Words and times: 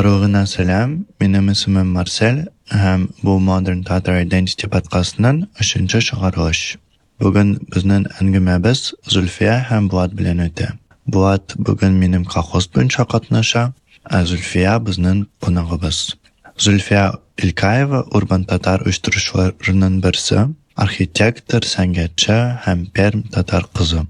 Баругына 0.00 0.42
сәлам, 0.50 1.06
минем 1.20 1.50
исемем 1.52 1.92
Марсель 1.94 2.42
һәм 2.70 3.06
бу 3.22 3.36
Modern 3.40 3.84
Tatar 3.86 4.16
Identity 4.22 4.68
подкастының 4.72 5.44
өченче 5.62 6.00
чыгарылыш. 6.08 6.60
Бүген 7.22 7.54
безнең 7.72 8.08
әңгәмәбез 8.20 8.82
Зульфия 9.08 9.56
һәм 9.70 9.88
Булат 9.92 10.12
белән 10.18 10.42
үтә. 10.48 10.72
Булат 11.06 11.54
бүген 11.56 11.96
минем 12.02 12.24
колхоз 12.24 12.68
буенча 12.74 13.06
катнаша, 13.08 13.72
ә 14.04 14.24
Зульфия 14.24 14.76
безнең 14.80 15.24
кунагыбыз. 15.40 16.16
Зульфия 16.58 17.12
Илкаева 17.36 18.04
Урбан 18.12 18.44
Татар 18.44 18.84
оештыручыларының 18.84 20.00
берсе, 20.04 20.48
архитектор, 20.76 21.64
сәнгатьче 21.64 22.36
һәм 22.66 22.86
Перм 22.92 23.24
татар 23.32 23.66
кызы. 23.72 24.04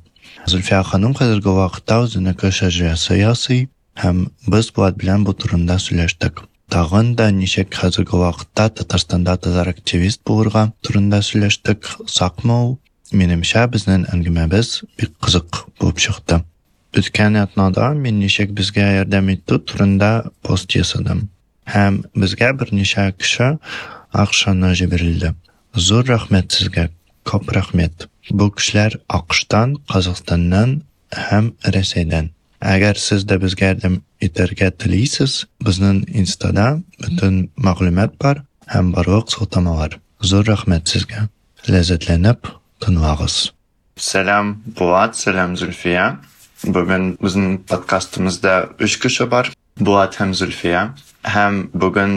Зульфия 0.46 0.82
ханым 0.82 1.14
хәзерге 1.14 1.54
вакытта 1.54 2.02
үзенеке 2.04 2.50
шәҗәрәсе 2.54 3.18
ясый 3.18 3.68
һәм 4.01 4.25
без 4.47 4.71
Булат 4.75 4.97
белән 5.01 5.25
бу 5.27 5.33
турында 5.37 5.77
сөйләштек. 5.81 6.41
Тагын 6.71 7.15
да 7.19 7.27
ничек 7.35 7.75
хәзерге 7.75 8.17
вакытта 8.17 8.69
Татарстанда 8.79 9.35
татар 9.37 9.69
активист 9.73 10.21
булырга 10.25 10.71
турында 10.81 11.19
сөйләштек. 11.27 11.89
Сакмы 12.07 12.55
ул? 12.55 12.71
Минемчә 13.11 13.65
безнең 13.73 14.07
әңгәмәбез 14.15 14.69
бик 14.97 15.11
кызык 15.19 15.65
булып 15.81 15.99
чыкты. 15.99 16.39
Үткән 16.95 17.37
атнада 17.41 17.91
мин 17.95 18.17
ничек 18.19 18.55
безгә 18.55 18.87
ярдәм 19.01 19.29
итү 19.35 19.59
турында 19.67 20.11
пост 20.47 20.75
ясадым. 20.75 21.27
Һәм 21.67 22.01
безгә 22.15 22.53
берничә 22.59 23.11
кеше 23.19 23.57
акчаны 24.11 24.73
җибәрелде. 24.79 25.35
Зур 25.75 26.07
рәхмәт 26.07 26.51
сезгә. 26.55 26.89
Күп 27.27 27.51
рәхмәт. 27.55 28.07
Бу 28.31 28.49
кешеләр 28.55 28.97
Акыштан, 29.07 29.77
Казакъстаннан 29.91 30.81
һәм 31.11 31.53
Рәсәйдән. 31.63 32.31
agar 32.61 32.95
siz 32.95 33.29
deb 33.29 33.43
o'zgardim 33.43 34.01
eterga 34.21 34.69
tilaysiz 34.71 35.45
bizning 35.65 35.99
instada 36.21 36.67
butun 37.03 37.35
mag'lumot 37.67 38.13
bor 38.23 38.41
ham 38.73 38.93
barvaq 38.95 39.27
so'tamalar 39.35 39.97
zo'r 40.31 40.45
rahmat 40.53 40.83
sizga 40.93 41.21
lazzatlanib 41.73 42.51
tinvag'iz 42.83 43.37
salam 43.97 44.47
buat 44.79 45.17
salam 45.23 45.57
zulfiya 45.61 46.05
bugun 46.75 47.17
bizning 47.23 47.55
podkastimizda 47.69 48.53
3 48.79 48.99
kishi 49.03 49.31
bor 49.33 49.45
buat 49.87 50.19
ham 50.19 50.33
zulfiya 50.33 50.81
ham 51.23 51.69
bugun 51.73 52.13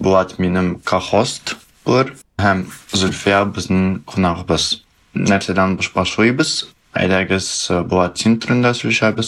buat 0.00 0.38
menim 0.38 0.68
kohost 0.90 1.56
bo'lur 1.86 2.08
ham 2.44 2.58
zulfiya 3.00 3.40
bizning 3.56 3.86
qonog'imiz 4.10 4.64
narsadan 5.30 5.76
bosh 5.78 5.90
boshlaymiz 5.96 6.50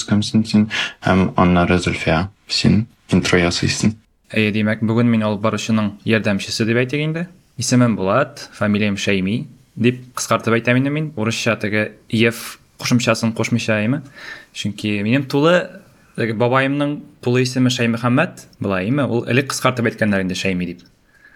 Кем 0.09 0.23
син 0.23 0.45
син 0.45 0.70
һәм 1.03 1.33
аннары 1.37 1.79
Зульфия. 1.79 2.29
Син 2.48 2.87
интро 3.11 3.39
ясыйсың. 3.41 3.95
Әйе, 4.34 4.53
демәк, 4.53 4.83
бүген 4.84 5.09
мин 5.09 5.23
алып 5.23 5.41
баручының 5.45 5.92
ярдәмчесе 6.05 6.67
дип 6.67 6.77
әйтик 6.77 7.01
инде. 7.01 7.29
Исемем 7.57 7.97
Булат, 7.97 8.48
фамилиям 8.53 8.97
дип 9.77 10.15
кыскартып 10.15 10.55
әйтәм 10.55 10.79
инде 10.79 10.91
мин. 10.91 11.12
Урысча 11.17 11.57
теге 11.59 11.92
еф 12.09 12.59
кушымчасын 12.79 13.33
кушмыйча 13.35 13.81
име. 13.85 14.03
Чөнки 14.55 15.03
минем 15.03 15.25
тулы 15.27 15.81
теге 16.17 16.35
бабаемның 16.39 17.01
тулы 17.25 17.42
исеме 17.42 17.70
Шәймөхәммәд, 17.75 18.47
булай 18.61 18.89
име? 18.89 19.07
Ул 19.07 19.25
элек 19.27 19.51
кыскартып 19.51 19.91
әйткәннәр 19.91 20.23
инде. 20.23 20.37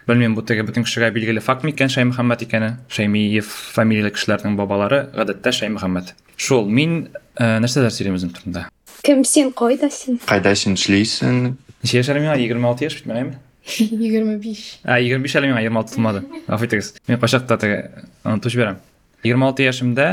Бу 0.08 0.40
теге 0.40 0.62
бөтен 0.64 0.86
кешегә 0.86 1.10
билгеле 1.12 1.42
факт 1.44 1.66
микән 1.68 1.90
Шәймөхәммәд 1.92 2.40
икәне? 2.46 2.68
Шәймиев 2.88 3.44
фамилияле 3.74 4.08
кешеләрнең 4.14 4.54
бабалары 4.56 5.02
гадәттә 5.12 5.52
Шәймөхәммәд. 5.52 6.14
Шул, 6.40 6.64
мин 6.64 7.10
ә, 7.36 7.58
нәрсәләр 7.60 7.92
сөйлим 7.92 8.16
үзем 8.16 8.30
турында? 8.32 8.70
Кем 9.04 9.20
син 9.28 9.52
кайда 9.52 9.90
син? 9.92 10.16
Кайда 10.24 10.54
син 10.56 10.78
эшлисең? 10.78 11.58
Ничә 11.82 12.00
яшьләр 12.00 12.22
миңа? 12.24 12.38
26 12.40 12.86
яшь 12.86 12.96
битмәгәйме? 13.02 13.36
25. 13.68 14.62
Ә, 14.88 14.96
25 14.96 15.36
әле 15.42 15.50
миңа 15.52 15.60
26 15.66 15.92
тулмады. 15.98 16.22
Гафу 16.46 16.64
итегез. 16.70 16.94
Мин 17.04 17.20
качакта 17.20 17.58
теге 17.60 17.82
онытып 18.24 18.54
җибәрәм. 18.54 18.80
26 19.28 19.66
яшемдә 19.66 20.08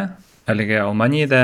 әлегә 0.51 0.81
Алманиядә 0.89 1.43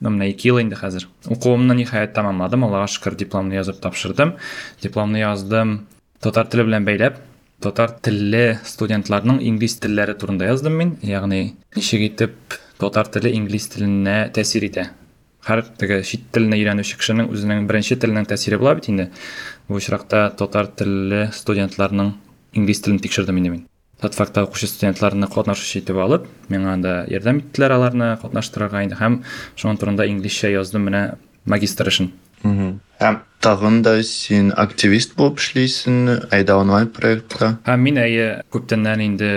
ну, 0.00 0.12
менә 0.12 0.28
2 0.34 0.50
ел 0.50 0.60
инде 0.60 0.76
хәзер. 0.76 1.08
Укуымны 1.24 1.78
ниһаять 1.80 2.12
тәмамладым. 2.12 2.68
Аллага 2.68 2.90
шөкер 2.92 3.16
дипломны 3.16 3.56
язып 3.56 3.80
тапшырдым. 3.80 4.36
Дипломны 4.84 5.24
яздым 5.24 5.86
татар 6.20 6.52
теле 6.52 6.68
белән 6.68 6.84
бәйләп. 6.84 7.18
Татар 7.58 7.90
телле 8.06 8.60
студентларның 8.62 9.40
инглиз 9.42 9.80
телләре 9.82 10.12
турында 10.14 10.46
яздым 10.46 10.76
мин. 10.78 10.92
Ягъни 11.02 11.56
ничек 11.74 12.04
итеп 12.06 12.54
татар 12.78 13.08
теле 13.10 13.32
инглиз 13.34 13.66
теленә 13.72 14.28
тәэсир 14.36 14.66
итә. 14.68 14.84
Һәр 15.42 15.64
теге 15.80 15.96
чит 16.06 16.28
теленә 16.30 16.54
өйрәнүче 16.54 17.00
кешенең 17.00 17.32
үзенең 17.34 17.66
беренче 17.66 17.96
теленең 17.98 18.28
тәэсире 18.30 18.60
була 18.62 18.76
бит 18.78 18.86
инде. 18.92 19.08
Бу 19.66 19.80
очракта 19.80 20.28
татар 20.38 20.70
телле 20.70 21.32
студентларның 21.34 22.12
инглиз 22.54 22.84
телен 22.84 23.02
тикшердем 23.02 23.42
инде 23.42 23.50
мин. 23.56 23.66
Татфакта 23.98 24.44
укучы 24.46 24.70
студентларны 24.70 25.26
катнашучы 25.26 25.80
итеп 25.80 25.98
алып, 25.98 26.30
миңа 26.46 26.76
анда 26.76 26.94
ярдәм 27.10 27.42
иттеләр 27.42 27.74
аларны 27.74 28.12
катнаштырырга 28.22 28.84
инде 28.86 29.02
һәм 29.02 29.24
шуның 29.58 29.82
турында 29.82 30.06
инглизчә 30.06 30.54
яздым 30.54 30.86
менә 30.86 31.02
магистр 31.44 31.90
эшен. 31.90 32.12
Һәм 32.42 33.20
тагын 33.40 33.82
да 33.82 34.02
син 34.02 34.52
активист 34.56 35.14
булып 35.18 35.38
эшлисең, 35.38 36.28
әйдә 36.34 36.58
онлайн 36.58 36.88
проектта. 36.90 37.56
Һәм 37.66 37.84
мин 37.86 38.00
әйе 38.02 38.28
күптәннән 38.54 39.04
инде 39.04 39.30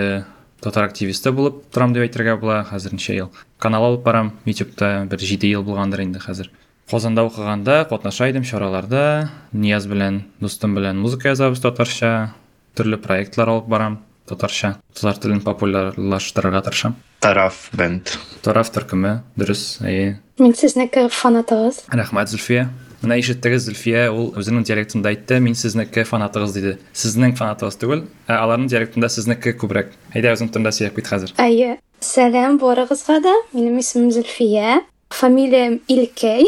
татар 0.61 0.87
активисты 0.89 1.33
булып 1.33 1.63
торам 1.73 1.93
дип 1.93 2.07
әйтергә 2.07 2.37
була 2.41 2.61
хәзер 2.69 2.95
ничә 2.97 3.15
ел. 3.17 3.31
Канал 3.61 3.85
алып 3.91 4.03
барам 4.05 4.33
YouTube'та 4.45 5.05
бер 5.09 5.21
7 5.21 5.49
ел 5.49 5.63
булгандыр 5.63 6.03
инде 6.05 6.21
хәзер. 6.21 6.49
Казанда 6.89 7.23
укыганда 7.23 7.85
катнаша 7.89 8.29
идем 8.29 8.43
чараларда, 8.43 9.29
Нияз 9.53 9.85
белән, 9.87 10.25
дустым 10.41 10.75
белән 10.75 10.97
музыка 10.99 11.29
язабыз 11.31 11.61
татарча, 11.63 12.33
төрле 12.75 12.97
проектлар 12.97 13.53
алып 13.53 13.69
барам 13.71 14.01
татарча. 14.27 14.75
Татар 14.93 15.17
телен 15.21 15.39
популярлаштырырга 15.41 16.61
тырышам. 16.65 16.97
Тараф 17.21 17.69
бенд. 17.73 18.11
Тараф 18.43 18.73
төркеме, 18.75 19.21
дөрес, 19.37 19.79
әйе. 19.85 20.19
Мин 20.39 20.55
сезнеке 20.57 21.07
фанатыгыз. 21.07 21.85
Рәхмәт 21.93 22.33
Зөлфия. 22.33 22.67
Менә 23.01 23.17
ишеттегез 23.17 23.65
Зөлфия, 23.65 24.03
ул 24.13 24.27
үзенең 24.37 24.61
диалектында 24.67 25.09
әйтте, 25.09 25.39
мин 25.41 25.55
сезнеке 25.57 26.03
фанатыгыз 26.05 26.53
диде. 26.53 26.73
Сезнең 26.93 27.33
фанатыгыз 27.39 27.79
түгел, 27.81 28.03
ә 28.29 28.37
аларның 28.43 28.69
диалектында 28.69 29.09
сезнеке 29.09 29.55
күбрәк. 29.57 29.95
Әйдә 30.13 30.35
үзең 30.35 30.51
турында 30.53 30.69
сөйләп 30.75 30.99
кит 30.99 31.09
хәзер. 31.09 31.33
Әйе. 31.41 31.79
Сәлам 32.05 32.59
барыгызга 32.61 33.17
да. 33.25 33.33
Минем 33.53 33.79
исемем 33.81 34.11
Зөлфия. 34.13 34.83
Фамилиям 35.09 35.79
Илкәй. 35.89 36.45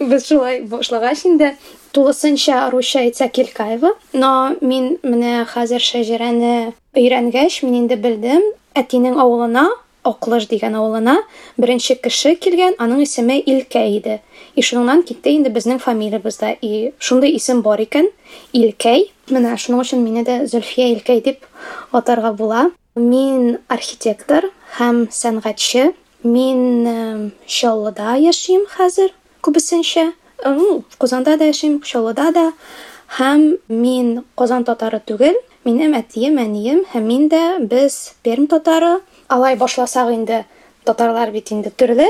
Без 0.00 0.28
шулай 0.28 0.62
башлагач 0.62 1.26
инде 1.26 1.56
тулысынча 1.94 2.68
русча 2.70 3.02
әйтсәк 3.02 3.42
Илкаева. 3.42 3.96
Но 4.14 4.54
мин 4.62 4.96
менә 5.02 5.42
хәзер 5.50 5.82
шәҗәрәне 5.82 6.72
өйрәнгәч, 6.94 7.62
мин 7.66 7.82
инде 7.82 7.98
белдем, 7.98 8.46
әтинең 8.78 9.18
авылына 9.18 9.68
Аклыш 10.04 10.46
дигән 10.50 10.76
авылына 10.76 11.16
беренче 11.56 11.96
кеше 11.96 12.34
килгән, 12.36 12.76
аның 12.78 13.02
исеме 13.06 13.38
Илкәй 13.40 13.96
иде. 13.98 14.20
И 14.54 14.62
шуннан 14.62 15.02
китте 15.02 15.32
инде 15.32 15.50
безнең 15.50 15.80
фамилиябызда. 15.80 16.56
И 16.60 16.92
шундый 16.98 17.34
исем 17.36 17.62
бар 17.62 17.80
икән, 17.80 18.10
Илкәй. 18.52 19.10
Менә 19.32 19.56
шуның 19.56 19.80
өчен 19.80 20.04
мине 20.04 20.24
дә 20.24 20.44
Зөлфия 20.46 20.92
Илкәй 20.92 21.22
дип 21.24 21.46
атарга 21.92 22.34
була. 22.36 22.70
Мин 22.94 23.58
архитектор 23.68 24.50
һәм 24.78 25.08
сәнгатьче. 25.10 25.94
Мин 26.22 26.86
эм, 26.86 27.32
Чаллыда 27.46 28.14
яшим 28.16 28.68
күбесенчә. 29.42 30.12
Ну, 30.44 30.84
Казанда 30.98 31.36
да 31.36 31.44
яшим, 31.44 31.80
Чаллыда 31.82 32.32
да. 32.32 32.52
Һәм 33.18 33.58
мин 33.68 34.24
Казан 34.36 34.64
татары 34.64 35.00
түгел. 35.00 35.36
Минем 35.64 35.94
әтием, 35.96 36.36
әнием 36.40 36.84
һәм 36.92 37.04
мин 37.08 37.28
дә 37.28 37.58
без 37.60 38.14
Пермь 38.22 38.46
татары. 38.46 39.00
Алай 39.34 39.56
башласак 39.56 40.12
инде 40.14 40.44
татарлар 40.84 41.32
бит 41.34 41.50
инде 41.50 41.70
төрле. 41.70 42.06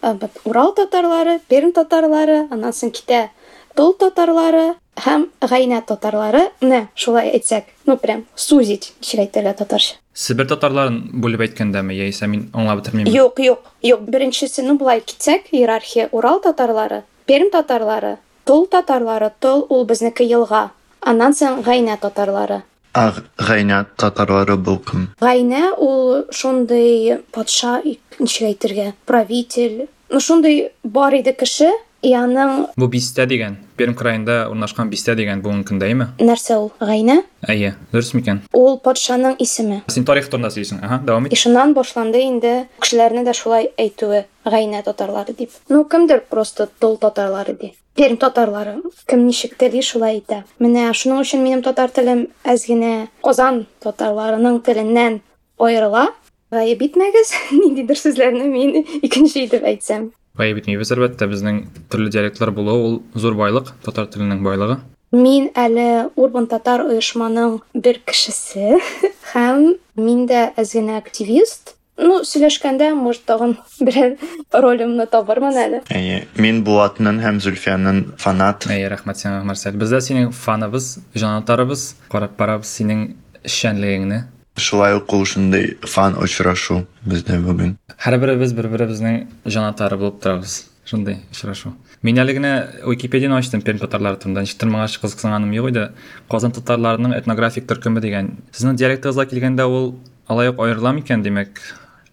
Ә, 0.00 0.14
Урал 0.44 0.74
татарлары, 0.74 1.40
Пермь 1.48 1.72
татарлары, 1.74 2.44
аннан 2.54 2.70
соң 2.70 2.92
китә 2.94 3.30
Тол 3.74 3.96
татарлары 3.98 4.76
һәм 5.02 5.24
Гайнә 5.42 5.80
татарлары. 5.86 6.44
Менә 6.62 6.84
шулай 6.94 7.32
әйтсәк, 7.34 7.66
ну 7.86 7.96
прям 7.98 8.24
сузить, 8.36 8.92
ничек 9.00 9.24
әйтәләр 9.24 9.58
татарча. 9.58 9.98
Себер 10.14 10.46
татарларын 10.50 11.00
бүлеп 11.18 11.42
әйткәндәме, 11.48 11.98
яисә 11.98 12.30
мин 12.30 12.46
аңлап 12.54 12.84
бетермим. 12.84 13.10
Юк, 13.10 13.42
юк, 13.42 13.66
юк. 13.82 14.06
Беренчесе, 14.06 14.62
ну 14.62 14.78
булай 14.78 15.02
китсәк, 15.02 15.50
иерархия 15.50 16.08
Урал 16.12 16.38
татарлары, 16.46 17.02
Пермь 17.26 17.50
татарлары, 17.50 18.18
Тол 18.44 18.68
татарлары, 18.70 19.32
Тол 19.40 19.66
ул 19.68 19.84
безнеке 19.84 20.30
елга. 20.30 20.68
Аннан 21.00 21.34
соң 21.34 21.62
Гайнә 21.66 21.98
татарлары. 21.98 22.62
Аг 22.97 23.23
гайнә 23.37 23.85
татарлары 23.97 24.55
бу 24.57 24.77
кем? 24.77 25.07
Гайнә 25.21 25.71
ул 25.81 26.27
шундый 26.29 27.17
патша, 27.33 27.79
ничек 28.19 28.49
әйтергә, 28.51 28.93
правитель. 29.09 29.87
Ну 30.09 30.19
шундый 30.21 30.69
бар 30.83 31.17
иде 31.17 31.33
кеше, 31.33 31.71
Яның 32.06 32.68
Бу 32.78 32.86
бистә 32.86 33.24
дигән. 33.26 33.56
Пермь 33.74 33.96
краенда 33.98 34.44
урнашкан 34.52 34.86
бистә 34.90 35.16
дигән 35.18 35.40
бу 35.42 35.50
мөмкин 35.50 35.80
дәйме? 35.82 36.12
нәрсә 36.22 36.54
ул? 36.54 36.68
Гайнә? 36.78 37.24
Әйе, 37.42 37.72
дөрес 37.90 38.12
микән? 38.14 38.44
Ул 38.54 38.78
патшаның 38.84 39.34
исеме. 39.42 39.80
Син 39.90 40.06
тарих 40.06 40.28
турында 40.30 40.52
сөйлисең. 40.54 40.78
Аха, 40.84 41.00
дәвам 41.02 41.26
ит. 41.26 41.34
Ишуннан 41.34 41.74
башланды 41.74 42.22
инде 42.22 42.68
кешеләрне 42.78 43.24
дә 43.26 43.34
шулай 43.34 43.72
әйтүе 43.76 44.26
гайнә 44.46 44.84
татарлары 44.86 45.34
дип. 45.34 45.50
Ну, 45.68 45.82
кемдер 45.84 46.22
просто 46.30 46.68
тол 46.78 46.96
татарлары 47.02 47.56
ди. 47.58 47.72
Пермь 47.98 48.16
татарлары. 48.16 48.76
Кем 49.08 49.26
ничек 49.26 49.56
тели 49.58 49.82
шулай 49.82 50.20
әйтә. 50.20 50.44
Менә 50.62 50.92
шуның 50.94 51.24
өчен 51.24 51.42
минем 51.42 51.64
татар 51.66 51.90
телем 51.90 52.28
әз 52.46 52.68
генә 52.70 53.08
Казан 53.26 53.64
татарларының 53.82 54.62
теленнән 54.62 55.18
аерыла. 55.58 56.12
Гаеп 56.54 56.80
итмәгез, 56.86 57.34
ниндидер 57.58 57.98
сүзләрне 57.98 58.46
мин 58.46 58.84
икенче 59.02 59.42
итеп 59.48 59.66
әйтсәм. 59.66 60.12
Итмәйбез 60.38 60.92
әлбәттә, 60.94 61.26
безнең 61.30 61.64
төрле 61.90 62.12
диалектлар 62.14 62.52
булуы 62.54 62.84
ул 62.84 62.94
зур 63.18 63.34
байлык, 63.38 63.72
татар 63.84 64.06
теленең 64.06 64.44
байлыгы. 64.46 64.78
Мин 65.10 65.48
әле 65.56 66.10
Урбан 66.20 66.46
Татар 66.50 66.82
оешманың 66.84 67.62
бер 67.72 67.98
кешесе 68.04 68.76
һәм 69.32 69.74
мин 69.96 70.26
дә 70.28 70.50
әз 70.60 70.74
генә 70.76 70.98
активист. 71.00 71.74
Ну, 71.98 72.20
сөйләшкәндә, 72.22 72.92
может, 72.94 73.24
тагын 73.26 73.56
берәр 73.82 74.14
ролемне 74.54 75.08
табырмын 75.10 75.56
әле. 75.58 75.80
Әйе, 75.90 76.20
мин 76.38 76.60
Булатның 76.66 77.18
һәм 77.24 77.40
Зөлфиянның 77.42 78.02
фанат. 78.22 78.68
Әйе, 78.70 78.86
рәхмәт 78.92 79.18
сиңа, 79.18 79.40
Марсель. 79.48 79.74
Без 79.80 79.90
дә 79.90 79.98
синең 80.06 80.30
фаныбыз, 80.30 80.92
җанатарыбыз, 81.18 81.88
карап 82.12 82.36
барабыз 82.38 82.70
синең 82.78 83.08
эшчәнлегеңне. 83.42 84.20
Шулай 84.58 84.96
ук 84.98 85.12
ул 85.14 85.24
шундый 85.24 85.76
фан 85.86 86.16
очрашу 86.18 86.82
бездә 87.06 87.38
бүген. 87.42 87.76
Һәрберебез 88.02 88.52
бер-беребезнең 88.58 89.28
җанатары 89.46 89.98
булып 90.00 90.18
торабыз. 90.24 90.64
Шундый 90.88 91.18
очрашу. 91.30 91.74
Мин 92.02 92.18
әле 92.18 92.34
генә 92.34 92.52
Википедияны 92.86 93.36
ачтым 93.38 93.62
Пермь 93.62 93.78
татарлары 93.78 94.16
турында. 94.18 94.42
Ничектер 94.42 94.70
моңа 94.72 94.88
кызыксынганым 94.88 95.52
юк 95.52 95.68
иде. 95.70 95.90
Казан 96.30 96.54
татарларының 96.56 97.14
этнографик 97.18 97.68
төркеме 97.68 98.00
дигән. 98.00 98.32
Сезнең 98.56 98.78
диалектыгызга 98.80 99.28
килгәндә 99.30 99.68
ул 99.68 99.92
алай 100.26 100.48
ук 100.48 100.62
аерыла 100.64 100.94
микән 100.96 101.22
димәк? 101.22 101.60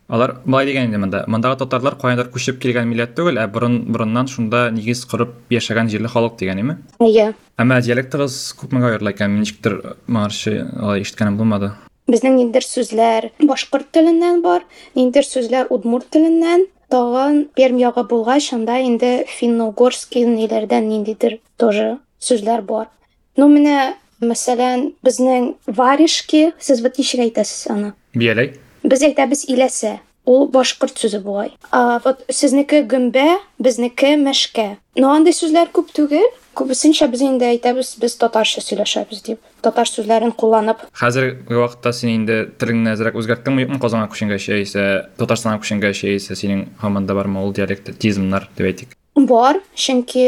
Алар 0.08 0.36
былай 0.46 0.68
дигән 0.68 0.90
инде 0.90 1.00
монда. 1.02 1.24
Мондагы 1.32 1.64
татарлар 1.64 1.96
каяндыр 1.98 2.28
күчеп 2.34 2.60
килгән 2.62 2.86
милләт 2.92 3.16
түгел, 3.18 3.40
ә 3.42 3.48
борын 3.50 3.80
борыннан 3.90 4.28
шунда 4.30 4.68
нигез 4.76 5.02
корып 5.10 5.34
яшәгән 5.50 5.90
җирле 5.90 6.12
халык 6.12 6.38
дигән 6.38 6.62
име? 6.62 6.78
Әйе. 7.02 7.32
Әмма 7.58 7.80
диалектыгыз 7.82 8.38
күпмегә 8.60 8.92
аерыла 8.92 9.16
икән? 9.16 9.34
Мин 9.34 9.48
ничектер 9.48 9.80
моңарчы 10.06 10.60
алай 10.76 11.02
ишеткәнем 11.02 11.40
булмады. 11.42 11.72
Безнең 12.06 12.36
ниндер 12.38 12.62
сүзләр 12.62 13.32
башкорт 13.42 13.90
теленнән 13.96 14.44
бар, 14.46 14.66
ниндер 14.94 15.26
сүзләр 15.26 15.72
удмурт 15.74 16.12
теленнән, 16.14 16.68
тагын 16.94 17.46
Пермь 17.58 17.82
ягы 17.82 18.04
булгач, 18.06 18.52
анда 18.54 18.78
инде 18.86 19.26
финно-угорский 19.26 20.28
ниләрдән 20.30 20.86
ниндидер 20.92 21.40
тоже 21.58 21.96
сүзләр 22.22 22.62
бар. 22.62 22.92
Ну, 23.38 23.50
менә, 23.50 23.96
мәсәлән, 24.22 24.92
безнең 25.04 25.56
варежки, 25.66 26.52
сез 26.60 26.86
вот 26.86 27.02
ничек 27.02 27.26
әйтәсез 27.26 27.66
аны? 27.74 27.96
Бияләй. 28.14 28.54
Без 28.86 29.02
әйтәбез 29.02 29.48
иләсә. 29.50 29.98
Ул 30.26 30.48
башкорт 30.50 30.98
сүзе 30.98 31.20
бугай. 31.22 31.54
А 31.72 32.00
вот 32.04 32.26
сезнеке 32.30 32.82
гөмбә, 32.84 33.38
безнеке 33.60 34.16
мәшкә. 34.18 34.76
Но 34.98 35.14
андый 35.14 35.36
сүзләр 35.38 35.70
күп 35.76 35.94
түгел. 35.96 36.26
Күбесенчә 36.56 37.10
без 37.12 37.20
инде 37.20 37.50
әйтәбез, 37.52 37.98
без 38.00 38.16
татарча 38.16 38.62
сөйләшәбез 38.64 39.22
дип. 39.26 39.42
Татар 39.62 39.90
сүзләрен 39.92 40.32
кулланып. 40.32 40.86
Хәзерге 40.96 41.60
вакытта 41.60 41.92
син 41.94 42.14
инде 42.14 42.46
телеңне 42.58 42.94
әзрәк 42.96 43.20
үзгәрттеңме 43.20 43.68
юкмы 43.68 43.82
Казанга 43.84 44.08
күченгәч 44.14 44.48
яисә 44.54 44.86
Татарстанга 45.20 45.60
күченгәч 45.66 46.06
яисә 46.08 46.40
синең 46.40 46.70
һаман 46.80 47.10
да 47.10 47.18
бармы 47.18 47.44
ул 47.44 47.52
диалектизмнар 47.52 48.48
дип 48.56 48.72
әйтик. 48.72 48.96
Бар, 49.26 49.60
чөнки 49.74 50.26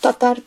татар 0.00 0.38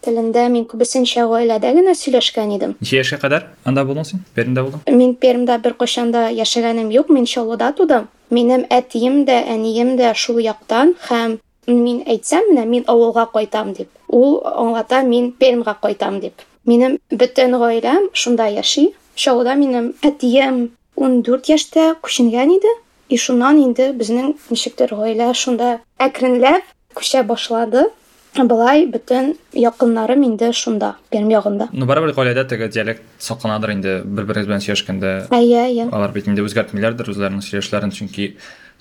мин 0.50 0.66
күбесенчә 0.66 1.28
гаиләдә 1.30 1.74
генә 1.74 1.94
сөйләшкән 1.96 2.56
идем. 2.56 2.76
Ничә 2.82 2.98
яшькә 3.02 3.20
кадәр 3.22 3.48
анда 3.66 3.84
булдың 3.86 4.06
син? 4.06 4.26
Пермдә 4.36 4.64
булдың? 4.64 4.82
Мин 4.90 5.16
Пермдә 5.16 5.58
бер 5.62 5.74
кашанда 5.74 6.30
яшәгәнем 6.30 6.90
юк, 6.92 7.10
мин 7.10 7.26
Чаллыда 7.26 7.74
тудым. 7.78 8.08
Минем 8.30 8.66
әтием 8.70 9.26
дә, 9.26 9.44
әнием 9.46 9.96
дә 9.98 10.14
шул 10.16 10.40
яктан 10.42 10.96
һәм 11.08 11.38
мин 11.68 12.04
әйтсәм 12.08 12.50
менә 12.50 12.66
мин 12.66 12.84
авылга 12.88 13.28
кайтам 13.34 13.74
дип. 13.74 13.90
Ул 14.08 14.42
аңлата 14.44 15.04
мин 15.04 15.32
Пермгә 15.32 15.76
кайтам 15.82 16.20
дип. 16.20 16.42
Минем 16.66 16.98
бөтен 17.12 17.58
гаиләм 17.60 18.10
шунда 18.14 18.48
яши. 18.48 18.94
Чаллыда 19.16 19.56
минем 19.56 19.94
әтием 20.02 20.72
14 20.98 21.54
яшьтә 21.54 21.94
күченгән 22.02 22.58
иде. 22.58 22.74
И 23.10 23.18
шуннан 23.18 23.60
инде 23.62 23.92
безнең 23.94 24.34
ничектер 24.50 24.96
гаилә 24.98 25.34
шунда 25.38 25.76
әкренләп 26.02 26.73
күчә 26.96 27.24
башлады. 27.28 27.90
Былай 28.34 28.88
бөтен 28.90 29.36
якыннарым 29.54 30.24
инде 30.26 30.50
шунда, 30.58 30.96
Пермь 31.14 31.30
ягында. 31.30 31.68
Ну 31.72 31.86
барыбер 31.86 32.16
гаиләдә 32.18 32.48
теге 32.50 32.68
диалект 32.68 33.04
сакланадыр 33.22 33.76
инде 33.76 34.00
бер-берегез 34.04 34.48
белән 34.50 34.64
сөйләшкәндә. 34.66 35.12
Әйе, 35.30 35.60
әйе. 35.68 35.86
Алар 35.92 36.16
бит 36.16 36.26
инде 36.28 36.42
үзгәртмиләрдер 36.42 37.12
үзләренең 37.14 37.44
сөйләшләрен 37.46 37.94
чөнки 37.94 38.32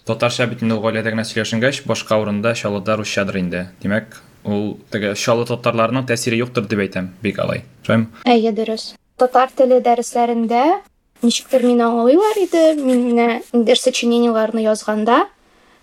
татарча 0.09 0.47
бит 0.49 0.63
инде 0.65 0.79
ул 0.79 0.81
гаиләдә 0.87 1.13
генә 1.13 1.27
сөйләшенгәч 1.29 1.83
башка 1.85 2.17
урында 2.23 2.55
Чаллыда 2.57 2.97
русчадыр 2.97 3.43
инде. 3.43 3.67
Димәк, 3.83 4.17
ул 4.49 4.79
теге 4.91 5.13
Чаллы 5.21 5.45
татарларының 5.51 6.09
тәэсире 6.09 6.41
юктыр 6.41 6.65
дип 6.65 6.81
әйтәм. 6.87 7.13
Бик 7.21 7.39
алай. 7.45 7.67
Шулаймы? 7.85 8.09
Әйе, 8.25 8.55
дөрес. 8.57 8.95
Татар 9.21 9.53
теле 9.55 9.83
дәресләрендә 9.85 10.81
ничектер 11.23 11.63
мине 11.63 11.85
аңлыйлар 11.87 12.41
иде, 12.43 12.65
мине 12.81 13.43
индер 13.53 13.79
сочинениеларны 13.79 14.65
язганда, 14.65 15.27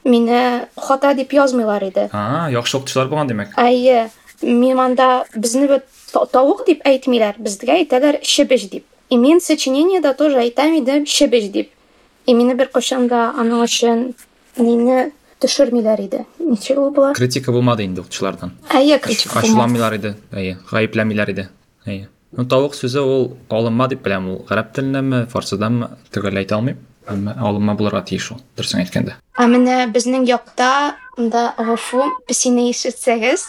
мине 0.04 0.68
хата 0.78 1.14
дип 1.14 1.34
язмыйлар 1.34 1.84
иде. 1.84 2.10
А, 2.12 2.50
яхшы 2.52 2.78
укытучылар 2.78 3.10
булган 3.10 3.28
димәк. 3.28 3.54
Әйе, 3.58 4.10
мин 4.42 4.80
анда 4.80 5.26
бит 5.36 5.86
тавык 6.32 6.66
дип 6.68 6.86
әйтмиләр, 6.88 7.40
безгә 7.40 7.80
әйтәләр 7.84 8.22
чебеш 8.22 8.70
дип. 8.70 8.86
И 9.10 9.18
мин 9.18 9.42
сочинениедә 9.42 10.14
тоже 10.18 10.40
әйтәм 10.44 10.80
иде 10.82 11.04
чебеш 11.06 11.50
дип. 11.50 11.72
И 12.26 12.34
мине 12.34 12.56
бер 12.56 12.70
кашан 12.70 13.08
да 13.08 13.30
аның 13.38 13.64
өчен 13.66 14.04
мине 14.58 15.12
төшермиләр 15.42 16.04
иде. 16.04 16.26
Ничек 16.40 16.78
ул 16.78 16.92
була? 16.92 17.14
Критика 17.14 17.52
булмады 17.52 17.86
инде 17.86 18.02
укытучылардан. 18.02 18.54
Әйе, 18.70 19.00
критик 19.00 19.32
булмас. 19.32 19.50
Ачуламыйлар 19.50 19.98
иде. 19.98 20.16
Әйе, 20.32 20.58
гаепләмиләр 20.70 21.34
иде. 21.34 21.50
Әйе. 21.86 22.10
Ну 22.38 22.46
тавык 22.46 22.76
сүзе 22.78 23.02
ул 23.02 23.32
алынма 23.50 23.88
дип 23.90 24.04
беләм 24.06 24.30
ул. 24.30 24.44
Гарәп 24.50 24.76
теленәме, 24.76 25.26
фарсыданмы? 25.32 25.90
Төгәл 26.14 26.38
әйтә 26.44 26.60
алмыйм. 26.60 26.78
Алынма 27.10 27.76
булырга 27.76 28.04
тиеш 28.06 28.32
ул. 28.36 28.44
Дөресен 28.58 28.84
әйткәндә. 28.84 29.18
Ә 29.40 29.48
менә 29.50 29.82
безнең 29.94 30.28
якта 30.30 30.96
да 31.18 31.54
гафу 31.58 32.06
песине 32.30 32.70
ишетсәгез, 32.70 33.48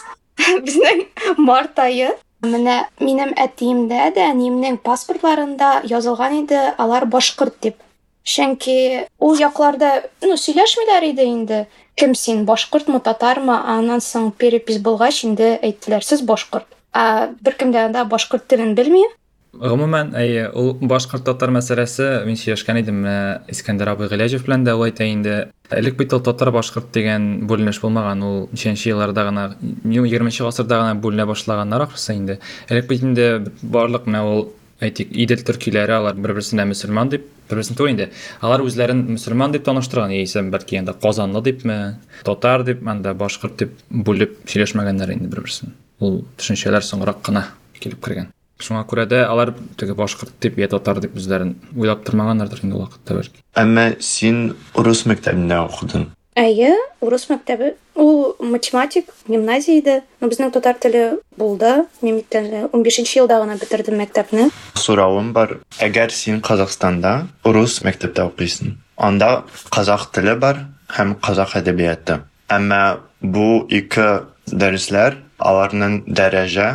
безнең 0.65 1.05
март 1.37 1.79
айы 1.79 2.15
менә 2.41 2.87
минем 2.99 3.35
әтиемдә 3.37 4.09
дә, 4.15 4.25
әниемнең 4.33 4.79
паспортларында 4.81 5.81
язылган 5.85 6.41
иде, 6.41 6.73
алар 6.77 7.05
башкорт 7.05 7.59
дип. 7.61 7.77
Чөнки 8.23 9.07
ул 9.19 9.37
якларда, 9.39 10.03
ну, 10.21 10.37
сөйләшмиләр 10.37 11.07
иде 11.09 11.25
инде. 11.25 11.63
Кем 11.95 12.13
син, 12.15 12.45
башкортмы, 12.45 12.99
татармы? 13.01 13.55
Аннан 13.57 14.01
соң 14.01 14.31
перепис 14.37 14.77
булгач 14.81 15.23
инде 15.25 15.55
әйттеләр, 15.61 16.05
сез 16.05 16.21
башкорт. 16.25 16.67
Ә 16.93 17.33
беркем 17.41 17.71
дә 17.73 17.85
анда 17.87 18.05
башкорт 18.05 18.47
телен 18.47 18.75
белми. 18.75 19.03
Гомумән, 19.51 20.13
әйе, 20.15 20.45
ул 20.55 20.77
башкорт 20.87 21.25
татар 21.27 21.51
мәсьәләсе 21.51 22.05
мин 22.23 22.37
сөйләшкән 22.39 22.77
идем 22.79 23.01
менә 23.03 23.15
Искәндәр 23.51 23.91
абый 23.91 24.07
Гыйләҗев 24.07 24.45
белән 24.45 24.63
дә 24.63 24.77
ул 24.77 24.85
әйтә 24.85 25.09
инде. 25.11 25.35
Элек 25.75 25.97
бит 25.99 26.13
ул 26.15 26.21
татар 26.23 26.53
башкорт 26.55 26.87
дигән 26.95 27.49
бүленеш 27.49 27.81
булмаган, 27.83 28.23
ул 28.23 28.47
ничәнче 28.53 28.93
елларда 28.93 29.27
гына, 29.27 29.43
20 29.83 30.39
гасырда 30.47 30.79
гына 30.79 30.95
бүленә 31.03 31.27
башлаганнар 31.27 31.83
ахрысы 31.83 32.15
инде. 32.15 32.39
Элек 32.69 32.87
бит 32.87 33.03
инде 33.03 33.27
барлык 33.61 34.07
менә 34.07 34.23
ул 34.23 34.43
идел 34.81 35.43
төркиләре 35.45 35.99
алар 35.99 36.15
бер-берсенә 36.15 36.65
мөселман 36.71 37.11
дип, 37.11 37.27
бер-берсен 37.51 37.75
түгел 37.75 37.91
инде. 37.91 38.09
Алар 38.39 38.63
үзләрен 38.63 39.03
мөселман 39.11 39.51
дип 39.51 39.67
таныштырган, 39.67 40.15
яисә 40.15 40.47
бәлки 40.47 40.79
анда 40.79 40.95
Казанлы 40.95 41.43
дипме, 41.43 41.79
татар 42.23 42.63
дип, 42.63 42.87
анда 42.87 43.13
башкорт 43.13 43.59
дип 43.59 43.77
бүлеп 43.91 44.39
сөйләшмәгәннәр 44.47 45.17
инде 45.19 45.29
бер-берсен. 45.29 45.75
Ул 45.99 46.23
төшенчәләр 46.39 46.87
соңрак 46.87 47.21
кына 47.27 47.49
килеп 47.77 48.01
кергән. 48.01 48.31
Шуңа 48.61 48.85
күрә 48.87 49.07
дә 49.09 49.25
алар 49.25 49.53
теге 49.77 49.95
башкорт 49.97 50.33
дип 50.41 50.59
я 50.61 50.69
татар 50.69 51.01
дип 51.01 51.17
үзләрен 51.17 51.55
уйлап 51.75 52.05
тормаганнардыр 52.05 52.63
инде 52.63 52.77
ул 52.77 52.85
вакытта 52.85 53.17
бәлки. 53.17 53.43
Әмма 53.57 53.95
син 53.99 54.55
урыс 54.77 55.05
мәктәбендә 55.09 55.63
укыдың. 55.67 56.11
Әйе, 56.39 56.71
урыс 57.03 57.25
мәктәбе. 57.27 57.73
Ул 57.99 58.37
математик, 58.39 59.09
гимназия 59.27 59.81
иде. 59.81 59.97
Но 60.21 60.29
безнең 60.31 60.53
татар 60.55 60.77
теле 60.79 61.17
булды. 61.37 61.85
Мин 62.01 62.21
бит 62.21 62.37
әле 62.39 62.69
15 62.71 63.15
елда 63.17 63.41
гына 63.43 63.57
бетердем 63.59 63.99
мәктәпне. 63.99 64.47
Соравым 64.79 65.33
бар. 65.35 65.57
Әгәр 65.83 66.13
син 66.15 66.39
Казакстанда 66.39 67.27
урыс 67.43 67.81
мәктәптә 67.83 68.29
укыйсың, 68.29 68.77
анда 68.95 69.43
казак 69.75 70.07
теле 70.15 70.37
бар 70.39 70.63
һәм 70.95 71.17
казак 71.19 71.57
әдәбияты. 71.59 72.21
Әмма 72.47 73.01
бу 73.19 73.65
ике 73.67 74.23
дәресләр, 74.47 75.19
аларның 75.37 76.03
дәрәҗә 76.07 76.69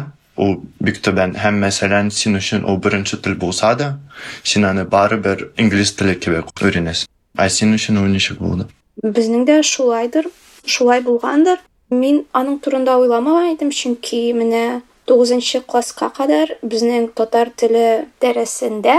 түбән 1.06 1.36
һәм 1.40 1.60
мәсәлән 1.64 2.10
син 2.12 2.36
өчен 2.40 2.64
ул 2.64 2.78
беренче 2.78 3.16
тел 3.16 3.34
булса 3.34 3.74
да, 3.74 3.98
аны 4.70 4.84
барыбер 4.84 5.50
инглиз 5.56 5.92
теле 5.92 6.14
кебек 6.14 6.52
өйрәнәсең. 6.60 7.08
Ә 7.36 7.48
син 7.48 7.74
өчен 7.74 7.98
ул 8.00 8.08
ничек 8.08 8.38
булды? 8.38 8.68
Безнең 9.02 9.44
дә 9.48 9.62
шулайдыр, 9.62 10.28
шулай 10.64 11.00
булгандыр. 11.00 11.58
Мин 11.90 12.24
аның 12.34 12.58
турында 12.60 12.96
уйламаган 12.98 13.54
идем, 13.54 13.70
чөнки 13.70 14.32
менә 14.34 14.82
9 15.06 15.60
класска 15.70 16.08
кадәр 16.10 16.56
безнең 16.62 17.12
татар 17.14 17.52
теле 17.54 18.08
дәресендә 18.20 18.96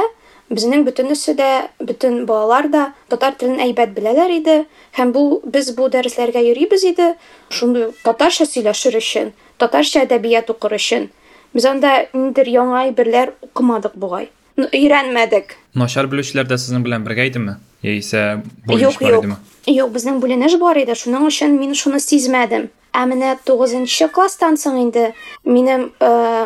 безнең 0.50 0.86
бөтен 0.88 2.26
балалар 2.26 2.70
да 2.72 2.84
татар 3.12 3.36
телен 3.36 3.60
әйбәт 3.60 3.92
беләләр 3.98 4.32
иде 4.38 4.56
һәм 4.96 5.12
бу 5.12 5.42
без 5.44 5.72
бу 5.76 5.90
дәресләргә 5.92 6.40
йөрибез 6.48 6.86
иде. 6.88 7.16
Шундый 7.50 7.92
татарча 8.04 8.48
сөйләшер 8.48 8.96
өчен, 9.02 9.34
татарча 9.58 10.06
әдәбият 10.06 10.50
укыр 10.54 10.78
өчен. 10.80 11.10
Без 11.58 11.66
анда 11.66 12.06
ниндер 12.14 12.46
яңа 12.54 12.84
әйберләр 12.86 13.32
укымадык 13.42 13.96
бугай. 13.98 14.28
Өйрәнмәдек. 14.62 15.56
Начар 15.74 16.06
белүчеләр 16.06 16.46
дә 16.46 16.58
сезнең 16.62 16.84
белән 16.86 17.06
бергә 17.08 17.26
идеме? 17.32 17.56
Яисә 17.82 18.44
бүленеш 18.68 19.00
бар 19.02 19.16
идеме? 19.18 19.38
Юк, 19.66 19.90
безнең 19.96 20.20
бүленеш 20.22 20.54
бар 20.62 20.78
иде, 20.78 20.94
шуның 20.94 21.26
өчен 21.32 21.58
мин 21.58 21.74
шуны 21.74 21.98
сизмәдем. 22.04 22.68
Ә 22.94 23.08
менә 23.10 23.34
9 23.50 23.90
класстан 24.14 24.54
соң 24.62 24.78
инде 24.84 25.08
минем 25.46 25.90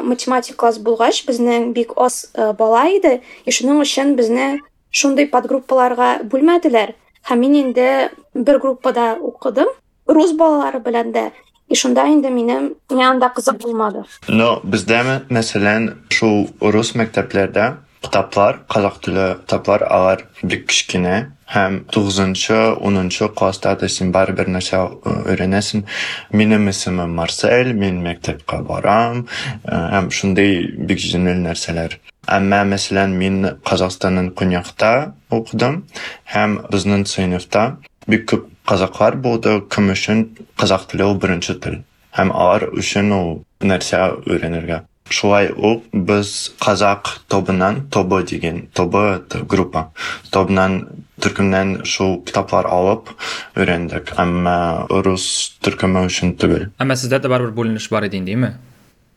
математик 0.08 0.56
класс 0.56 0.80
булгач, 0.80 1.26
безнең 1.28 1.74
бик 1.76 1.92
аз 2.00 2.32
бала 2.60 2.88
иде, 2.96 3.20
и 3.44 3.52
шуның 3.52 3.84
өчен 3.84 4.16
безне 4.16 4.62
шундый 4.92 5.28
подгруппаларга 5.28 6.22
бүлмәделәр. 6.24 6.96
Һәм 7.28 7.44
мин 7.44 7.60
инде 7.66 8.12
бер 8.34 8.64
группада 8.64 9.18
укыдым, 9.20 9.76
рус 10.08 10.32
балалары 10.32 10.80
белән 10.80 11.12
дә. 11.12 11.32
И 11.71 11.75
шунда 11.75 12.07
инде 12.07 12.31
минем 12.31 12.75
янда 12.91 13.29
кызык 13.35 13.59
булмады. 13.63 14.05
Но 14.29 14.61
бездә 14.63 15.03
мәсәлән 15.31 15.97
шул 16.15 16.47
рус 16.61 16.95
мәктәпләрдә 16.95 17.73
китаплар, 18.07 18.61
казак 18.71 19.01
теле 19.03 19.27
китаплар 19.43 19.83
алар 19.91 20.23
бик 20.43 20.69
кичкенә 20.71 21.17
һәм 21.51 21.85
9-10 21.95 23.35
класста 23.35 23.75
да 23.79 23.89
син 23.89 24.11
барыбер 24.13 24.49
нәрсә 24.51 24.81
э, 24.83 25.15
өйрәнәсең. 25.33 25.85
Минем 26.31 26.71
исемем 26.71 27.15
Марсель, 27.15 27.73
мин 27.75 28.03
мәктәпкә 28.03 28.63
барам 28.67 29.27
э, 29.65 29.71
һәм 29.71 30.11
шундый 30.11 30.73
бик 30.77 31.03
җиңел 31.03 31.39
нәрсәләр. 31.47 31.99
Әмма 32.27 32.65
мәсәлән 32.67 33.15
мин 33.15 33.43
Казахстанның 33.67 34.33
Көньякта 34.39 35.13
укыдым 35.31 35.85
һәм 36.33 36.61
безнең 36.73 37.07
сыйныфта 37.07 37.77
бик 38.11 38.27
күп 38.33 38.51
казаклар 38.72 39.18
булды, 39.20 39.60
кем 39.68 39.92
өчен 39.92 40.30
казак 40.56 40.88
теле 40.88 41.04
ул 41.10 41.18
беренче 41.20 41.58
тел. 41.60 41.82
Һәм 42.16 42.32
алар 42.32 42.70
өчен 42.72 43.12
ул 43.12 43.30
нәрсә 43.60 44.00
өйрәнергә. 44.24 44.86
Шулай 45.12 45.50
ук 45.52 45.84
без 45.92 46.54
казак 46.60 47.10
тобынан, 47.28 47.82
тобы 47.92 48.22
дигән, 48.24 48.70
тобы 48.72 49.24
группа. 49.52 49.90
Тобынан 50.32 51.04
төркемнән 51.20 51.82
шул 51.84 52.22
китаплар 52.24 52.70
алып 52.72 53.12
өйрәндек. 53.60 54.14
Әмма 54.16 54.88
рус 54.88 55.26
төркеме 55.60 56.06
өчен 56.08 56.38
түгел. 56.40 56.70
Әмма 56.80 56.96
сездә 56.96 57.20
дә 57.20 57.32
барыбер 57.34 57.52
бүленеш 57.58 57.90
бар 57.92 58.08
иде 58.08 58.24
инде? 58.24 58.54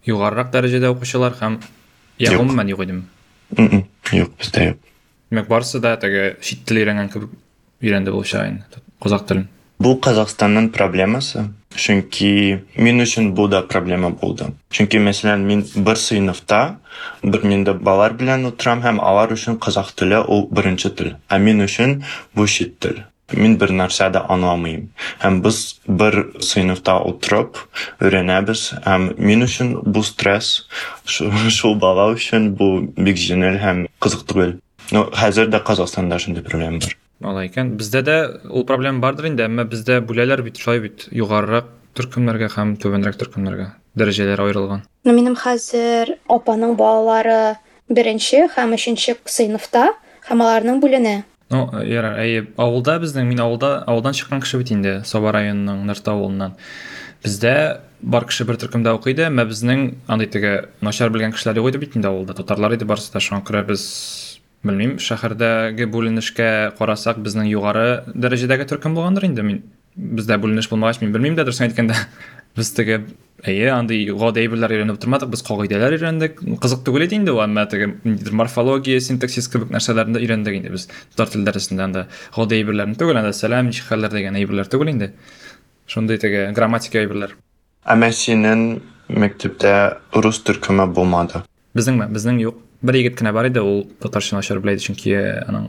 Югарырак 0.04 0.50
дәрәҗәдә 0.50 0.90
укучылар 0.96 1.38
һәм 1.38 1.60
я 2.18 2.34
гомумән 2.34 2.74
юк 2.74 2.82
идеме? 2.82 3.06
Юк, 3.54 4.34
бездә 4.34 4.72
юк. 4.72 4.82
Демәк, 5.30 5.48
барысы 5.48 5.78
да 5.80 5.94
теге 5.96 6.34
чит 6.42 6.66
тел 6.66 6.82
өйрәнгән 6.82 7.08
кебек 7.14 7.30
өйрәнде 7.84 8.10
булачак 8.14 8.48
инде. 8.48 8.82
Казак 9.02 9.26
телен. 9.28 9.48
Бу 9.78 9.98
Казахстанның 10.00 10.70
проблемасы. 10.72 11.48
Чөнки 11.74 12.60
мин 12.78 13.02
өчен 13.02 13.32
бу 13.34 13.48
да 13.50 13.62
проблема 13.66 14.10
булды. 14.14 14.52
Чөнки 14.70 15.00
мәсәлән 15.02 15.42
мин 15.44 15.64
бер 15.74 15.98
сыйныфта 15.98 16.76
бер 17.22 17.42
миндә 17.42 17.74
балалар 17.74 18.14
белән 18.14 18.46
утырам 18.46 18.84
һәм 18.84 19.00
алар 19.02 19.34
өчен 19.34 19.58
казак 19.58 19.90
теле 19.98 20.20
ул 20.22 20.46
беренче 20.50 20.90
тел. 20.90 21.16
Ә 21.28 21.38
мин 21.42 21.64
өчен 21.66 22.04
бу 22.34 22.46
чит 22.46 22.78
тел. 22.78 23.02
Мин 23.32 23.56
бер 23.58 23.74
нәрсә 23.74 24.10
дә. 24.14 24.22
Һәм 24.28 25.42
без 25.42 25.80
бер 25.88 26.30
сыйныфта 26.40 27.00
утырып 27.02 27.58
өйрәнәбез 28.00 28.74
һәм 28.86 29.14
мин 29.18 29.42
өчен 29.42 29.80
бу 29.82 30.02
стресс, 30.02 30.68
шу- 31.04 31.32
шул 31.50 31.74
бала 31.74 32.12
өчен 32.14 32.54
бу 32.54 32.86
бик 32.96 33.16
җиңел 33.16 33.58
һәм 33.58 33.86
кызык 33.98 34.22
түгел. 34.28 34.60
Ну, 34.92 35.08
хәзер 35.10 35.48
дә 35.48 35.60
Казахстанда 35.64 36.18
шундый 36.18 36.44
проблема 36.44 36.78
бар. 36.78 36.96
Алай 37.22 37.48
икән. 37.48 37.76
Бездә 37.78 38.02
дә 38.02 38.16
ул 38.50 38.64
проблема 38.66 39.00
бардыр 39.04 39.30
инде, 39.30 39.46
әмма 39.46 39.64
бездә 39.68 40.00
бүләләр 40.04 40.42
бит 40.42 40.58
шулай 40.58 40.82
бит. 40.82 41.06
Югарырак 41.14 41.70
төркемнәргә 41.94 42.50
һәм 42.56 42.74
түбәнрәк 42.82 43.18
төркемнәргә 43.20 43.68
дәрәҗәләр 43.98 44.42
аерылган. 44.48 44.82
Минем 45.06 45.36
хәзер 45.38 46.16
апаның 46.26 46.74
балалары 46.78 47.56
беренче 47.88 48.48
һәм 48.56 48.74
өченче 48.74 49.16
сыйныфта 49.24 49.92
һәм 50.28 50.42
аларның 50.42 50.82
бүленә. 50.82 51.22
Ну, 51.52 51.68
ярар, 51.86 52.18
әйе, 52.18 52.46
авылда 52.58 52.96
безнең, 52.98 53.28
мин 53.28 53.42
авылда, 53.44 53.76
авылдан 53.86 54.16
чыккан 54.16 54.40
кеше 54.42 54.58
бит 54.58 54.72
инде, 54.72 54.94
Саба 55.04 55.30
районының 55.36 55.84
Нырта 55.86 56.14
авылыннан. 56.16 56.56
Бездә 57.22 57.80
бар 58.00 58.24
кеше 58.26 58.46
бер 58.48 58.56
төркемдә 58.58 58.96
укый 58.96 59.14
иде, 59.14 59.28
әмма 59.28 59.44
безнең 59.46 59.84
андый 60.08 60.26
теге 60.26 60.70
начар 60.80 61.12
белгән 61.12 61.36
кешеләр 61.36 61.60
юк 61.60 61.68
иде 61.70 61.78
бит 61.84 61.96
инде 61.96 62.08
авылда. 62.08 62.34
Татарлар 62.40 62.74
иде 62.74 62.88
барысы 62.88 63.12
да 63.12 63.22
шуңа 63.22 63.44
күрә 63.44 63.62
без 63.68 63.84
белмим, 64.64 64.96
шәһәрдәге 64.98 65.86
бүленешкә 65.92 66.48
карасак, 66.78 67.20
безнең 67.24 67.48
югары 67.50 68.04
дәрәҗәдәге 68.14 68.66
төркем 68.70 68.96
булгандыр 68.96 69.28
инде. 69.28 69.44
Мин 69.46 69.62
бездә 69.94 70.40
бүленеш 70.42 70.70
булмагач, 70.72 71.02
мин 71.04 71.12
белмим 71.14 71.36
дә 71.38 71.44
дөресен 71.46 71.68
әйткәндә. 71.68 72.00
Без 72.54 72.70
теге 72.74 73.02
Әйе, 73.44 73.66
андый 73.74 74.06
гади 74.08 74.40
әйберләр 74.40 74.72
өйрәнеп 74.72 74.96
тормадык, 75.02 75.28
без 75.28 75.42
кагыйдәләр 75.44 75.98
өйрәндек. 75.98 76.38
Кызык 76.62 76.80
түгел 76.86 77.04
ул, 77.32 77.40
әмма 77.42 77.66
теге 77.68 77.90
ниндидер 78.04 78.32
морфология, 78.32 79.00
синтаксис 79.04 79.50
кебек 79.52 79.68
нәрсәләрне 79.74 80.16
өйрәндек 80.22 80.56
инде 80.56 80.70
без 80.72 80.86
татар 81.12 81.28
теле 81.28 81.44
дәресендә 81.44 81.84
анда 81.84 82.06
гади 82.32 82.56
әйберләрне 82.62 82.96
түгел, 82.96 83.18
анда 83.20 83.34
сәлам, 83.36 83.68
ничек 83.68 83.90
хәлләр 83.90 84.16
дигән 84.16 84.38
әйберләр 84.40 84.70
түгел 84.72 84.94
инде. 84.94 85.12
Шундый 85.86 86.16
теге 86.16 86.46
грамматика 86.56 87.02
әйберләр. 87.02 87.36
Әмма 87.84 88.12
синең 88.16 88.80
мәктәптә 89.12 89.74
рус 90.16 90.40
төркеме 90.40 90.86
булмады. 90.88 91.44
Безнеңме? 91.76 92.08
Безнең 92.08 92.40
юк. 92.40 92.62
Бер 92.73 92.73
кенә 92.84 93.32
бар 93.32 93.48
иде, 93.48 93.60
ул 93.60 93.86
татарча 94.00 94.36
начар 94.36 94.60
белә 94.60 94.76
иде, 94.76 94.84
чөнки 94.84 95.14
аның 95.48 95.68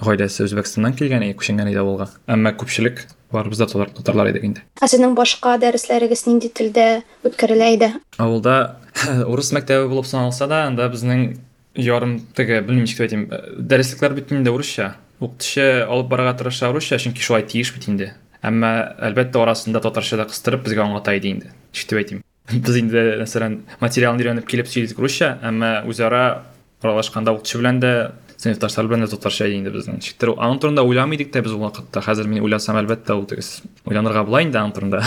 гаиләсе 0.00 0.44
Үзбәкстаннан 0.48 0.94
килгән, 0.98 1.22
и 1.22 1.34
күченгән 1.38 1.70
иде 1.70 1.80
авылга. 1.82 2.08
Әмма 2.26 2.54
күпчелек 2.58 3.04
барыбыз 3.34 3.58
да 3.58 3.66
татар, 3.66 3.90
татарлар 3.94 4.30
идек 4.30 4.44
инде. 4.46 4.64
Ә 4.82 4.88
сезнең 4.90 5.14
башка 5.18 5.56
дәресләрегез 5.62 6.26
нинди 6.26 6.50
телдә 6.54 7.04
үткәрелә 7.26 7.70
иде? 7.76 7.90
Авылда 8.18 8.80
урыс 9.30 9.52
мәктәбе 9.54 9.88
булып 9.90 10.08
саналса 10.10 10.48
да, 10.50 10.64
анда 10.68 10.88
безнең 10.90 11.36
ярым 11.78 12.18
теге, 12.36 12.60
белмим 12.62 12.86
ничек 12.86 13.04
әйтим, 13.06 13.26
дәреслекләр 13.58 14.18
бит 14.18 14.34
инде 14.34 14.54
урысча. 14.54 14.94
Укытучы 15.20 15.86
алып 15.86 16.10
барырга 16.10 16.36
тырыша 16.40 16.70
урысча, 16.70 16.98
чөнки 17.02 17.22
шулай 17.22 17.46
тиеш 17.46 17.74
бит 17.74 17.88
инде. 17.90 18.12
Әмма 18.44 18.94
әлбәттә 19.08 19.40
арасында 19.42 19.82
татарча 19.82 20.18
да 20.20 20.28
кыстырып 20.28 20.66
безгә 20.66 20.84
аңлата 20.84 21.14
иде 21.16 21.30
инде. 21.32 21.52
Ничек 21.72 21.94
дип 21.94 22.02
әйтим. 22.02 22.24
Без 22.52 22.76
инде, 22.76 23.04
мәсәлән, 23.22 23.62
материалны 23.80 24.20
өйрәнеп 24.20 24.46
килеп 24.50 24.68
урысча, 24.98 25.38
әмма 25.42 25.78
үзара 25.88 26.24
аралашканда 26.90 27.34
укытучы 27.34 27.60
белән 27.62 27.80
дә 27.82 27.92
сыйныфташлар 28.36 28.88
белән 28.90 29.06
дә 29.06 29.10
иде 29.48 29.58
инде 29.58 29.72
безнең. 29.74 29.98
Ничектер 30.02 30.34
аның 30.36 30.60
турында 30.62 30.84
уйламыйдык 30.84 31.32
та 31.32 31.42
без 31.44 31.54
ул 31.54 31.64
вакытта. 31.64 32.02
Хәзер 32.04 32.28
мин 32.28 32.44
уйласам, 32.44 32.76
әлбәттә, 32.82 33.16
ул 33.16 33.26
тегес 33.30 33.62
уйланырга 33.88 34.24
турында. 34.76 35.00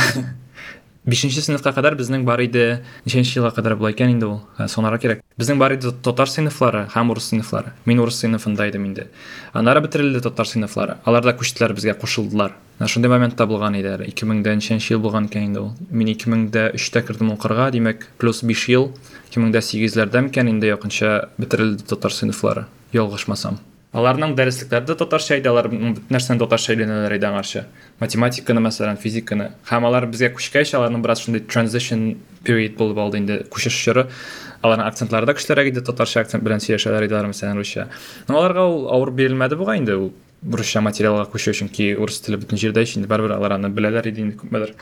Бишенче 1.08 1.40
сыйныфка 1.40 1.72
кадәр 1.72 1.96
безнең 1.96 2.26
бар. 2.28 2.42
Ничәнче 2.44 3.40
елга 3.40 3.54
кадәр 3.56 3.78
була 3.80 3.94
икән 3.94 4.12
инде 4.12 4.28
ул? 4.28 4.42
Ә, 4.60 4.68
Санарга 4.68 5.00
кирәк. 5.00 5.22
Безнең 5.40 5.56
бар 5.62 5.78
иде 5.78 5.94
татар 6.04 6.28
сыйныфлары 6.28 6.82
һәм 6.92 7.14
урыс 7.14 7.30
сыйныфлары. 7.32 7.72
Мин 7.86 8.02
урыс 8.04 8.20
сыйныфында 8.20 8.68
идем 8.68 8.84
инде. 8.90 9.08
Аннары 9.54 9.80
бетерелде 9.86 10.20
татар 10.20 10.50
сыйныфлары. 10.52 10.98
Алар 11.08 11.24
да 11.24 11.32
күчтеләр 11.32 11.78
безгә 11.78 11.96
кушылдылар. 12.02 12.58
Ә, 12.80 12.90
Шундый 12.92 13.08
моментта 13.08 13.48
булган 13.48 13.80
иде. 13.80 13.96
2000дә 14.04 14.58
ничәнче 14.60 14.98
ел 14.98 15.00
булган 15.00 15.32
икән 15.32 15.48
инде 15.48 15.64
ул? 15.64 15.72
Мин 15.90 16.12
2003тә 16.12 17.06
кирдем 17.08 17.32
укырга, 17.32 17.72
димәк, 17.72 18.10
плюс 18.20 18.44
5 18.44 18.68
ел. 18.76 18.92
2008ләрдә 19.32 20.28
микән 20.28 20.52
инде 20.52 20.76
якынча 20.76 21.30
бетерелде 21.38 21.88
татар 21.88 22.12
сыйныфлары. 22.12 22.68
Ялгышмасам. 22.92 23.62
Аларның 23.97 24.31
дәреслекләре 24.39 24.87
дә 24.89 24.95
татарча 24.97 25.37
иде, 25.37 25.51
алар 25.51 25.67
бөтен 25.69 25.99
нәрсәне 26.09 26.41
татарча 26.41 26.73
өйрәнәләр 26.73 27.13
иде 27.19 27.27
аңарча. 27.29 27.67
Математиканы, 28.01 28.63
мәсәлән, 28.65 28.97
физиканы. 28.97 29.51
Һәм 29.69 29.85
алар 29.85 30.07
безгә 30.09 30.31
күчкәч, 30.33 30.73
аларның 30.79 31.03
бераз 31.05 31.21
шундый 31.21 31.45
transition 31.45 32.17
period 32.43 32.79
булып 32.79 32.97
алды 33.05 33.21
инде, 33.21 33.43
күчеш 33.53 33.77
чоры. 33.85 34.07
Аларның 34.65 34.89
акцентлары 34.89 35.29
да 35.29 35.35
көчлерәк 35.37 35.69
иде, 35.75 35.85
татарча 35.85 36.25
акцент 36.25 36.43
белән 36.43 36.65
сөйләшәләр 36.65 37.05
иде, 37.05 37.19
алар, 37.19 37.29
мәсәлән, 37.35 37.61
русча. 37.61 37.89
Но 38.29 38.39
аларга 38.41 38.65
ул 38.65 38.89
авыр 38.97 39.13
бирелмәде 39.13 39.61
буга 39.61 39.77
инде 39.77 39.99
ул 40.01 40.15
русча 40.43 40.81
материалга 40.81 41.29
күчү 41.31 41.53
чөнки 41.55 41.93
урыс 41.95 42.23
теле 42.25 42.41
бөтен 42.41 42.59
җирдә 42.59 42.83
инде 42.97 43.07
барыбер 43.07 43.37
алар 43.37 43.59
аны 43.59 43.69
беләләр 43.69 44.09
иде 44.09 44.25
инде 44.25 44.35
күпмедер. 44.41 44.73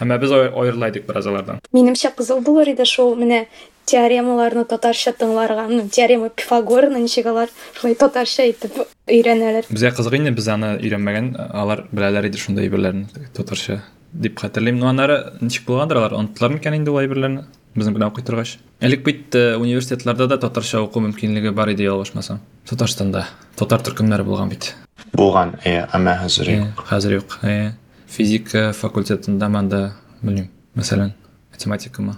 Әмма 0.00 0.16
без 0.22 0.30
ай- 0.32 0.48
аерылайдык 0.48 1.04
бераз 1.10 1.26
алардан. 1.26 1.58
Минемчә 1.76 2.14
кызыл 2.16 2.40
булыр 2.40 2.70
иде 2.72 2.86
шул 2.88 3.16
менә 3.20 3.42
теоремаларны 3.85 4.65
татарча 4.65 5.11
тыңларга, 5.15 5.67
ну, 5.69 5.87
теорема 5.89 6.29
Пифагорны 6.29 6.99
ничек 7.03 7.25
алар 7.31 7.49
шулай 7.79 7.95
татарча 7.95 8.47
итеп 8.49 8.77
өйрәнәләр. 9.07 9.67
Безгә 9.69 9.91
кызык 9.97 10.15
инде, 10.17 10.31
без 10.31 10.47
аны 10.47 10.75
өйрәнмәгән, 10.79 11.33
алар 11.53 11.85
беләләр 11.91 12.29
иде 12.29 12.37
шундай 12.41 12.67
әйберләрне 12.67 13.05
татарча 13.35 13.83
дип 14.13 14.39
хәтерлим. 14.39 14.79
Но 14.79 14.89
аннары 14.89 15.19
ничек 15.41 15.65
булгандыр 15.67 16.01
алар, 16.01 16.17
оныттылар 16.19 16.55
микән 16.57 16.79
инде 16.79 16.91
ул 16.91 17.01
әйберләрне? 17.03 17.45
Безнең 17.75 17.97
белән 17.97 18.07
укый 18.13 18.23
торгач. 18.23 18.57
Элек 18.79 19.03
бит 19.03 19.35
э, 19.35 19.57
университетларда 19.59 20.29
да 20.31 20.37
татарча 20.39 20.79
уку 20.81 21.01
мөмкинлеге 21.03 21.51
бар 21.51 21.73
иде 21.73 21.83
ялгышмасам. 21.83 22.39
Татарстанда 22.69 23.25
татар 23.59 23.83
төркемнәре 23.83 24.23
булган 24.23 24.49
бит. 24.53 24.73
Булган, 25.11 25.57
әйе, 25.65 25.83
әмма 25.91 26.15
хәзер 26.21 26.47
Э, 26.47 26.55
юк. 26.61 26.85
Хәзер 26.87 27.17
юк. 27.19 27.39
Э, 27.43 27.73
Физика 28.07 28.71
факультетында 28.71 29.49
манда, 29.51 29.81
белмим. 30.21 30.47
мәсәлән 30.75 31.13
математикамы 31.51 32.15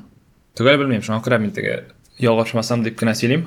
түгел 0.58 0.82
күрә 1.22 1.40
мин 1.40 1.52
теге 1.52 1.84
ялгышмасам 2.20 2.84
дип 2.84 2.98
кенә 3.00 3.14
сөйлим 3.16 3.46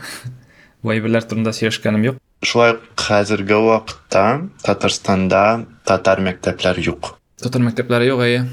бу 0.83 0.91
әйберләр 0.95 1.27
турында 1.27 1.53
сөйләшкәнем 1.53 2.05
юк. 2.07 2.19
Шулай 2.43 2.77
хәзерге 2.97 3.59
вакытта 3.61 4.49
Татарстанда 4.65 5.67
татар 5.85 6.23
мәктәпләре 6.25 6.87
юк. 6.87 7.17
татар 7.43 7.63
мәктәпләре 7.63 8.07
юк 8.07 8.21
әйе. 8.21 8.45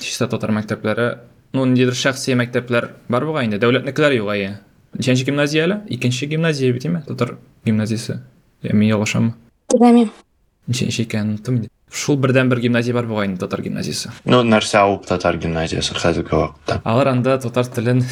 Чисто 0.00 0.28
татар 0.28 0.50
мәктәпләре 0.56 1.18
ну 1.52 1.64
ниндидер 1.64 1.94
шәхси 1.94 2.34
мәктәпләр 2.34 2.90
бар 3.08 3.26
бугай 3.26 3.46
инде. 3.46 3.58
Дәүләтнекеләр 3.58 4.16
юк 4.16 4.32
әйе. 4.32 4.58
Ничәнче 4.96 5.24
гимназия 5.28 5.66
әле 5.66 5.80
икенче 5.92 6.26
гимназия 6.26 6.72
бит 6.72 6.86
име 6.86 7.02
татар 7.06 7.36
мин 7.64 8.88
ялгышамы 8.88 9.34
Белмим. 9.72 10.10
ничәнче 10.66 11.02
икәнен 11.02 11.36
оныттым 11.36 11.56
инде. 11.56 11.68
Шул 11.96 12.18
бердән 12.20 12.50
бер 12.52 12.60
гимназия 12.60 12.94
бар 12.94 13.06
бугай 13.08 13.26
инде 13.30 13.40
татар 13.40 13.62
гимназиясе 13.64 14.10
Ну, 14.24 14.42
нәрсә 14.44 14.82
ул 14.86 14.98
татар 15.04 15.36
гимназиясы 15.40 15.94
хәзерге 15.96 16.36
вакытта? 16.36 16.80
алар 16.84 17.08
анда 17.14 17.38
татар 17.42 17.66
телен 17.66 18.04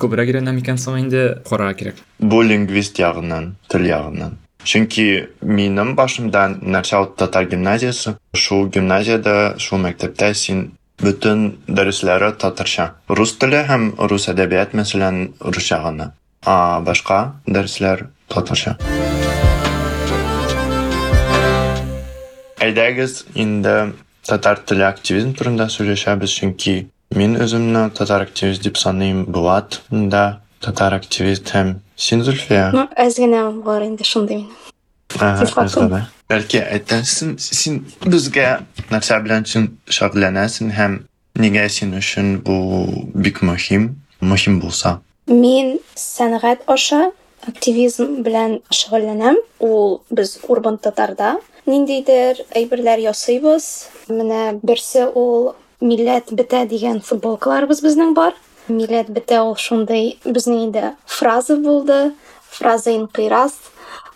күбрәк 0.00 0.30
өйрәнә 0.32 0.54
микән 0.56 0.78
соң 0.78 1.00
инде 1.02 1.24
карарга 1.48 1.74
кирәк 1.80 2.02
Бу 2.20 2.42
лингвист 2.42 2.98
ягыннан, 3.02 3.56
тел 3.68 3.82
ягыннан. 3.88 4.38
Чөнки 4.62 5.26
минем 5.42 5.96
башымда 5.98 6.44
нәрсә 6.62 7.00
ул 7.02 7.08
татар 7.18 7.48
гимназиясы, 7.50 8.14
шул 8.34 8.68
гимназиядә, 8.70 9.58
шул 9.58 9.82
мәктәптә 9.82 10.28
син 10.38 10.60
бөтен 11.02 11.56
дәресләре 11.66 12.30
татарча. 12.38 12.92
Рус 13.08 13.34
теле 13.42 13.64
һәм 13.66 13.88
рус 13.98 14.28
әдәбият 14.30 14.76
мәсәлән 14.78 15.32
русча 15.42 15.82
гына. 15.82 16.12
А 16.46 16.78
башка 16.80 17.40
дәресләр 17.46 18.06
татарча. 18.28 18.76
Әйдәгез 22.62 23.24
инде 23.34 23.92
татар 24.22 24.60
теле 24.62 24.84
активизм 24.86 25.32
турында 25.34 25.66
сөйләшәбез, 25.72 26.30
чөнки 26.30 26.74
мин 27.18 27.34
үземне 27.42 27.88
татар 27.96 28.22
активист 28.22 28.62
дип 28.62 28.78
саныйм. 28.78 29.24
Булат 29.26 29.80
да 29.90 30.42
татар 30.62 30.94
активист 30.94 31.50
һәм 31.50 31.80
син 31.96 32.22
Зульфия. 32.22 32.70
Ну, 32.70 32.86
әз 32.94 33.18
генә 33.18 33.48
бар 33.66 33.82
инде 33.88 34.06
шундый 34.06 34.46
özgəbə. 35.10 36.04
Бәлки 36.30 36.62
әйтәсен, 36.62 37.34
син 37.42 37.82
безгә 38.06 38.62
нәрсә 38.94 39.18
белән 39.26 39.44
син 39.44 39.68
шөгыльләнәсең 39.90 40.70
һәм 40.78 41.00
нигә 41.42 41.66
син 41.68 41.96
өчен 41.98 42.38
бу 42.46 43.10
бик 43.12 43.42
мөһим, 43.42 43.96
мөһим 44.22 44.62
булса. 44.62 45.00
Мин 45.26 45.80
сәнгать 45.98 46.62
аша 46.70 47.10
активизм 47.42 48.22
белән 48.22 48.60
шөгыльләнәм. 48.70 49.42
Ул 49.58 50.04
без 50.10 50.38
Урбан 50.46 50.78
Татарда 50.78 51.40
ниндидер 51.66 52.42
әйберләр 52.56 53.02
ясыйбыз. 53.02 53.66
Менә 54.08 54.58
берсе 54.62 55.06
ул 55.08 55.52
милләт 55.80 56.32
бетә 56.32 56.64
дигән 56.70 57.00
футболкаларыбыз 57.04 57.82
безнең 57.84 58.14
бар. 58.18 58.34
Милләт 58.68 59.10
бетә 59.10 59.42
ул 59.42 59.56
шундый 59.56 60.18
безнең 60.24 60.66
инде 60.68 60.94
фраза 61.06 61.56
булды. 61.56 62.12
Фраза 62.52 62.92
инкыйраз. 62.94 63.54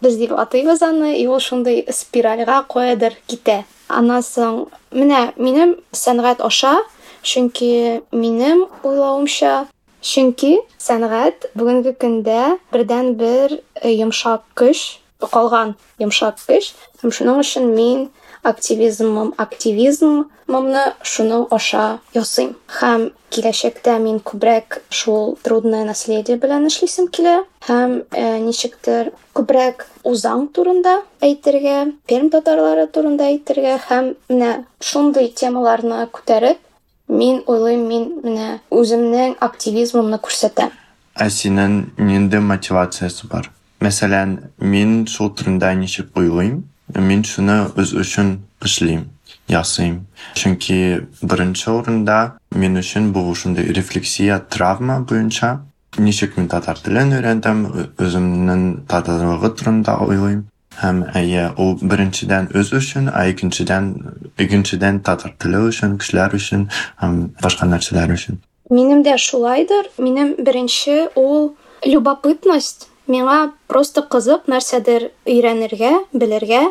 Без 0.00 0.18
дип 0.20 0.32
атыйбыз 0.32 0.82
аны, 0.82 1.14
и 1.16 1.26
ул 1.26 1.40
шундый 1.40 1.86
спиральгә 1.88 2.62
каядыр 2.68 3.16
китә. 3.26 3.62
Аннан 3.88 4.22
соң 4.22 4.66
менә 4.92 5.30
минем 5.36 5.78
сәнгать 5.92 6.42
аша, 6.44 6.82
чөнки 7.22 8.02
минем 8.12 8.66
уйлавымча 8.82 9.66
Чөнки 10.06 10.60
сәнгать 10.78 11.48
бүгенге 11.58 11.90
көндә 11.98 12.58
бердән 12.70 13.14
бер 13.18 13.56
э, 13.80 13.90
йомшак 13.90 14.44
көч, 14.54 15.00
калган 15.20 15.74
йомшак 15.98 16.40
көч, 16.46 16.72
һәм 17.02 17.12
шуның 17.12 17.42
өчен 17.42 17.68
мин 17.74 18.08
активизмым, 18.46 19.32
активизмымны 19.42 20.84
шуның 21.02 21.46
аша 21.50 21.98
ясыйм. 22.14 22.54
Һәм 22.78 23.08
киләчәктә 23.34 23.96
мин 24.02 24.20
күбрәк 24.20 24.80
шул 24.90 25.36
трудное 25.42 25.84
наследие 25.84 26.36
белән 26.38 26.68
эшлисем 26.70 27.08
килә 27.08 27.40
һәм 27.66 28.02
э, 28.12 28.38
ничектер 28.44 29.10
күбрәк 29.34 29.88
узаң 30.06 30.46
турында 30.54 31.00
әйтергә, 31.20 31.92
Пермь 32.06 32.30
татарлары 32.30 32.86
турында 32.86 33.26
әйтергә 33.32 33.80
һәм 33.88 34.14
менә 34.30 34.52
шундый 34.80 35.32
темаларны 35.34 36.06
күтәреп 36.12 36.62
Мин 37.08 37.44
уйлыйм, 37.46 37.84
мин 37.86 38.06
менә 38.24 38.46
үземнең 38.74 39.36
активизмымны 39.38 40.18
күрсәтәм. 40.18 40.72
Ә 41.14 41.28
синең 41.30 41.76
нинди 42.02 42.40
мотивациясы 42.42 43.28
бар? 43.30 43.46
Мәсәлән, 43.80 44.38
мин 44.58 45.06
шул 45.06 45.30
турында 45.36 45.72
ничек 45.76 46.16
уйлыйм? 46.16 46.64
Мин 46.94 47.24
шуны 47.24 47.66
үз 47.76 47.92
өчен 47.98 48.38
эшлим, 48.64 49.08
ясыйм. 49.52 50.06
Чөнки 50.38 51.06
беренче 51.22 51.70
урында 51.74 52.38
мин 52.54 52.78
өчен 52.80 53.10
бу 53.12 53.26
шундый 53.34 53.72
рефлексия 53.74 54.38
травма 54.40 55.00
буенча 55.00 55.60
ничек 55.98 56.36
мин 56.36 56.48
татар 56.48 56.78
телен 56.78 57.12
өйрәндем, 57.16 57.64
ö- 57.72 57.88
үземнең 58.04 58.86
татарлыгы 58.88 59.50
турында 59.56 59.98
уйлыйм. 60.04 60.46
Һәм 60.76 61.04
әйе, 61.16 61.50
ул 61.56 61.78
беренчедән 61.80 62.50
үз 62.52 62.72
өчен, 62.76 63.08
ә 63.08 63.30
икенчедән 63.32 63.94
икенчедән 64.36 65.00
татар 65.00 65.32
теле 65.40 65.62
өчен, 65.70 65.96
кешеләр 65.96 66.36
өчен 66.36 66.66
һәм 67.00 67.30
башка 67.40 67.64
нәрсәләр 67.66 68.12
өчен. 68.12 68.40
Минем 68.68 69.02
дә 69.02 69.16
шулайдыр. 69.16 69.88
Минем 69.96 70.34
беренче 70.38 71.08
ул 71.16 71.56
любопытность. 71.86 72.88
Миңа 73.06 73.52
просто 73.70 74.02
кызык 74.02 74.48
нәрсәдер 74.50 75.10
өйрәнергә, 75.26 75.92
белергә 76.12 76.62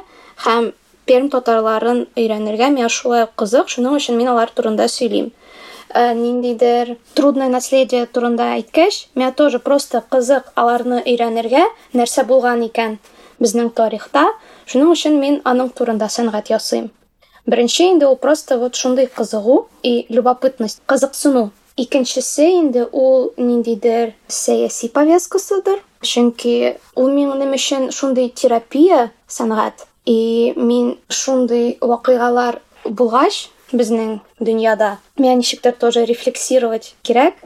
һәм 0.46 0.74
Пермь 1.06 1.30
татарларын 1.30 2.08
өйрәнергә 2.18 2.72
миңа 2.74 2.90
шулай 2.90 3.28
кызык. 3.38 3.70
Шуның 3.70 4.00
өчен 4.00 4.18
мин 4.18 4.32
алар 4.32 4.50
турында 4.50 4.88
сөйлим. 4.90 5.30
Ә, 5.94 6.16
ниндидер 6.18 6.96
трудное 7.14 7.48
наследие 7.48 8.08
турында 8.08 8.48
әйткәч, 8.56 9.04
миңа 9.14 9.32
тоже 9.38 9.60
просто 9.60 10.02
кызык 10.02 10.50
аларны 10.56 11.04
өйрәнергә, 11.06 11.62
нәрсә 11.94 12.26
булган 12.26 12.66
икән 12.66 12.98
безнең 13.40 13.70
тарихта. 13.78 14.32
Шуның 14.66 14.96
өчен 14.96 15.20
мин 15.22 15.42
аның 15.46 15.70
турында 15.78 16.10
сәнгать 16.10 16.50
ясыйм. 16.50 16.90
Беренче 17.46 17.92
инде 17.92 18.08
ул 18.08 18.16
просто 18.16 18.58
вот 18.58 18.76
шундый 18.76 19.06
кызыгу 19.06 19.68
и 19.84 20.08
любопытность, 20.10 20.82
кызыксыну. 20.88 21.52
Икенчесе 21.78 22.50
инде 22.58 22.88
ул 22.92 23.34
ниндидер 23.38 24.16
сәяси 24.28 24.90
повесткасыдыр. 24.90 25.84
Чөнки 26.06 26.78
ул 26.96 27.10
минем 27.12 27.56
өчен 27.58 27.90
шундый 27.92 28.30
терапия 28.30 29.12
сәнгать. 29.28 29.88
И 30.06 30.54
мин 30.56 30.98
шундый 31.10 31.78
вакыйгалар 31.82 32.62
булгач 32.86 33.50
безнең 33.74 34.20
дөньяда 34.40 34.98
миңа 35.18 35.40
ничектер 35.42 35.74
тоже 35.74 36.06
рефлексировать 36.06 36.94
кирәк 37.02 37.42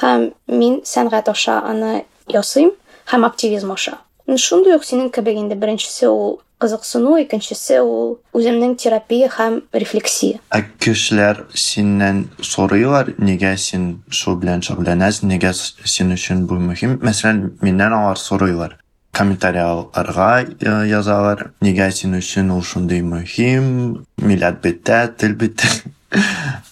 һәм 0.00 0.30
мин 0.48 0.80
сәнгать 0.88 1.28
аша 1.28 1.60
аны 1.60 2.04
ясыйм 2.32 2.72
һәм 3.12 3.26
активизм 3.28 3.72
аша. 3.72 3.98
Шундый 4.28 4.76
ук 4.76 4.84
синең 4.84 5.10
кебек 5.12 5.36
инде 5.36 5.54
беренчесе 5.54 6.08
ул 6.08 6.40
кызыксыну, 6.58 7.16
икенчесе 7.22 7.80
ул 7.82 8.18
үземнең 8.34 8.76
терапия 8.76 9.28
һәм 9.30 9.60
рефлексия. 9.72 10.40
Ә 10.50 10.64
кешеләр 10.82 11.44
синнән 11.54 12.24
сорыйлар, 12.42 13.14
нигә 13.18 13.54
син 13.56 14.02
шул 14.10 14.36
белән 14.42 14.60
шөгыльләнәсең, 14.66 15.28
нигә 15.30 15.52
с- 15.54 15.74
син 15.84 16.12
өчен 16.12 16.46
бу 16.46 16.54
мөһим? 16.58 16.98
Мәсәлән, 16.98 17.58
миннән 17.62 17.92
алар 17.94 18.18
сорыйлар. 18.18 18.76
Комментарийларга 19.12 20.46
э, 20.60 20.86
язалар, 20.88 21.52
нигә 21.62 21.90
син 21.90 22.14
өчен 22.18 22.50
ул 22.54 22.62
шундый 22.62 23.00
мөһим? 23.02 24.04
Милләт 24.20 24.60
бетә. 24.62 25.14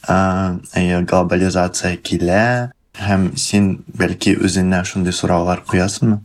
Ә, 0.08 0.16
әйе, 0.78 1.00
глобализация 1.06 1.96
килә. 1.96 2.70
Һәм 2.96 3.36
син 3.36 3.84
бәлки 3.92 4.36
үзеңнән 4.40 4.84
шундый 4.88 5.12
сораулар 5.12 5.60
куясыңмы? 5.68 6.20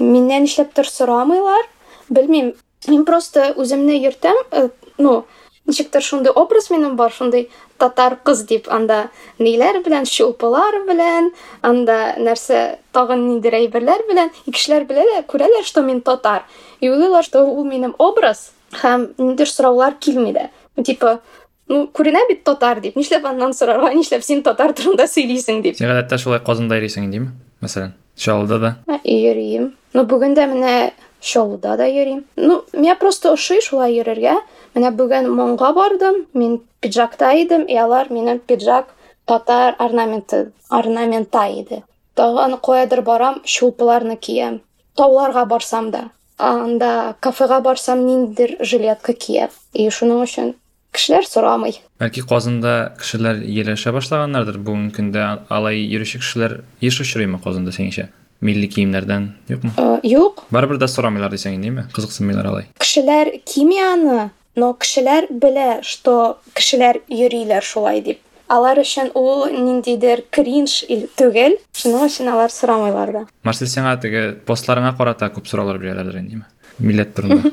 Миннән 0.00 0.44
нишләптер 0.44 0.88
сорамыйлар. 0.88 1.68
Белмим, 2.10 2.52
мин 2.88 3.04
просто 3.04 3.52
үземне 3.56 3.98
йөртәм, 4.00 4.36
э, 4.52 4.68
ну, 4.98 5.24
ничектер 5.66 6.02
шундый 6.02 6.32
образ 6.32 6.70
минем 6.70 6.96
бар, 6.96 7.12
шундый 7.12 7.50
татар 7.78 8.16
кыз 8.24 8.42
дип, 8.44 8.68
анда 8.68 9.10
ниләр 9.38 9.82
белән, 9.84 10.04
чулпылар 10.04 10.80
белән, 10.86 11.30
анда 11.62 12.14
нәрсә 12.18 12.78
тагын 12.92 13.26
ниндер 13.28 13.54
әйберләр 13.54 14.04
белән, 14.08 14.30
и 14.46 14.50
кешеләр 14.52 14.84
беләләр, 14.84 15.24
күрәләр, 15.28 15.64
что 15.64 15.82
мин 15.82 16.00
татар. 16.00 16.44
И 16.80 16.88
уйлыйлар, 16.90 17.24
что 17.24 17.44
ул 17.44 17.64
минем 17.64 17.94
образ, 17.98 18.52
һәм 18.82 19.10
ниндер 19.18 19.48
сораулар 19.48 19.94
килми 20.00 20.32
дә. 20.32 20.48
Ну, 20.76 20.82
Типа, 20.84 21.20
ну, 21.68 21.86
күренә 21.92 22.26
бит 22.28 22.42
татар 22.44 22.80
дип, 22.80 22.96
нишләп 22.96 23.24
аннан 23.26 23.52
сорарга, 23.54 23.92
нишләп 23.94 24.22
син 24.24 24.42
татар 24.42 24.72
турында 24.72 25.06
сөйлисең 25.06 25.62
дип. 25.62 25.76
сен 25.76 25.88
гадәттә 25.88 26.18
шулай 26.18 26.40
казанда 26.40 26.76
йөрисең 26.80 27.04
инде 27.08 27.28
мәсәлән 27.62 27.92
чаллыда 28.16 28.58
да 28.58 28.76
Ә, 28.88 29.00
Йөрим. 29.04 29.72
Ну, 29.94 30.04
бүген 30.04 30.34
дә 30.34 30.46
менә 30.50 30.92
Чаллыда 31.20 31.76
да 31.76 31.86
йөрим. 31.86 32.24
Ну, 32.36 32.64
миңа 32.72 32.96
просто 32.98 33.32
ошый 33.32 33.60
шулай 33.60 33.94
йөрергә. 33.98 34.38
Менә 34.74 34.90
бүген 34.96 35.28
Монга 35.28 35.72
бардым, 35.72 36.26
мин 36.34 36.60
пиджакта 36.80 37.34
идем, 37.42 37.62
и 37.62 37.76
алар 37.76 38.08
пиджак 38.46 38.94
татар 39.26 39.76
орнаменты, 39.78 40.52
орнамента 40.68 41.46
иде. 41.46 41.82
Тагын 42.14 42.56
каядыр 42.58 43.02
барам, 43.02 43.42
чулпыларны 43.44 44.16
киям. 44.16 44.60
Тауларга 44.96 45.44
барсам 45.44 45.90
да, 45.90 46.10
анда 46.38 47.14
кафега 47.20 47.60
барсам 47.60 48.06
ниндер 48.06 48.56
жилетка 48.60 49.12
киям. 49.12 49.50
И 49.72 49.88
шуның 49.88 50.24
өчен 50.24 50.54
кешеләр 50.92 51.26
сорамый. 51.26 51.80
Бәлки 52.00 52.22
Казанда 52.26 52.94
кешеләр 52.98 53.42
ияләшә 53.44 53.92
башлаганнардыр. 53.94 54.58
Бүгенге 54.58 54.96
көндә 54.96 55.26
алай 55.48 55.84
йөрүче 55.84 56.18
кешеләр 56.18 56.64
еш 56.80 57.00
очрыймы? 57.00 57.38
Юкмы? 58.40 59.72
Э, 59.76 60.00
Юк, 60.02 60.44
Барыбер 60.50 60.78
дә 60.80 60.88
сорамыйлар 60.88 61.30
дисәң 61.32 61.54
инде, 61.58 61.86
Кызыксынмыйлар 61.92 62.46
алай. 62.46 62.66
кешеләр 62.78 63.32
кимияны, 63.44 64.30
но 64.56 64.72
кешеләр 64.74 65.26
белә, 65.30 65.82
что 65.82 66.38
кешеләр 66.54 67.00
йөриләр 67.08 67.62
шулай 67.62 68.00
дип. 68.00 68.18
Алар 68.48 68.78
өчен 68.82 69.12
ул 69.14 69.46
ниндидер 69.52 70.24
кринж 70.34 70.84
түгел, 71.16 71.58
шуның 71.72 72.06
өчен 72.08 72.28
алар 72.32 72.50
сорамыйлар 72.50 73.12
да. 73.12 73.26
Марсел 73.44 73.68
сиңа 73.68 73.92
теге 74.02 74.32
постларыңа 74.46 74.96
карата 74.98 75.28
күп 75.30 75.46
сораулар 75.46 75.78
бирәләрдер 75.78 76.18
инде. 76.18 76.40
Милләт 76.80 77.14
турында. 77.14 77.52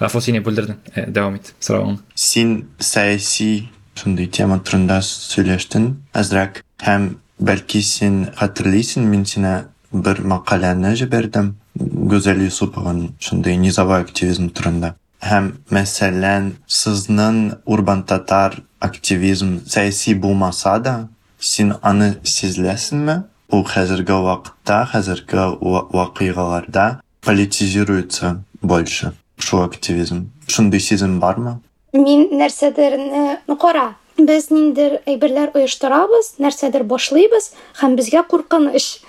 Гафу 0.00 0.20
сине 0.20 0.40
бүлдердем. 0.40 0.80
Э, 0.96 1.06
Дәвам 1.06 1.36
ит. 1.36 1.52
Соравың. 1.60 2.00
Син 2.16 2.68
саяси 2.80 3.68
шундый 3.94 4.26
тема 4.26 4.58
турында 4.58 4.98
сөйләштең 5.06 5.92
әзрәк 6.18 6.64
һәм 6.82 7.12
бәлки 7.38 7.82
син 7.82 8.24
хәтерлисең 8.34 9.06
мин 9.06 9.24
сине 9.24 9.66
бер 9.94 10.20
мәкаләне 10.26 10.94
җибәрдем 10.98 11.54
Гүзәл 11.78 12.42
Юсупованың 12.44 13.14
шундый 13.22 13.56
низовой 13.56 14.02
активизм 14.02 14.50
турында. 14.50 14.94
Һәм 15.24 15.52
мәсәлән, 15.72 16.50
сезнең 16.68 17.38
урбан 17.64 18.02
татар 18.04 18.58
активизм 18.80 19.60
сәяси 19.66 20.14
булмаса 20.14 20.76
да, 20.82 20.94
син 21.38 21.74
аны 21.82 22.16
сизләсеңме? 22.22 23.22
Ул 23.54 23.64
хәзерге 23.64 24.18
вакытта, 24.26 24.84
хәзерге 24.92 25.46
ва- 25.60 25.86
вакыйгаларда 25.92 27.00
политизируется 27.24 28.42
больше. 28.62 29.12
Шул 29.38 29.62
активизм. 29.62 30.30
Шундый 30.46 30.80
сизем 30.80 31.20
бармы? 31.20 31.60
Мин 31.92 32.28
нәрсәдерне 32.38 33.38
кара. 33.60 33.94
Без 34.16 34.46
ниндер 34.50 35.00
әйберләр 35.10 35.50
оештырабыз, 35.58 36.36
нәрсәдер 36.38 36.84
башлыйбыз 36.86 37.48
һәм 37.80 37.96
безгә 37.98 38.22
куркыныч. 38.30 39.00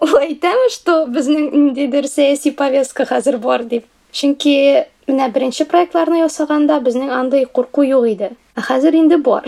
Ул 0.00 0.16
әйтәме, 0.16 0.70
что 0.72 1.04
безнең 1.12 1.50
ниндидер 1.52 2.08
сәяси 2.08 2.54
повестка 2.56 3.04
хәзер 3.08 3.36
бар 3.42 3.66
дип. 3.68 3.84
Чөнки 4.16 4.54
менә 5.10 5.28
беренче 5.34 5.66
проектларны 5.68 6.22
ясаганда 6.22 6.80
безнең 6.80 7.12
андай 7.12 7.44
курку 7.44 7.84
юк 7.84 8.06
иде. 8.08 8.30
Ә 8.56 8.64
хәзер 8.64 8.96
инде 8.96 9.18
бар. 9.20 9.44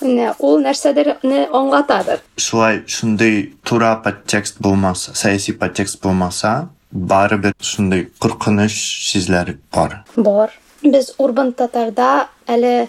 Менә 0.00 0.32
ул 0.40 0.62
нәрсәдерне 0.64 1.44
аңлатадыр. 1.52 2.22
Шулай 2.40 2.80
шундый 2.88 3.52
тура 3.68 3.92
подтекст 4.00 4.56
булмаса, 4.64 5.12
сәяси 5.12 5.52
подтекст 5.60 6.00
булмаса, 6.00 6.70
барыбер 6.90 7.52
шундый 7.60 8.08
куркыныч 8.18 8.72
сизләр 9.10 9.58
бар. 9.74 10.00
Бар. 10.16 10.56
Без 10.80 11.12
урбан 11.18 11.52
татарда 11.52 12.30
әле 12.48 12.88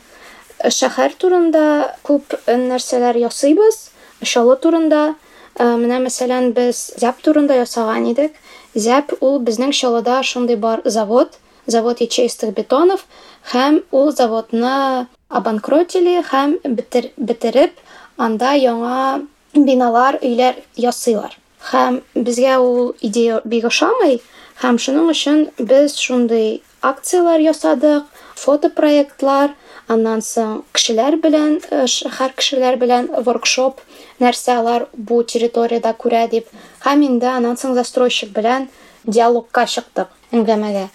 шәһәр 0.64 1.18
турында 1.20 1.66
күп 2.08 2.38
нәрсәләр 2.48 3.20
ясыйбыз. 3.20 3.90
Шалы 4.24 4.56
турында 4.62 5.16
Ә, 5.60 5.76
менә 5.78 6.00
мәсәлән 6.06 6.52
без 6.56 6.92
Зәп 7.02 7.22
турында 7.26 7.58
ясаган 7.60 8.08
идек. 8.12 8.36
Зәп 8.76 9.16
ул 9.20 9.40
безнең 9.40 9.74
Шалыда 9.76 10.22
шундый 10.24 10.56
бар 10.56 10.82
завод, 10.86 11.38
завод 11.68 12.02
ячеистых 12.02 12.54
бетонов 12.56 13.06
һәм 13.52 13.82
ул 13.92 14.12
заводны 14.12 15.08
обанкротили 15.30 16.22
һәм 16.32 16.58
битер, 16.64 17.12
битереп 17.18 17.74
анда 18.18 18.54
яңа 18.56 19.22
биналар, 19.54 20.20
өйләр 20.22 20.62
ясыйлар. 20.76 21.36
Һәм 21.72 22.02
безгә 22.16 22.58
ул 22.60 22.96
идея 23.02 23.42
бик 23.46 23.66
ошамый 23.66 24.22
һәм 24.62 24.78
шуның 24.78 25.12
өчен 25.14 25.40
без 25.58 25.98
шундый 25.98 26.62
акциялар 26.82 27.42
ясадык, 27.42 28.06
фотопроектлар, 28.42 29.54
аннан 29.92 30.22
соң 30.26 30.62
кешеләр 30.76 31.18
белән, 31.22 31.60
э, 31.70 31.86
шәһәр 31.86 32.34
кешеләр 32.38 32.78
белән 32.82 33.10
воркшоп 33.26 33.82
нәрсә 34.22 34.58
алар 34.62 34.88
бу 34.94 35.22
территорияда 35.24 35.94
күрә 35.94 36.28
дип. 36.30 36.48
Һәм 36.86 37.04
инде 37.08 37.28
аннан 37.28 37.58
соң 37.58 37.76
застройщик 37.76 38.34
белән 38.34 38.70
диалогка 39.06 39.66
чыктык, 39.66 40.08
әңгәмәгә. 40.34 40.88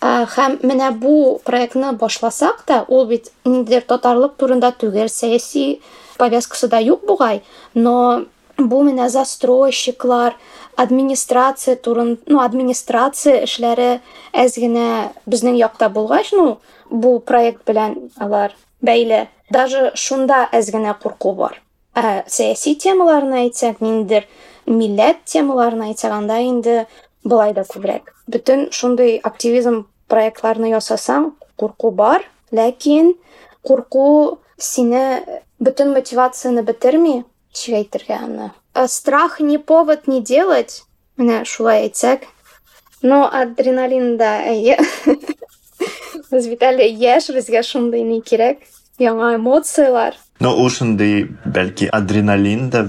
Ә, 0.00 0.26
Һәм 0.34 0.58
менә 0.64 0.90
бу 0.98 1.40
проектны 1.44 1.92
башласак 1.92 2.62
та, 2.66 2.84
ул 2.88 3.06
бит 3.06 3.30
ниндидер 3.44 3.82
татарлык 3.82 4.36
турында 4.36 4.72
түгел, 4.72 5.08
сәяси 5.08 5.80
повесткасы 6.18 6.68
да 6.68 6.78
юк 6.78 7.04
бугай, 7.06 7.42
но 7.74 8.24
бу 8.68 8.82
менә 8.84 9.08
застройщиклар, 9.08 10.36
администрация 10.76 11.78
ну, 12.26 12.40
администрация 12.40 13.44
эшләре 13.44 14.00
әз 14.32 14.56
генә 14.58 15.12
безнең 15.26 15.56
якта 15.56 15.88
булгач, 15.88 16.32
ну, 16.32 16.58
бу 16.90 17.18
проект 17.20 17.64
белән 17.66 18.10
алар 18.18 18.54
бәйле. 18.82 19.28
Даже 19.50 19.92
шунда 19.94 20.48
әз 20.52 20.70
генә 20.70 20.94
курку 21.00 21.32
бар. 21.34 21.60
Ә 21.94 22.24
сәяси 22.28 22.76
темаларны 22.76 23.46
әйтсәк, 23.46 23.80
ниндидер 23.80 24.28
милләт 24.66 25.24
темаларны 25.26 25.90
әйтсәк, 25.90 26.12
анда 26.12 26.38
инде 26.40 26.86
былай 27.24 27.52
да 27.52 27.64
күбрәк. 27.66 28.14
Бөтен 28.30 28.68
шундый 28.70 29.18
активизм 29.18 29.86
проектларны 30.08 30.70
ясасаң, 30.70 31.32
курку 31.56 31.90
бар, 31.90 32.22
ләкин 32.54 33.14
курку 33.62 34.38
сине 34.56 35.42
бөтен 35.58 35.92
мотивацияны 35.94 36.62
битерми, 36.62 37.24
ничек 37.50 37.74
әйтергә 37.74 38.18
аны. 38.24 38.50
Ә, 38.74 38.86
Страх 38.88 39.40
не 39.40 39.58
повод 39.58 40.06
не 40.06 40.22
делать. 40.22 40.84
Менә 41.18 41.44
шулай 41.44 41.88
әйтсәк. 41.88 42.24
Но 43.02 43.28
адреналин 43.32 44.16
да 44.18 44.40
әйе. 44.44 44.78
Без 46.30 46.46
бит 46.50 46.62
әле 46.62 46.86
яшь, 46.88 47.30
безгә 47.30 47.62
шундый 47.62 48.02
ни 48.02 48.20
кирәк. 48.20 48.62
Яңа 49.00 49.34
эмоциялар. 49.36 50.16
Но 50.40 50.54
ул 50.56 50.70
шундый 50.70 51.30
бәлки 51.44 51.88
адреналин 51.90 52.70
да 52.70 52.86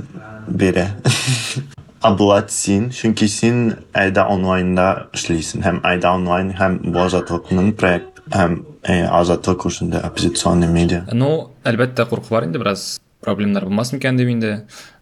бирә. 0.47 0.89
Аблат 2.01 2.51
син, 2.51 2.89
чөнки 2.89 3.27
син 3.29 3.77
айда 3.93 4.25
онлайнда 4.33 5.07
эшлисең 5.13 5.61
һәм 5.61 5.83
айда 5.85 6.15
онлайн 6.17 6.49
һәм 6.57 6.79
бу 6.87 7.03
азатлыкның 7.03 7.75
проект 7.77 8.23
һәм 8.33 8.57
э, 8.81 9.05
азатлык 9.05 9.67
ушундай 9.69 10.01
оппозиционный 10.01 10.67
медиа. 10.67 11.05
Ну, 11.13 11.51
әлбәттә 11.63 12.07
курку 12.09 12.33
бар 12.33 12.49
инде 12.49 12.57
бераз 12.57 12.97
проблемалар 13.21 13.65
булмас 13.69 13.93
микән 13.93 14.17
дип 14.17 14.29
инде. 14.31 14.51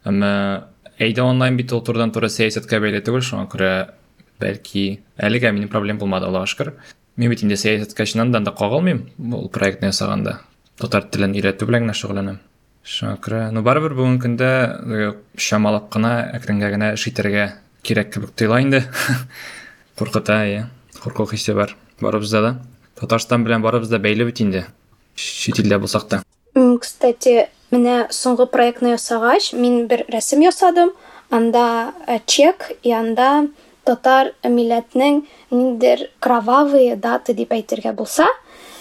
Әмма 0.08 0.68
әйдә 1.00 1.24
онлайн 1.24 1.58
бит 1.58 1.72
ул 1.74 1.84
турыдан 1.86 2.12
туры 2.16 2.30
сәясәткә 2.32 2.82
бәйле 2.84 3.02
түгел, 3.06 3.24
шуңа 3.24 3.48
күрә 3.52 3.72
бәлки 4.40 5.02
әлегә 5.18 5.52
минем 5.56 5.72
проблем 5.72 6.00
булмады, 6.00 6.28
Аллаһка 6.28 6.52
шөкер. 6.54 6.74
Мин 7.18 7.32
бит 7.32 7.44
инде 7.44 7.56
сәясәткә 7.60 8.06
чыннан 8.06 8.32
да 8.32 8.52
кагылмыйм 8.52 9.10
бу 9.18 9.48
проектны 9.50 9.92
ясаганда. 9.92 10.40
Татар 10.80 11.10
телен 11.12 11.36
өйрәтү 11.36 11.68
белән 11.68 11.88
генә 11.88 11.96
шөгыльләнәм. 12.00 12.40
Шуңа 12.84 13.18
күрә, 13.20 13.42
ну 13.52 13.62
барыбер 13.62 13.94
бүгенге 13.94 14.24
көндә 14.24 14.52
э, 14.80 15.10
шамалап 15.36 15.90
кына, 15.92 16.14
әкренгә 16.40 16.72
генә 16.72 16.94
эш 16.96 17.04
итәргә 17.12 17.50
кирәк 17.84 18.14
кебек 18.14 18.32
тоела 18.36 18.62
инде. 18.64 18.86
Куркыта, 20.00 20.44
я. 20.48 20.70
Курку 21.04 21.26
хисе 21.28 21.54
бар. 21.54 21.76
Барыбызда 22.00 22.42
да. 22.42 22.56
Татарстан 23.00 23.44
белән 23.44 23.62
барыбыз 23.62 23.92
да 23.92 24.00
бәйле 24.00 24.26
бит 24.26 24.40
инде. 24.40 24.66
Чит 25.16 25.60
илдә 25.60 25.80
булсак 25.80 26.08
та. 26.08 26.24
Кстати, 26.80 27.50
менә 27.72 28.08
соңгы 28.14 28.48
проектны 28.50 28.94
ясагач, 28.96 29.54
мин 29.54 29.88
бер 29.88 30.06
рәсем 30.10 30.42
ясадым. 30.46 30.94
Анда 31.30 31.94
э, 32.08 32.20
чек, 32.26 32.72
и 32.82 32.92
анда 32.92 33.48
татар 33.86 34.34
милләтнең 34.44 35.24
ниндер 35.52 36.10
кровавые 36.20 36.96
даты 36.96 37.36
дип 37.38 37.54
әйтергә 37.54 37.94
булса, 37.94 38.28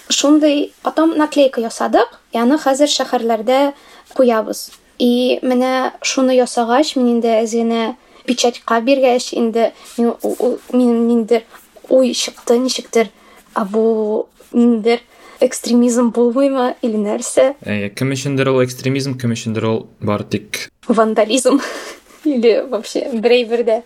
шундый 0.08 0.72
потом 0.82 1.16
наклейка 1.16 1.60
ясадык. 1.60 2.18
Яны 2.32 2.58
хәзер 2.58 2.88
шәһәрләрдә 2.88 3.72
куябыз. 4.16 4.70
И 4.98 5.38
менә 5.42 5.92
шуны 6.02 6.36
ясагач, 6.36 6.96
мин 6.96 7.18
инде 7.18 7.36
әз 7.42 7.54
генә 7.54 7.94
печатька 8.26 8.80
биргәч, 8.80 9.32
инде 9.36 9.72
мин 9.98 11.06
ниндер 11.08 11.44
уй 11.88 12.12
чыкты, 12.12 12.58
ничектер. 12.58 13.10
А 13.54 13.64
бу 13.64 14.28
ниндер 14.52 15.00
экстремизм 15.40 16.10
булмыймы 16.10 16.74
или 16.82 16.96
нәрсә? 16.96 17.54
Ә, 17.62 17.90
өчендер 17.92 18.50
ул 18.50 18.64
экстремизм, 18.64 19.16
өчендер 19.18 19.64
ул 19.66 19.86
бары 20.00 20.24
тик 20.24 20.68
вандализм 20.88 21.60
или 22.24 22.60
вообще 22.68 23.08
берәйбердә. 23.12 23.82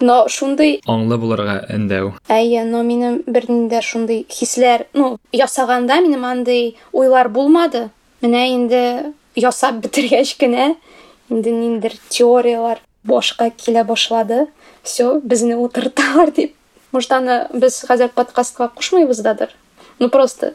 Но 0.00 0.26
шундый, 0.28 0.82
аңлы 0.84 1.16
булырга 1.16 1.64
эндәү. 1.72 2.12
әйе, 2.28 2.64
но 2.64 2.82
минем 2.82 3.22
бер 3.26 3.46
ниндә 3.48 3.80
шундый 3.80 4.26
хисләр, 4.28 4.86
ну, 4.92 5.16
ясаганда 5.32 6.00
минем 6.00 6.24
андый 6.24 6.76
уйлар 6.92 7.30
булмады. 7.30 7.88
Менә 8.20 8.42
инде 8.52 9.12
ясап 9.34 9.80
бетергәч 9.80 10.36
кенә 10.36 10.74
инде 11.30 11.50
ниндер 11.50 11.94
теориялар 12.10 12.80
башка 13.04 13.48
килә 13.50 13.84
башлады. 13.84 14.48
Все, 14.82 15.20
безне 15.20 15.56
утырталар 15.56 16.30
дип. 16.36 16.54
Может, 16.92 17.12
аны 17.12 17.46
без 17.54 17.80
хәзер 17.80 18.08
подкастка 18.14 18.68
кушмыйбыздадыр. 18.68 19.48
Ну, 19.98 20.10
просто 20.10 20.54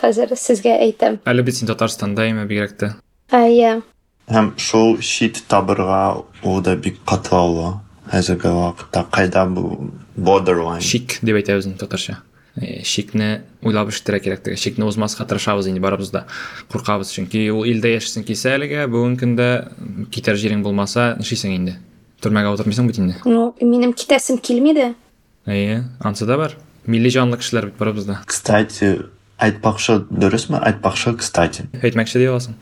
хәзер 0.00 0.34
сезгә 0.36 0.76
әйтәм. 0.84 1.18
Әле 1.26 1.42
бит 1.42 1.56
син 1.56 1.68
Татарстанда 1.68 2.26
име 2.30 2.44
бигрәк 2.46 2.76
тә. 2.78 2.92
Әйе. 3.32 3.82
Һәм 4.28 4.52
шул 4.60 4.98
шит 5.00 5.42
табырга 5.48 6.24
ул 6.44 6.60
да 6.62 6.76
бик 6.76 6.98
катлаулы. 7.04 7.80
Хәзерге 8.12 8.48
вакытта 8.54 9.04
кайда 9.10 9.44
бу 9.46 9.90
borderline. 10.16 10.80
Шик 10.80 11.18
дип 11.22 11.36
әйтәбез 11.36 11.66
инде 11.68 11.78
татарча. 11.84 12.22
э, 12.60 12.82
шекне 12.82 13.42
уйлап 13.62 13.88
эшләргә 13.92 14.18
кирәк 14.24 14.48
шекне 14.58 14.84
узмаска 14.84 15.22
тырышабыз 15.24 15.68
инде 15.68 15.78
барыбыз 15.80 16.10
да 16.10 16.24
куркабыз 16.72 17.12
чөнки 17.14 17.44
ул 17.54 17.62
илдә 17.62 17.92
яшисең 17.92 18.24
килсә 18.26 18.56
әлегә 18.56 18.88
бүгенге 18.90 19.20
көндә 19.22 20.08
китәр 20.10 20.34
җирең 20.34 20.64
булмаса 20.64 21.14
нишлисең 21.20 21.54
инде 21.54 21.76
төрмәгә 22.20 22.50
утырмыйсың 22.56 22.88
бит 22.90 22.98
инде 22.98 23.14
Ну, 23.26 23.54
минем 23.60 23.92
китәсем 23.92 24.38
килми 24.42 24.74
дә. 24.74 24.94
әйе 25.46 25.84
анысы 26.02 26.26
да 26.26 26.36
бар 26.36 26.56
милли 26.86 27.08
җанлы 27.14 27.38
кешеләр 27.38 27.66
бит 27.70 27.78
барыбыз 27.78 28.06
да 28.06 28.18
Кстати, 28.26 29.06
айтпақшы 29.38 30.06
дөресме? 30.10 30.58
Айтпақшы, 30.58 31.16
кстати. 31.18 31.68
әйтмәкче 31.82 32.18
дип 32.18 32.32
аласың. 32.32 32.56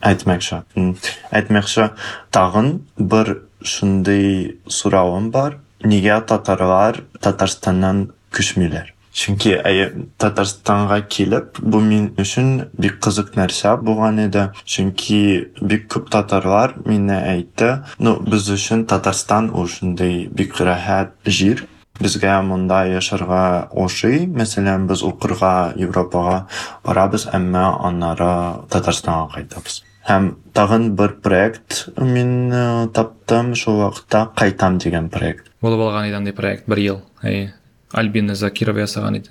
М. 0.77 0.97
Әйтмәкші, 1.33 1.91
тағын 2.33 2.73
бір 2.99 3.33
шундай 3.63 4.57
сұрауым 4.69 5.31
бар. 5.31 5.59
Неге 5.85 6.21
татарлар 6.27 7.03
Татарстаннан 7.21 8.11
күчмиләр? 8.33 8.93
Чөнки 9.17 9.55
әйе 9.57 9.87
Татарстанга 10.21 10.99
килеп, 11.09 11.57
бу 11.61 11.81
мин 11.81 12.11
өчен 12.21 12.67
бик 12.77 12.99
кызык 13.01 13.33
нәрсә 13.39 13.73
булган 13.81 14.21
иде. 14.27 14.51
Чөнки 14.69 15.21
бик 15.63 15.87
күп 15.93 16.11
татарлар 16.13 16.75
мине 16.85 17.17
әйтте, 17.31 17.87
ну 17.99 18.19
без 18.21 18.51
өчен 18.53 18.85
Татарстан 18.85 19.49
ул 19.49 19.71
шундай 19.73 20.27
бик 20.29 20.61
рәхәт 20.61 21.17
җир. 21.25 21.65
Безгә 22.01 22.37
монда 22.45 22.85
яшәргә 22.91 23.69
ошый. 23.73 24.27
Мәсәлән, 24.27 24.87
без 24.91 25.03
укырга 25.03 25.73
Европага 25.77 26.47
барабыз, 26.85 27.27
әмма 27.33 27.71
аннары 27.89 28.67
Татарстанга 28.73 29.33
кайтабыз. 29.35 29.83
Һәм 30.07 30.37
тагын 30.55 30.93
бер 30.95 31.17
проект 31.19 31.89
мин 31.99 32.53
э, 32.55 32.89
таптым 32.95 33.55
шул 33.59 33.81
вакытта 33.83 34.29
кайтам 34.39 34.79
дигән 34.79 35.09
проект. 35.11 35.49
булып 35.61 35.81
алган 35.81 36.07
иде 36.07 36.15
андый 36.15 36.33
проект 36.33 36.69
бер 36.71 36.79
ел 36.79 37.01
әйе 37.23 37.55
альбина 37.93 38.37
закирова 38.37 38.79
ясаган 38.85 39.17
иде 39.17 39.31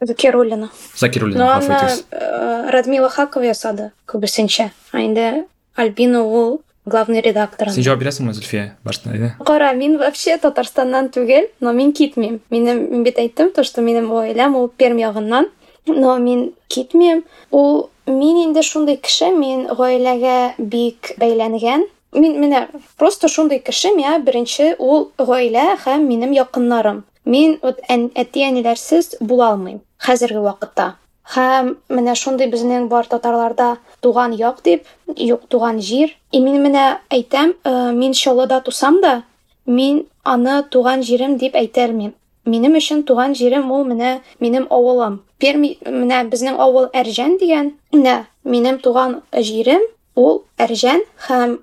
Закируллина. 0.00 0.70
закируллина 0.96 1.56
аны 1.56 1.64
итегез 1.66 2.04
э, 2.10 2.70
Радмила 2.72 3.10
Хакова 3.10 3.44
ясады, 3.44 3.90
күбесенчә. 4.08 4.70
Ә 4.94 5.04
инде 5.04 5.44
Альбина 5.76 6.22
ул 6.22 6.62
главный 6.86 7.20
редактор. 7.20 7.70
син 7.70 7.82
җавап 7.82 8.00
бирәсеңме 8.02 8.32
зөлфия 8.34 8.76
башта 8.84 9.10
әйдә 9.10 9.32
Кара, 9.44 9.72
мин 9.72 9.98
вообще 9.98 10.36
Татарстаннан 10.38 11.08
түгел, 11.08 11.48
но 11.60 11.72
мин 11.72 11.92
китмим. 11.92 12.40
Минем 12.50 12.90
мин 12.90 13.04
бит 13.04 13.18
әйттем, 13.18 13.50
то, 13.52 13.64
что 13.64 13.80
минем 13.80 14.08
гаиләм 14.10 14.56
ул 14.56 14.68
Пермь 14.68 15.00
ягыннан. 15.00 15.48
Но 15.86 16.16
мин 16.18 16.54
китмим. 16.68 17.24
Ул 17.50 17.90
мин 18.06 18.48
инде 18.48 18.62
шундый 18.62 18.96
кеше, 18.96 19.30
мин 19.30 19.66
гаиләгә 19.66 20.54
бик 20.58 21.14
бәйләнгән. 21.18 21.86
Мин 22.12 22.40
менә 22.40 22.68
просто 22.96 23.28
шундый 23.28 23.58
кеше, 23.58 23.88
миңа 23.96 24.18
беренче 24.22 24.76
ул 24.78 25.10
гаилә 25.18 25.76
һәм 25.84 26.06
минем 26.06 26.32
якыннарым. 26.32 27.04
Мин 27.24 27.58
вот 27.62 27.80
ән- 27.88 28.12
әти-әниләрсез 28.14 29.16
була 29.20 29.52
алмыйм 29.54 29.80
хәзерге 29.98 30.40
вакытта. 30.44 30.94
Һәм 31.34 31.76
менә 31.88 32.14
шундый 32.14 32.50
безнең 32.52 32.88
бар 32.88 33.06
татарларда 33.06 33.78
туган 34.02 34.32
як 34.36 34.62
дип, 34.62 34.84
юк 35.16 35.48
туган 35.48 35.80
җир. 35.80 36.14
И 36.34 36.40
мин 36.42 36.58
менә 36.64 36.84
әйтәм, 37.14 37.54
мин 37.94 38.12
Чаллыда 38.18 38.58
тусам 38.66 39.00
да, 39.02 39.22
мин 39.66 40.04
аны 40.24 40.62
туган 40.70 41.04
җирем 41.06 41.36
дип 41.38 41.54
әйтәрмим. 41.54 42.14
Минем 42.44 42.74
өчен 42.76 43.04
туган 43.06 43.36
җирем 43.38 43.70
ул 43.72 43.84
менә 43.86 44.16
минем 44.42 44.66
авылым. 44.70 45.20
Перми 45.38 45.76
менә 45.86 46.24
безнең 46.32 46.58
авыл 46.60 46.90
Әрҗән 46.92 47.38
дигән. 47.40 47.70
Менә 47.94 48.16
минем 48.42 48.80
туган 48.82 49.20
җирем 49.32 49.84
ул 50.16 50.42
Әрҗән 50.58 51.04
һәм 51.28 51.54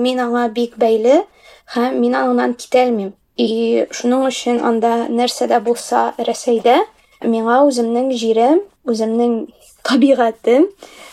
мин 0.00 0.22
аңа 0.24 0.48
бик 0.56 0.78
бәйле 0.80 1.20
һәм 1.74 2.00
мин 2.00 2.16
аннан 2.18 2.56
китәлмим. 2.58 3.12
И 3.36 3.84
шуның 3.90 4.28
өчен 4.30 4.62
анда 4.64 5.06
нәрсә 5.10 5.50
дә 5.52 5.60
булса 5.60 6.14
Рәсәйдә 6.18 6.80
миңа 7.22 7.60
үземнең 7.68 8.10
җирем, 8.16 8.64
үземнең 8.88 9.44
табигатым 9.84 10.70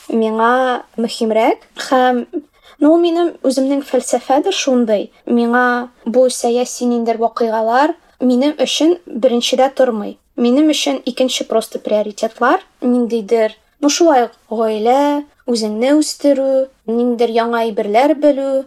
миңа 0.10 0.54
мөһимрәк 0.98 1.68
һәм 1.90 2.26
Ну, 2.82 2.96
ул 2.96 3.02
минем 3.02 3.36
үземнең 3.46 3.84
фәлсәфәдер 3.86 4.56
шундый. 4.58 5.12
Миңа 5.30 5.92
бу 6.06 6.26
сәяси 6.34 6.88
ниндер 6.90 7.22
вакыйгалар 7.22 7.94
минем 8.20 8.56
өчен 8.58 8.98
беренчедә 9.06 9.70
тормый. 9.78 10.18
Минем 10.36 10.72
өчен 10.74 10.98
икенче 11.06 11.46
просто 11.46 11.80
приоритетлар 11.80 12.66
ниндидер. 12.82 13.54
Ну, 13.82 13.90
шулай 13.90 14.30
гаилә, 14.50 15.24
үзеңне 15.46 15.94
үстерү, 15.98 16.70
ниндер 16.90 17.30
яңа 17.34 17.66
әйберләр 17.68 18.16
белү 18.18 18.66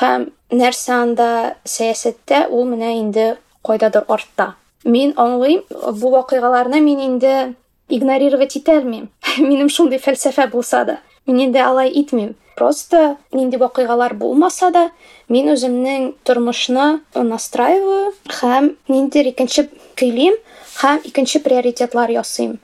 һәм 0.00 0.28
нәрсә 0.52 0.94
анда 0.98 1.30
сәясәттә 1.64 2.46
ул 2.50 2.64
менә 2.68 2.94
инде 2.98 3.26
кайдадыр 3.66 4.04
артта. 4.08 4.54
Мин 4.84 5.14
аңлыйм, 5.16 5.62
бу 5.70 6.10
вакыйгаларны 6.12 6.80
мин 6.84 7.00
инде 7.00 7.54
игнорировать 7.88 8.56
итә 8.58 8.78
алмыйм. 8.80 9.08
Минем 9.38 9.70
шундый 9.70 10.00
фәлсәфә 10.02 10.50
булса 10.50 10.84
да, 10.84 10.98
мин 11.26 11.40
инде 11.48 11.60
алай 11.60 11.90
итмим. 11.90 12.34
Просто 12.56 13.16
нинди 13.32 13.56
вакыйгалар 13.56 14.14
булмаса 14.14 14.70
да, 14.70 14.90
мин 15.28 15.50
үземнең 15.50 16.12
тормышны 16.22 17.00
настраиваю 17.14 18.12
һәм 18.30 18.76
ниндидер 18.88 19.32
икенче 19.32 19.66
көйлим 19.98 20.36
һәм 20.78 21.02
икенче 21.08 21.40
приоритетлар 21.42 22.12
ясыйм. 22.14 22.60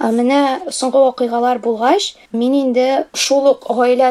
Ә 0.00 0.10
Менә 0.10 0.72
соңгы 0.72 1.02
вакыйгалар 1.04 1.60
булгач, 1.62 2.14
мин 2.32 2.54
инде 2.54 3.06
шул 3.12 3.46
ук 3.50 3.68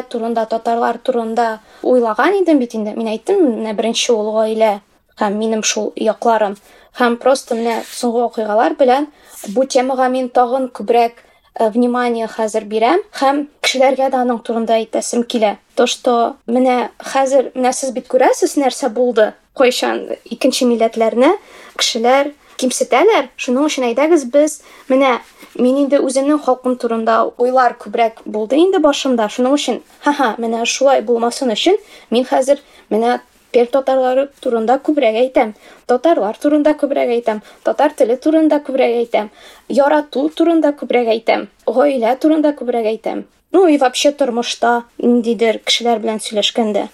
турында, 0.08 0.46
татарлар 0.46 0.98
турында 0.98 1.60
уйлаган 1.82 2.42
идем 2.42 2.58
бит 2.58 2.74
инде. 2.74 2.94
Мин 2.94 3.08
әйттем, 3.08 3.42
менә 3.58 3.74
беренче 3.74 4.12
ул 4.12 4.32
гаилә 4.32 4.80
һәм 5.18 5.36
минем 5.38 5.62
шул 5.62 5.92
якларым. 5.96 6.56
Һәм 6.98 7.18
просто 7.18 7.54
менә 7.54 7.82
соңгы 7.90 8.22
вакыйгалар 8.22 8.74
белән 8.78 9.08
бу 9.48 9.66
темага 9.66 10.08
мин 10.08 10.28
тагын 10.30 10.68
күбрәк 10.70 11.20
внимание 11.58 12.26
хәзер 12.26 12.64
бирәм 12.66 13.02
һәм 13.20 13.46
кешеләргә 13.62 14.10
дә 14.10 14.22
аның 14.24 14.40
турында 14.46 14.78
әйтәсем 14.80 15.24
килә. 15.24 15.56
То, 15.74 15.86
что 15.86 16.36
менә 16.46 16.90
хәзер 16.98 17.52
менә 17.54 17.72
сез 17.72 17.92
бит 17.94 18.08
күрәсез 18.10 18.56
нәрсә 18.58 18.90
булды. 18.90 19.32
Кайчан 19.54 20.08
икенче 20.24 20.66
милләтләрне 20.66 21.30
кешеләр 21.78 22.32
кимсетәләр. 22.58 23.30
Шуның 23.36 23.68
өчен 23.68 23.86
әйдәгез 23.90 24.26
без 24.30 24.60
менә 24.90 25.20
мин 25.54 25.84
инде 25.84 26.00
үземнең 26.02 26.40
халкым 26.42 26.74
турында 26.78 27.20
уйлар 27.38 27.76
күбрәк 27.78 28.24
булды 28.24 28.58
инде 28.58 28.80
башымда. 28.82 29.28
Шуның 29.30 29.54
өчен, 29.54 29.80
ха-ха, 30.02 30.34
менә 30.42 30.64
шулай 30.66 31.02
булмасын 31.06 31.54
өчен 31.54 31.78
мин 32.10 32.26
хәзер 32.26 32.62
менә 32.90 33.20
Пер 33.54 33.68
татарлары 33.70 34.24
турында 34.42 34.80
күбрәк 34.82 35.14
әйтәм. 35.20 35.52
Татарлар 35.86 36.38
турында 36.42 36.72
күбрәк 36.80 37.12
әйтәм. 37.14 37.42
Татар 37.62 37.92
теле 37.94 38.16
турында 38.18 38.58
күбрәк 38.66 38.96
әйтәм. 38.98 39.28
Ярату 39.68 40.24
турында 40.40 40.72
күбрәк 40.80 41.12
әйтәм. 41.12 41.46
Гаилә 41.76 42.16
турында 42.18 42.50
күбрәк 42.58 42.88
әйтәм. 42.90 43.22
Ну 43.54 43.68
и 43.68 43.78
вообще 43.78 44.10
тормышта 44.10 44.72
ниндидер 44.98 45.60
кешеләр 45.62 46.02
белән 46.02 46.18
сөйләшкәндә. 46.18 46.88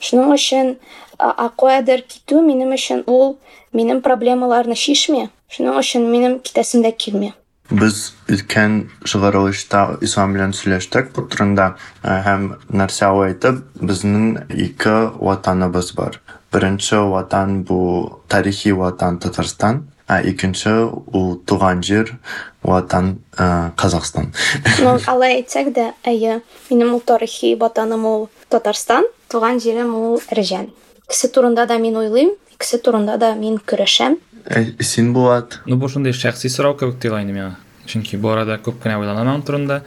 Шуның 0.00 0.32
өчен 0.38 0.76
а- 1.18 1.34
а 1.36 1.50
каядыр 1.50 2.00
китү 2.08 2.40
минем 2.40 2.72
өчен 2.72 3.04
ул 3.06 3.36
минем 3.72 4.00
проблемаларны 4.00 4.74
шишми. 4.74 5.28
Шуның 5.52 5.76
өчен 5.82 6.08
минем 6.08 6.38
китәсем 6.40 6.80
дә 6.82 6.92
килми. 6.96 7.34
Без 7.70 8.12
үткән 8.26 8.88
чыгарылышта 9.06 9.98
Ислам 10.02 10.34
белән 10.34 10.52
сөйләштек 10.56 11.12
бу 11.14 11.22
турында 11.30 11.76
ә, 12.02 12.16
һәм 12.26 12.48
нәрсә 12.74 13.12
ул 13.14 13.28
әйтеп, 13.28 13.62
безнең 13.78 14.48
ике 14.50 14.96
ватаныбыз 15.14 15.92
бар. 15.94 16.18
Беренче 16.50 16.98
ватан 17.12 17.62
бу 17.62 18.20
тарихи 18.28 18.72
ватан 18.74 19.20
Татарстан, 19.22 19.84
ә 20.10 20.18
икенче 20.26 20.72
ул 20.90 21.36
туган 21.46 21.82
җир 21.86 22.16
ватан 22.62 23.20
Казахстан. 23.78 24.32
Ну, 24.82 24.96
алай 25.06 25.38
әйтсәк 25.38 25.70
дә, 25.76 25.92
әйе, 26.02 26.40
минем 26.70 26.96
ул 26.96 27.00
тарихи 27.06 27.54
ватаным 27.54 28.06
ул 28.06 28.28
Татарстан, 28.50 29.06
туган 29.30 29.62
җирем 29.62 29.94
ул 29.94 30.18
Рәҗән. 30.34 30.72
Икесе 31.06 31.30
турында 31.30 31.66
да 31.70 31.78
мин 31.78 31.96
уйлыйм, 32.02 32.34
икесе 32.50 32.78
турында 32.82 33.16
да 33.18 33.34
мин 33.38 33.60
көрәшәм. 33.62 34.18
Син 34.80 35.12
Булат, 35.12 35.60
Ну, 35.66 35.76
бу 35.76 35.88
шундый 35.88 36.12
шәхси 36.12 36.48
сорау 36.48 36.76
кебек 36.76 37.00
тоела 37.00 37.22
инде 37.22 37.32
миңа. 37.32 37.56
Чөнки 37.86 38.16
бу 38.16 38.30
арада 38.32 38.58
кенә 38.58 38.98
уйланам 38.98 39.28
аның 39.28 39.44
турында. 39.46 39.82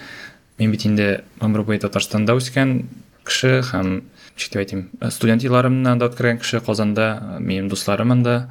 Мин 0.59 0.71
бит 0.71 0.85
инде 0.85 1.23
буе 1.39 1.79
Татарстанда 1.79 2.35
үскән 2.35 2.87
кеше 3.25 3.61
һәм 3.61 4.03
дип 4.37 4.59
әйтим, 4.59 4.89
студент 5.09 5.43
елларымнан 5.43 5.99
да 5.99 6.09
үткәргән 6.09 6.39
кеше 6.41 6.59
Казанда, 6.59 7.39
минем 7.39 7.69
дусларым 7.69 8.11
анда, 8.11 8.49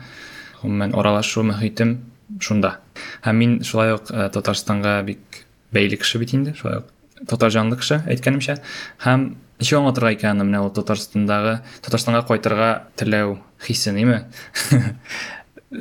гомумән 0.62 0.94
аралашу 0.94 1.42
мөхитем 1.42 1.98
шунда. 2.40 2.78
Һәм 3.24 3.36
мин 3.36 3.62
шулай 3.62 3.94
ук 3.94 4.06
Татарстанга 4.08 5.02
бик 5.02 5.44
бәйле 5.72 5.96
кеше 5.96 6.18
бит 6.18 6.34
инде, 6.34 6.54
шулай 6.54 6.82
ук 6.82 6.90
татар 7.28 7.52
җанлы 7.54 7.78
кеше 7.78 8.02
әйткәнемчә. 8.06 8.58
Һәм 9.04 9.34
ничек 9.60 9.78
аңлатырга 9.78 10.14
икәнне 10.16 10.46
менә 10.46 10.62
ул 10.64 10.72
Татарстандагы, 10.74 11.60
Татарстанга 11.82 12.24
кайтырга 12.26 12.72
теләү 12.96 13.36
хисе 13.66 13.92
ниме? 13.92 14.24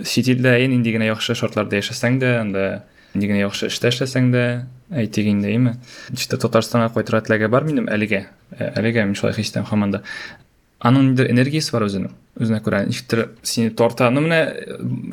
Чит 0.06 0.28
илдә 0.32 0.56
нинди 0.68 0.94
генә 0.96 1.10
яхшы 1.12 1.36
шартларда 1.36 1.82
яшәсәң 1.82 2.20
дә, 2.22 2.36
анда 2.42 2.84
генә 3.14 3.42
яхшы 3.44 3.68
эштә 3.68 3.92
эшләсәң 3.92 4.32
дә, 4.32 4.46
әйтик 4.92 5.28
инде, 5.28 5.52
име? 5.56 5.76
Иште 6.14 6.38
Татарстанга 6.40 6.94
кайтырга 6.94 7.26
теләге 7.28 7.50
бар 7.52 7.68
минем 7.68 7.90
әлегә. 7.92 8.26
Ә, 8.56 8.72
Әлегә 8.80 9.04
мин 9.06 9.16
шулай 9.20 9.36
хис 9.36 9.52
итәм 9.52 9.92
да. 9.92 10.04
аның 10.82 11.12
ниндидер 11.12 11.30
энергиясы 11.30 11.74
бар 11.76 11.86
өзінің 11.86 12.14
өзүнө 12.42 12.60
көрө 12.66 12.80
ничектир 12.90 13.28
сени 13.46 13.70
торта. 13.78 14.10
Ну 14.10 14.24
мына 14.26 14.40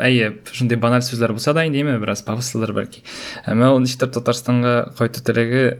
әйе 0.04 0.30
ушундай 0.48 0.78
баналь 0.80 1.04
сөздөр 1.04 1.34
болса 1.36 1.52
да 1.52 1.66
эми 1.66 1.98
біраз 2.00 2.22
пафостолор 2.24 2.72
балки 2.72 3.02
эми 3.46 3.66
ал 3.66 3.80
ничектир 3.80 4.08
татарстанга 4.08 4.92
кайтуу 4.98 5.22
тилеги 5.24 5.78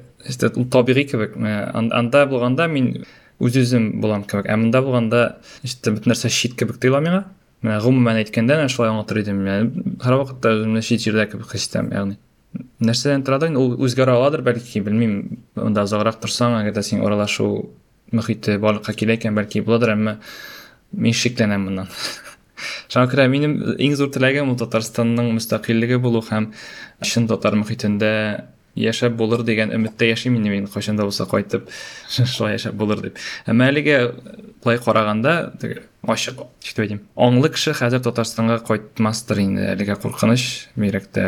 ул 0.57 0.69
табигый 0.69 1.05
кебек. 1.05 1.37
Анда 1.39 2.27
болгондо 2.27 2.69
мен 2.69 3.07
өз 3.41 3.57
өзүм 3.57 4.01
болом 4.03 4.25
кебек. 4.25 4.51
А 4.51 4.57
мында 4.57 4.83
болгондо 4.83 5.39
ничектир 5.63 5.97
бүт 5.97 6.07
нерсе 6.07 6.29
шит 6.29 6.59
кебек 6.59 6.79
туюла 6.79 7.01
мага 7.01 7.25
мына 7.65 7.81
гомумән 7.83 8.21
әйткәндә 8.23 8.59
менә 8.61 8.71
шулай 8.73 8.93
аңлатыр 8.93 9.23
һәр 10.05 10.17
вакытта 10.21 10.55
өзүмне 10.55 10.83
шит 10.87 11.03
җирдә 11.03 11.27
кебек 11.33 11.51
хис 11.53 11.67
итәм 11.69 11.91
ягъни 11.91 12.19
нәрсәдән 12.81 13.25
тора 13.27 13.39
да 13.43 13.51
ул 13.59 13.75
үзгәрә 13.83 14.15
аладыр 14.15 14.45
бәлки 14.47 14.81
белмим 14.85 15.43
анда 15.59 15.83
озаграк 15.89 16.21
торсаң 16.23 16.55
әгәр 16.61 16.77
дә 16.79 16.85
син 16.87 17.03
аралашу 17.05 17.49
мөхите 18.15 18.59
барлыкка 18.63 18.95
килә 18.95 19.19
икән 19.19 19.35
бәлки 19.37 19.63
буладыр 19.67 19.95
әмма 19.97 20.19
мен 20.93 21.17
шикләнәм 21.17 21.67
моннан 21.67 21.91
шуңа 22.93 23.11
күрә 23.11 23.27
минем 23.33 23.59
иң 23.77 23.99
зур 23.99 24.13
теләгем 24.15 24.55
ул 24.55 24.61
татарстанның 24.63 25.35
мөстәкыйльлеге 25.37 25.99
булу 26.03 26.23
һәм 26.31 26.53
чын 27.05 27.29
татар 27.31 27.59
мөхитендә 27.59 28.15
яшәп 28.79 29.17
булыр 29.19 29.43
дигән 29.47 29.73
өметтә 29.75 30.09
яшим 30.09 30.37
инде 30.39 30.53
мин 30.53 30.67
кайчан 30.71 30.97
да 30.97 31.07
булса 31.09 31.27
кайтып 31.29 31.69
шулай 32.09 32.57
яшәп 32.57 32.75
булыр 32.79 33.03
дип 33.09 33.19
әмма 33.47 33.69
әлегә 33.73 33.99
былай 34.63 34.79
караганда 34.83 35.53
теге 35.61 35.83
ачык 36.07 36.43
ничек 36.63 36.83
әйтим 36.85 37.01
аңлы 37.17 37.53
кеше 37.55 37.75
хәзер 37.79 38.03
татарстанга 38.05 38.59
кайтмастыр 38.67 39.43
инде 39.45 39.71
әлегә 39.75 39.99
куркыныч 40.03 40.69
бигрәк 40.77 41.11
тә 41.15 41.27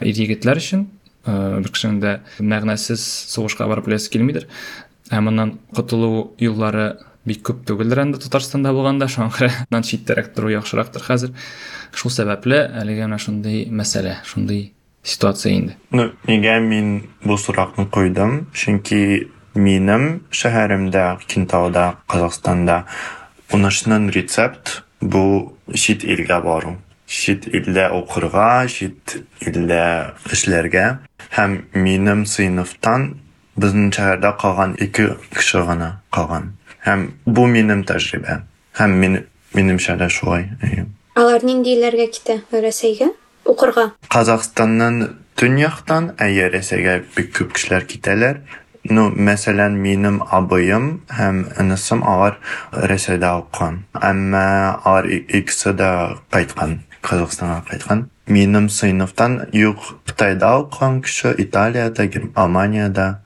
ир 0.00 0.22
егетләр 0.24 0.60
өчен 0.60 0.88
бер 1.26 1.70
кешенең 1.70 2.00
дә 2.02 2.16
мәгънәсез 2.40 3.04
сугышка 3.30 3.68
барып 3.70 3.90
үләсе 3.90 4.10
килмидер 4.12 4.48
һәм 5.10 5.28
моннан 5.28 5.54
котылу 5.76 6.32
юллары 6.40 6.96
бик 7.28 7.44
күп 7.46 7.64
түгелдер 7.68 8.04
инде 8.06 8.20
татарстанда 8.22 8.72
булганда 8.72 9.10
шуңа 9.12 9.82
читтәрәк 9.84 10.32
тору 10.34 10.52
яхшырактыр 10.54 11.04
хәзер 11.04 11.34
шул 11.92 12.14
сәбәпле 12.14 12.62
әлегә 12.80 13.10
менә 13.10 13.20
шундый 13.20 14.70
ситуация 15.02 15.54
инде. 15.54 15.76
Ну 15.90 16.10
нигә 16.26 16.58
мин 16.60 17.10
бу 17.24 17.38
соракны 17.38 17.86
куйдым? 17.86 18.50
Чөнки 18.52 19.30
минем 19.54 20.22
шәһәремдә 20.30 21.20
кентауда 21.26 21.96
казакстанда 22.06 22.84
унашнын 23.52 24.10
рецепт 24.10 24.82
бу 25.00 25.56
чит 25.74 26.04
илгә 26.04 26.42
бару. 26.44 26.76
Чит 27.06 27.48
илдә 27.48 27.90
укырга 27.90 28.66
чит 28.68 29.18
илдә 29.40 30.14
эшләргә. 30.30 31.00
Һәм 31.34 31.64
минем 31.74 32.26
сыйныфтан 32.26 33.16
безнең 33.56 33.90
шәһәрдә 33.96 34.36
калган 34.38 34.76
ике 34.78 35.16
кеше 35.34 35.64
гына 35.66 36.00
калган. 36.10 36.54
Һәм 36.86 37.10
бу 37.26 37.46
минем 37.46 37.84
тәҗрибәм 37.84 38.46
һәм 38.78 38.96
мин 39.02 39.16
минемчә 39.54 39.96
дә 40.00 40.08
шулай 40.12 40.46
алар 41.18 41.44
нинди 41.44 41.74
илләргә 41.74 42.06
китә 42.14 42.38
казакстаннан 44.08 45.16
төньяктан 45.40 46.14
әйе 46.20 46.50
рәсәйгә 46.52 46.96
бик 47.16 47.32
күп 47.38 47.54
кешеләр 47.56 47.86
китәләр. 47.88 48.42
Ну 48.84 49.10
мәсәлән 49.12 49.76
минем 49.76 50.22
абыем 50.32 51.02
һәм 51.12 51.42
энесем 51.60 52.00
алар 52.02 52.38
рәсәйдә 52.72 53.34
укыган 53.42 53.82
әмма 54.00 54.44
алар 54.84 55.08
икесе 55.10 55.74
дә 55.76 55.90
кайткан 56.32 56.78
казакстанга 57.04 57.60
кайткан 57.68 58.06
минем 58.26 58.68
сыйныфтан 58.68 59.50
юк 59.52 59.84
кытайда 60.06 60.54
укыган 60.62 61.02
кеше 61.02 61.34
италиядә 61.36 62.30
алманияда. 62.34 63.20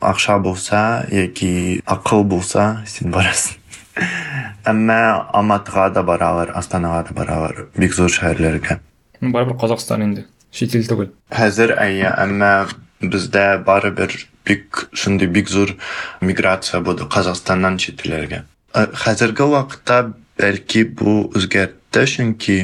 Акча 0.00 0.38
булса 0.38 1.06
яки 1.10 1.82
акыл 1.86 2.24
булса 2.24 2.84
син 2.86 3.12
барасың. 3.12 3.56
Әмма 4.64 5.28
алматыга 5.32 5.90
да 5.90 6.02
баралар 6.02 6.52
астанага 6.54 7.08
да 7.08 7.14
баралар 7.14 7.66
бик 7.76 7.92
зур 7.94 8.08
шәһәрләргә. 8.08 8.80
Барыбер 9.20 9.58
казакстан 9.58 10.04
инде 10.06 10.26
чит 10.52 10.74
ил 10.74 10.86
түгел 10.88 11.10
хәзер 11.34 11.74
әйе 11.78 12.10
әмма 12.10 12.68
бездә 13.00 13.62
барыбер 13.66 14.14
бик 14.44 14.88
шундый 14.92 15.28
бик 15.28 15.48
зур 15.48 15.76
миграция 16.20 16.80
булды 16.80 17.08
казакстаннан 17.10 17.78
чит 17.78 18.04
илләргә 18.06 18.44
хәзерге 18.74 19.46
вакытта 19.52 20.00
бәлки 20.40 20.84
бу 20.84 21.30
үзгәртте 21.34 22.06
чөнки 22.14 22.58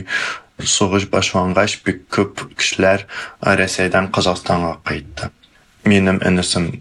сугыш 0.62 1.09
башлангач 1.12 1.81
бик 1.85 2.07
күп 2.09 2.49
кешеләр 2.57 3.07
рәсәйдән 3.40 4.11
казакстанга 4.12 4.77
кайтты 4.85 5.31
минем 5.85 6.21
энесем 6.25 6.73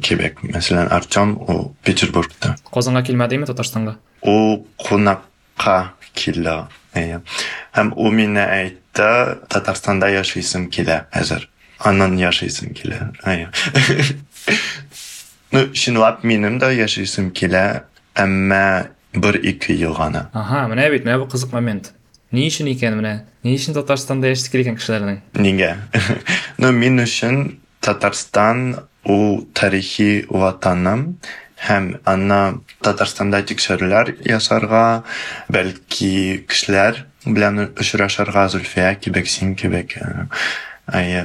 Кебек. 0.00 0.40
Мәсәлән, 0.46 0.88
Артем 0.94 1.34
у 1.36 1.74
Петербургта. 1.84 2.54
Казанга 2.72 3.02
килмәдеме 3.06 3.48
Татарстанга? 3.48 3.96
У 4.22 4.62
кунакка 4.78 5.92
килде. 6.14 6.54
Әйе. 6.54 6.81
Һәм 6.94 7.92
у 7.96 8.10
мине 8.12 8.44
әйтте, 8.44 9.38
Татарстанда 9.48 10.10
яшисем 10.12 10.68
килә 10.70 11.06
хәзер. 11.14 11.48
Аннан 11.78 12.18
яшисем 12.20 12.74
килә. 12.76 13.12
Ну, 15.52 15.66
чынлап 15.76 16.22
минем 16.24 16.58
дә 16.60 16.70
яшисем 16.72 17.30
килә, 17.30 17.84
әмма 18.16 18.88
бер 19.12 19.36
ике 19.36 19.74
ел 19.76 19.92
гына. 19.96 20.30
Аха, 20.32 20.64
менә 20.70 20.88
бит, 20.92 21.04
менә 21.04 21.18
бу 21.20 21.26
кызык 21.28 21.52
момент. 21.52 21.92
Ни 22.32 22.46
өчен 22.48 22.70
икән 22.72 22.96
менә? 22.96 23.12
Ни 23.44 23.56
өчен 23.58 23.76
Татарстанда 23.76 24.30
яшисем 24.32 24.54
килгән 24.54 24.78
кешеләрнең? 24.80 25.20
Нигә? 25.36 25.74
Ну, 26.56 26.72
мин 26.72 27.02
өчен 27.04 27.58
Татарстан 27.84 28.78
ул 29.04 29.42
тарихи 29.52 30.24
ватаным 30.30 31.18
һәм 31.62 31.88
аны 32.08 32.40
Татарстанда 32.82 33.42
тикшерүләр 33.46 34.16
ясарга, 34.26 35.02
бәлки 35.52 36.42
кешеләр 36.50 37.04
белән 37.24 37.68
очрашырга 37.70 38.48
Зульфия 38.50 38.94
кебек, 38.98 39.30
син 39.30 39.54
кебек 39.54 39.98
әйе, 40.90 41.24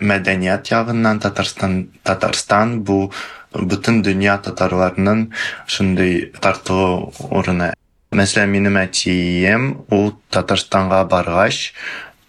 мәдәният 0.00 0.70
ягыннан 0.70 1.20
Татарстан 1.20 1.88
Татарстан 2.06 2.80
бу 2.86 3.10
бөтен 3.54 4.02
дөнья 4.02 4.38
татарларының 4.42 5.28
шундый 5.70 6.32
тартылу 6.42 7.12
урыны. 7.30 7.72
Мәсәлән, 8.14 8.50
минем 8.50 8.78
әтием 8.78 9.70
ул 9.94 10.12
Татарстанга 10.30 11.04
баргач, 11.10 11.72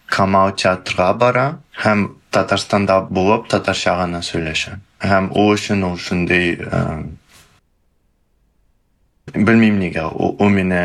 Камал 0.06 0.54
театрга 0.54 1.14
бара 1.18 1.46
һәм 1.82 2.08
Татарстанда 2.32 3.00
булып 3.10 3.48
татарча 3.50 3.96
гына 4.02 4.22
сөйләшә. 4.26 4.76
Һәм 5.02 5.32
ул 5.34 5.54
өчен 5.56 5.86
шундый 5.98 6.60
белмим 9.36 9.80
нигә 9.80 10.06
ул 10.12 10.50
мине 10.50 10.82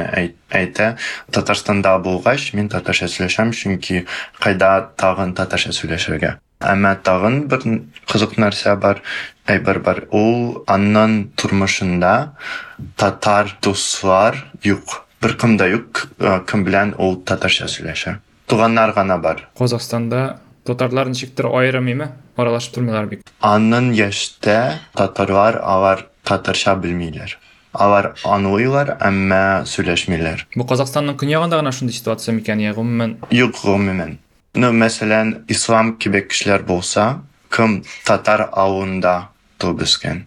әйтә 0.50 0.96
Татарстанда 1.30 1.96
булгач 2.02 2.50
мин 2.54 2.68
татарча 2.68 3.08
сөйләшәм, 3.10 3.52
чөнки 3.54 4.04
кайда 4.40 4.90
тагын 4.96 5.34
татарча 5.38 5.74
сөйләшергә. 5.76 6.36
Әмма 6.60 6.96
тагын 7.04 7.46
бер 7.48 7.62
кызык 8.10 8.36
нәрсә 8.36 8.74
бар, 8.80 9.00
әйбер 9.46 9.80
бар. 9.84 10.02
Ул 10.10 10.64
аннан 10.66 11.30
тормышында 11.36 12.34
татар 13.00 13.54
дуслар 13.62 14.36
юк. 14.64 15.04
Бер 15.22 15.36
кемдә 15.40 15.70
юк, 15.70 16.06
кем 16.50 16.64
белән 16.64 16.94
ул 16.98 17.20
татарча 17.24 17.68
сөйләшә. 17.70 18.18
Туганнар 18.50 18.92
гына 18.96 19.18
бар. 19.22 19.46
Казакстанда 19.56 20.40
татарлар 20.64 21.08
ничектер 21.08 21.48
айрым 21.54 21.88
эме 21.88 22.10
аралашып 22.36 22.74
тормыйлар 22.74 23.06
бик 23.06 23.24
яшьтә 23.96 24.78
татарлар 24.96 25.60
алар 25.62 26.06
татарча 26.24 26.74
белмиләр 26.76 27.38
алар 27.72 28.12
аңлыйлар 28.24 28.96
әмма 29.00 29.66
сөйләшмиләр 29.70 30.46
бу 30.56 30.66
казакстанның 30.70 31.18
көньягында 31.20 31.60
гына 31.60 31.72
шундый 31.76 31.96
ситуация 31.96 32.34
микән 32.36 32.64
я 32.64 32.74
гомумән 32.76 33.18
юк 33.34 33.60
гомумән 33.62 34.16
ну 34.54 34.72
мәсәлән 34.74 35.36
ислам 35.52 35.94
кебек 36.02 36.32
кешеләр 36.32 36.66
булса 36.66 37.20
кем 37.54 37.80
татар 38.06 38.48
авылында 38.50 39.30
туып 39.62 39.86
үскән 39.86 40.26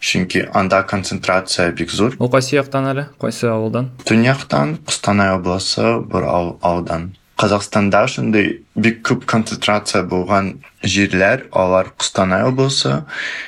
чөнки 0.00 0.46
анда 0.56 0.82
концентрация 0.88 1.70
бик 1.76 1.90
зур. 1.92 2.14
Ул 2.18 2.30
кайсы 2.32 2.56
яктан 2.56 2.88
әле? 2.88 3.06
Кайсы 3.20 3.46
авылдан? 3.52 3.90
Төньяктан 4.08 4.78
кустанай 4.88 5.34
обласы 5.36 5.98
бер 6.08 6.24
авылдан 6.24 7.10
Қазақстанда 7.40 8.02
шундай 8.12 8.58
бик 8.76 8.98
күп 9.08 9.22
концентрация 9.24 10.02
булган 10.04 10.58
җирләр, 10.84 11.46
алар 11.56 11.88
Кустанай 11.96 12.44
облысы, 12.44 12.98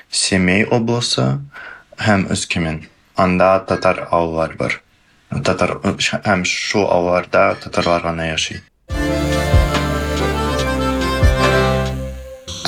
Семей 0.08 0.64
облысы 0.64 1.26
һәм 2.00 2.24
Өскемен. 2.32 2.86
Анда 3.16 3.64
татар 3.68 4.08
авыллар 4.10 4.56
бар. 4.56 4.80
Татар 5.44 5.78
һәм 5.84 6.44
шу 6.44 6.86
авылларда 6.86 7.56
татарлар 7.62 8.02
гына 8.02 8.28
яши. 8.32 8.62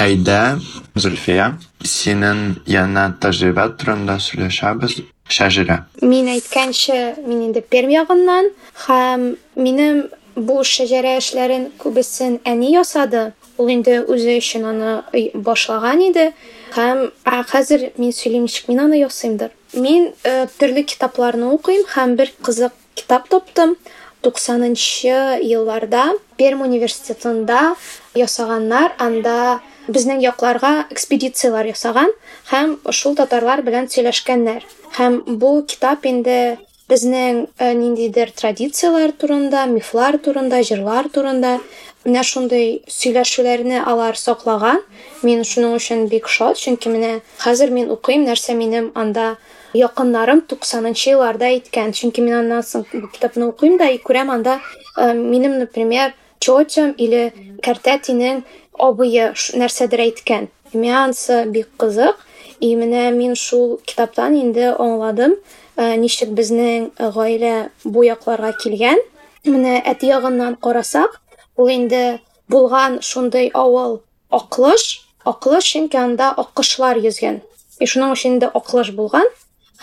Әйдә, 0.04 0.58
Зульфия, 0.94 1.54
синең 1.80 2.60
яна 2.68 3.06
тәҗрибә 3.20 3.70
турында 3.78 4.18
сөйләшәбез. 4.20 4.98
Шәҗирә. 5.24 5.78
Мин 6.02 6.28
әйткәнчә, 6.28 6.98
мин 7.24 7.46
инде 7.46 7.62
Пермь 7.62 7.94
ягыннан 7.94 8.50
һәм 8.84 9.24
минем 9.56 10.02
бу 10.36 10.60
шәҗәрә 10.60 11.16
эшләрен 11.22 11.70
күбесен 11.80 12.40
әни 12.44 12.74
ясады. 12.74 13.32
Ул 13.56 13.70
инде 13.70 14.00
үзе 14.02 14.36
өчен 14.40 14.66
аны 14.68 15.30
башлаган 15.34 16.02
иде. 16.10 16.32
Һәм 16.74 17.06
хәзер 17.24 17.92
мин 17.96 18.12
сөйлим 18.12 18.44
ничек 18.48 18.68
мин 18.68 18.84
аны 18.84 19.00
ясыймдыр. 19.00 19.54
Мин 19.74 20.12
э, 20.22 20.46
төрле 20.58 20.82
китапларны 20.82 21.50
укыйм 21.54 21.84
һәм 21.94 22.16
бер 22.16 22.32
кызык 22.42 22.72
китап 22.94 23.28
таптым. 23.28 23.76
90-нчы 24.24 25.42
елларда 25.44 26.14
Пермь 26.38 26.62
университетында 26.64 27.74
ясаганнар, 28.16 28.94
анда 28.98 29.60
безнең 29.86 30.22
якларга 30.24 30.86
экспедициялар 30.90 31.68
ясаган 31.68 32.08
һәм 32.48 32.78
шул 32.90 33.18
татарлар 33.18 33.60
белән 33.66 33.90
сөйләшкәннәр. 33.92 34.64
Һәм 34.96 35.20
бу 35.40 35.58
китап 35.68 36.06
инде 36.08 36.56
безнең 36.88 37.46
э, 37.58 37.72
ниндидер 37.76 38.32
традициялар 38.32 39.12
турында, 39.12 39.66
мифлар 39.66 40.18
турында, 40.18 40.62
җырлар 40.64 41.08
турында 41.12 41.58
менә 42.04 42.22
шундый 42.24 42.82
сөйләшүләрне 42.88 43.80
алар 43.84 44.16
саклаган. 44.20 44.82
Мин 45.22 45.44
шуның 45.48 45.76
өчен 45.78 46.06
бик 46.12 46.28
шат, 46.28 46.60
чөнки 46.60 46.92
менә 46.92 47.18
хәзер 47.44 47.72
мин 47.72 47.90
укыйм 47.92 48.26
нәрсә 48.28 48.56
минем 48.56 48.90
анда 48.94 49.34
якыннарым 49.74 50.42
90-нчы 50.48 51.14
елларда 51.14 51.50
әйткән. 51.50 51.92
Чөнки 51.92 52.22
мин 52.22 52.38
аннан 52.40 52.62
соң 52.62 52.86
бу 52.92 53.08
китапны 53.12 53.48
укыйм 53.50 53.76
да 53.78 53.88
и 53.90 53.98
күрәм 53.98 54.30
анда 54.30 54.60
минем, 54.96 55.58
например, 55.58 56.14
тетям 56.38 56.92
или 56.96 57.32
кәртәтинең 57.64 58.44
абые 58.78 59.32
нәрсәдер 59.58 60.04
әйткән. 60.06 60.48
Миңа 60.74 61.04
анысы 61.08 61.44
бик 61.50 61.68
кызык. 61.78 62.16
И 62.60 62.70
менә 62.78 63.10
мин 63.12 63.34
шул 63.34 63.80
китаптан 63.84 64.36
инде 64.38 64.70
аңладым, 64.70 65.34
э, 65.76 65.96
ничек 65.98 66.30
безнең 66.30 66.92
гаилә 66.96 67.70
бу 67.84 68.04
якларга 68.06 68.52
килгән. 68.56 69.00
Менә 69.44 69.82
әти 69.84 70.06
ягыннан 70.08 70.56
карасак, 70.56 71.20
ул 71.56 71.68
инде 71.68 72.20
булган 72.48 73.00
шундый 73.02 73.50
авыл 73.52 74.02
Аклыш, 74.30 75.02
Аклыш 75.24 75.64
чөнки 75.74 75.96
анда 75.96 76.30
аккышлар 76.30 76.96
йөзгән. 77.02 77.42
И 77.80 77.86
шуның 77.86 78.14
өчен 78.14 78.36
инде 78.36 78.46
Аклыш 78.46 78.92
булган 78.92 79.26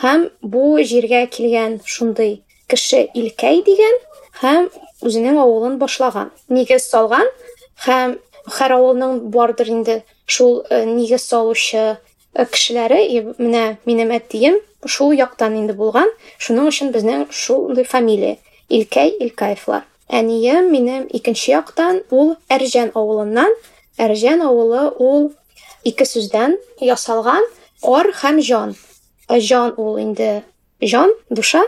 һәм 0.02 0.30
бу 0.42 0.80
җиргә 0.82 1.26
килгән 1.34 1.80
шундый 1.86 2.42
кеше 2.72 3.04
Илкәй 3.14 3.62
дигән 3.66 3.98
һәм 4.42 4.70
үзенең 5.06 5.38
авылын 5.44 5.78
башлаган. 5.82 6.32
Нигез 6.50 6.88
салган 6.90 7.28
һәм 7.86 8.18
һәр 8.58 8.76
авылның 8.78 9.20
бардыр 9.34 9.70
инде 9.70 10.02
шул 10.26 10.64
э, 10.70 10.86
нигез 10.86 11.28
салучы 11.28 11.84
э, 12.34 12.46
кешеләре. 12.46 13.02
Менә 13.38 13.78
минем 13.86 14.14
әтием 14.18 14.58
шул 14.86 15.14
яктан 15.14 15.58
инде 15.60 15.78
булган. 15.78 16.10
Шуның 16.40 16.72
өчен 16.72 16.94
безнең 16.96 17.28
шундый 17.30 17.86
фамилия 17.86 18.38
Илкәй 18.70 19.14
Илкаевлар. 19.20 19.86
Әнием 20.10 20.72
минем 20.72 21.06
икенче 21.12 21.54
яктан 21.54 22.02
ул 22.10 22.36
Әрҗән 22.50 22.96
авылыннан. 22.96 23.54
Әрҗән 24.02 24.42
авылы 24.48 24.88
ул 24.98 25.32
ике 25.84 26.08
сүздән 26.08 26.58
ясалган 26.82 27.46
ар 27.84 28.10
һәм 28.22 28.42
җан. 28.42 28.74
Җан 29.40 29.74
ул 29.78 30.00
инде 30.02 30.44
җан, 30.82 31.12
душа. 31.30 31.62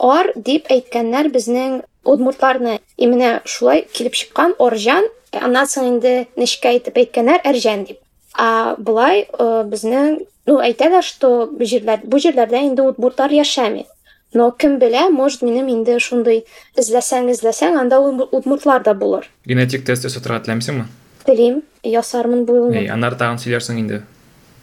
Ар 0.00 0.32
дип 0.36 0.68
әйткәннәр 0.72 1.30
безнең 1.32 1.82
удмуртларны. 2.04 2.78
И 2.96 3.06
менә 3.06 3.40
шулай 3.44 3.86
килеп 3.92 4.16
чыккан 4.16 4.54
Орҗан, 4.58 5.06
аннан 5.36 5.68
соң 5.68 5.88
инде 5.94 6.14
нечкә 6.40 6.72
итеп 6.78 6.96
әйткәннәр 7.00 7.44
Әрҗән 7.44 7.86
дип. 7.88 8.00
А 8.34 8.76
булай 8.78 9.26
э, 9.26 9.48
безнең, 9.68 10.20
ну 10.48 10.60
әйтәләр, 10.64 11.04
что 11.04 11.48
бу 11.50 11.66
җирләр, 11.68 12.04
бу 12.04 12.20
җирләрдә 12.22 12.62
инде 12.64 12.82
удмуртлар 12.86 13.32
яшәми. 13.34 13.86
Но 14.32 14.50
кем 14.52 14.78
белә, 14.78 15.08
может 15.10 15.42
минем 15.42 15.68
инде 15.68 15.98
шундый 15.98 16.44
эзләсәң, 16.78 17.32
эзләсәң, 17.32 17.76
анда 17.80 17.98
удмуртлар 18.00 18.84
да 18.86 18.94
булыр. 18.94 19.26
Генетик 19.44 19.84
тест 19.84 20.06
өсө 20.06 20.22
торга 20.22 20.44
теләмисеңме? 20.46 20.86
Телим, 21.26 21.62
ясармын 21.82 22.44
бу 22.46 22.54
Эй, 22.70 22.84
юлны. 22.86 22.92
аннары 22.94 23.18
тагын 23.18 23.42
сөйләрсең 23.42 23.80
инде. 23.82 24.02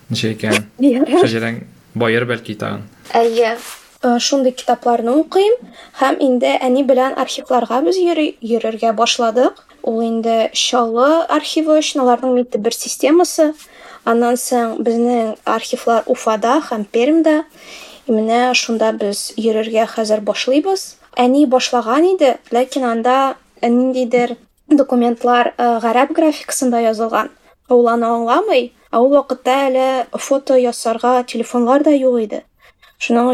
Ничә 0.10 0.32
икән? 0.38 0.64
Шәҗәрәң 0.80 1.60
байыр 2.00 2.26
бәлки 2.30 2.56
тагын. 2.58 2.86
Әйе. 3.14 3.58
Э, 4.04 4.20
Шундый 4.20 4.54
китапларны 4.54 5.16
укыйм 5.18 5.56
һәм 6.00 6.20
инде 6.22 6.54
әни 6.62 6.84
белән 6.86 7.18
архивларга 7.18 7.82
без 7.82 7.98
йөрергә 7.98 8.94
башладык. 8.94 9.64
Ул 9.82 10.02
инде 10.06 10.52
Чаллы 10.54 11.26
архивы 11.26 11.80
өчен 11.80 12.04
аларның 12.04 12.36
митте 12.36 12.62
бер 12.62 12.76
системасы. 12.76 13.54
Аннан 14.06 14.38
соң 14.38 14.78
безнең 14.84 15.36
архивлар 15.46 16.04
Уфада 16.06 16.60
һәм 16.70 16.86
Пермдә. 16.86 17.44
Менә 18.08 18.54
шунда 18.54 18.94
без 18.94 19.34
йөрергә 19.36 19.88
хәзер 19.96 20.22
башлыйбыз. 20.22 20.96
Әни 21.18 21.48
башлаган 21.50 22.06
иде, 22.14 22.38
ләкин 22.52 22.86
анда 22.86 23.36
ниндидер 23.62 24.38
документлар 24.70 25.54
э, 25.58 25.80
гарәп 25.82 26.14
графикасында 26.14 26.80
язылган. 26.86 27.32
Ул 27.70 27.90
аны 27.90 28.06
аңламый, 28.08 28.72
ә 28.92 29.02
ул 29.02 29.10
вакытта 29.14 29.56
әле 29.68 29.88
фото 30.14 30.58
ясарга 30.60 31.24
телефонлар 31.24 31.84
да 31.84 31.92
юк 31.92 32.20
иде. 32.22 32.44
Шуның 33.00 33.34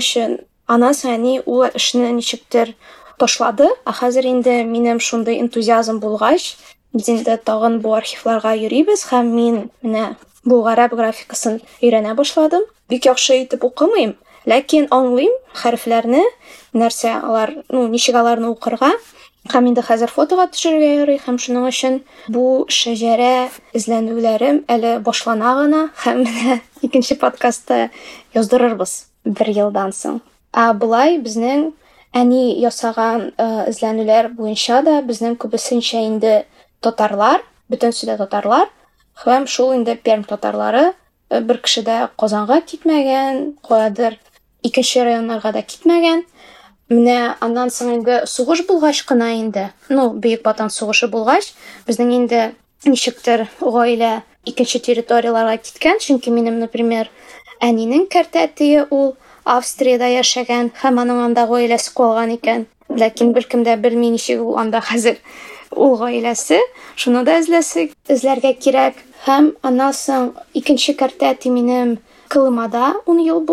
аннан 0.68 0.93
соң 0.95 1.12
әни 1.18 1.39
ул 1.45 1.66
эшне 1.68 2.12
ничектер 2.12 2.74
ташлады, 3.20 3.68
ә 3.86 3.91
хәзер 3.93 4.26
инде 4.26 4.64
минем 4.64 4.99
шундый 4.99 5.39
энтузиазм 5.41 5.99
булгач, 5.99 6.56
без 6.93 7.10
инде 7.10 7.38
тагын 7.38 7.80
бу 7.82 7.93
архивларга 7.93 8.54
йөрибез 8.56 9.08
һәм 9.12 9.34
мин 9.36 9.60
менә 9.82 10.16
бу 10.45 10.62
гарәп 10.64 10.95
графикасын 10.95 11.60
өйрәнә 11.82 12.16
башладым. 12.16 12.64
Бик 12.89 13.06
яхшы 13.06 13.41
итеп 13.43 13.64
укымыйм, 13.64 14.16
ләкин 14.45 14.89
аңлыйм 14.91 15.34
хәрефләрне, 15.56 16.24
нәрсә 16.74 17.14
алар, 17.22 17.54
ну, 17.70 17.88
ничек 17.88 18.16
аларны 18.20 18.51
укырга. 18.51 18.91
Һәм 19.52 19.66
инде 19.68 19.84
хәзер 19.84 20.08
фотога 20.08 20.46
төшерергә 20.54 20.89
ярый 21.02 21.20
һәм 21.20 21.38
шуның 21.44 21.66
өчен 21.68 21.98
бу 22.32 22.64
шәҗәрә 22.72 23.50
эзләнүләрем 23.76 24.62
әле 24.72 24.94
башлана 25.04 25.56
гына 25.58 25.82
һәм 26.06 26.22
менә 26.24 26.60
икенче 26.88 27.18
подкастта 27.20 27.89
яздырырбыз 28.38 28.94
бер 29.26 29.52
елдан 29.52 29.91
соң. 29.91 30.22
Ә 30.56 30.72
болай 30.74 31.18
безнең 31.20 31.74
әни 32.16 32.54
ясаган 32.62 33.34
э, 33.36 33.50
эзләнүләр 33.74 34.32
буенча 34.38 34.80
да 34.86 35.02
безнең 35.04 35.36
күбесенчә 35.41 36.06
инде 36.08 36.46
татарлар, 36.80 37.44
бөтенсе 37.68 38.08
дә 38.08 38.16
татарлар 38.22 38.72
һәм 39.22 39.46
шул 39.48 39.74
инде 39.76 39.96
Пермь 39.96 40.26
татарлары 40.28 40.94
э, 41.30 41.41
бер 41.41 41.60
кеше 41.62 41.84
дә 41.86 42.10
Казанга 42.20 42.62
китмәгән, 42.62 43.58
каядыр 43.68 44.18
икенче 44.64 45.04
районнарга 45.04 45.52
да 45.54 45.62
китмәгән. 45.62 46.24
Менә 46.92 47.36
аннан 47.40 47.72
соң 47.72 47.94
инде 47.98 48.24
сугыш 48.28 48.66
булгач 48.68 49.04
кына 49.08 49.32
инде, 49.38 49.70
ну, 49.90 50.10
Бөек 50.12 50.44
Ватан 50.46 50.70
сугышы 50.70 51.08
булгач, 51.08 51.54
безнең 51.88 52.12
инде 52.18 52.42
ничектер 52.86 53.48
гаилә 53.62 54.22
икенче 54.46 54.80
территорияларга 54.84 55.62
киткән, 55.64 56.02
чөнки 56.04 56.34
минем, 56.34 56.60
например, 56.60 57.10
әнинең 57.64 58.10
кәртәтие 58.12 58.88
ул 58.92 59.16
Австриядә 59.44 60.08
яшәгән 60.14 60.72
һәм 60.80 61.00
аның 61.04 61.24
анда 61.24 61.44
гаиләсе 61.48 61.92
калган 61.96 62.36
икән. 62.38 62.68
Ләкин 62.88 63.34
беркем 63.36 63.64
дә 63.68 63.76
белми 63.80 64.12
ничек 64.14 64.40
ул 64.44 64.56
анда 64.60 64.80
хәзер 64.80 65.18
ул 65.76 65.98
гаиләсе. 66.00 66.62
Шуны 66.96 67.24
да 67.28 67.40
эзләсе, 67.42 67.90
эзләргә 68.08 68.54
кирәк. 68.64 69.00
Һәм 69.26 69.52
аннан 69.64 69.96
соң 69.98 70.32
икенче 70.56 70.96
кәртәти 71.00 71.52
минем 71.52 71.98
Кылымада 72.34 72.94
10 73.06 73.20
ел 73.28 73.44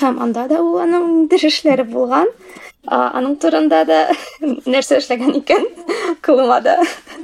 һәм 0.00 0.20
анда 0.24 0.46
да 0.50 0.60
ул 0.62 0.80
аның 0.82 1.28
дер 1.30 1.44
эшләре 1.48 1.84
булган. 1.84 2.28
А, 2.86 3.10
Аның 3.18 3.36
турында 3.42 3.82
да 3.84 3.98
нәрсә 4.40 4.98
эшләгән 5.02 5.36
икән 5.42 5.66
Кылымада. 6.24 6.78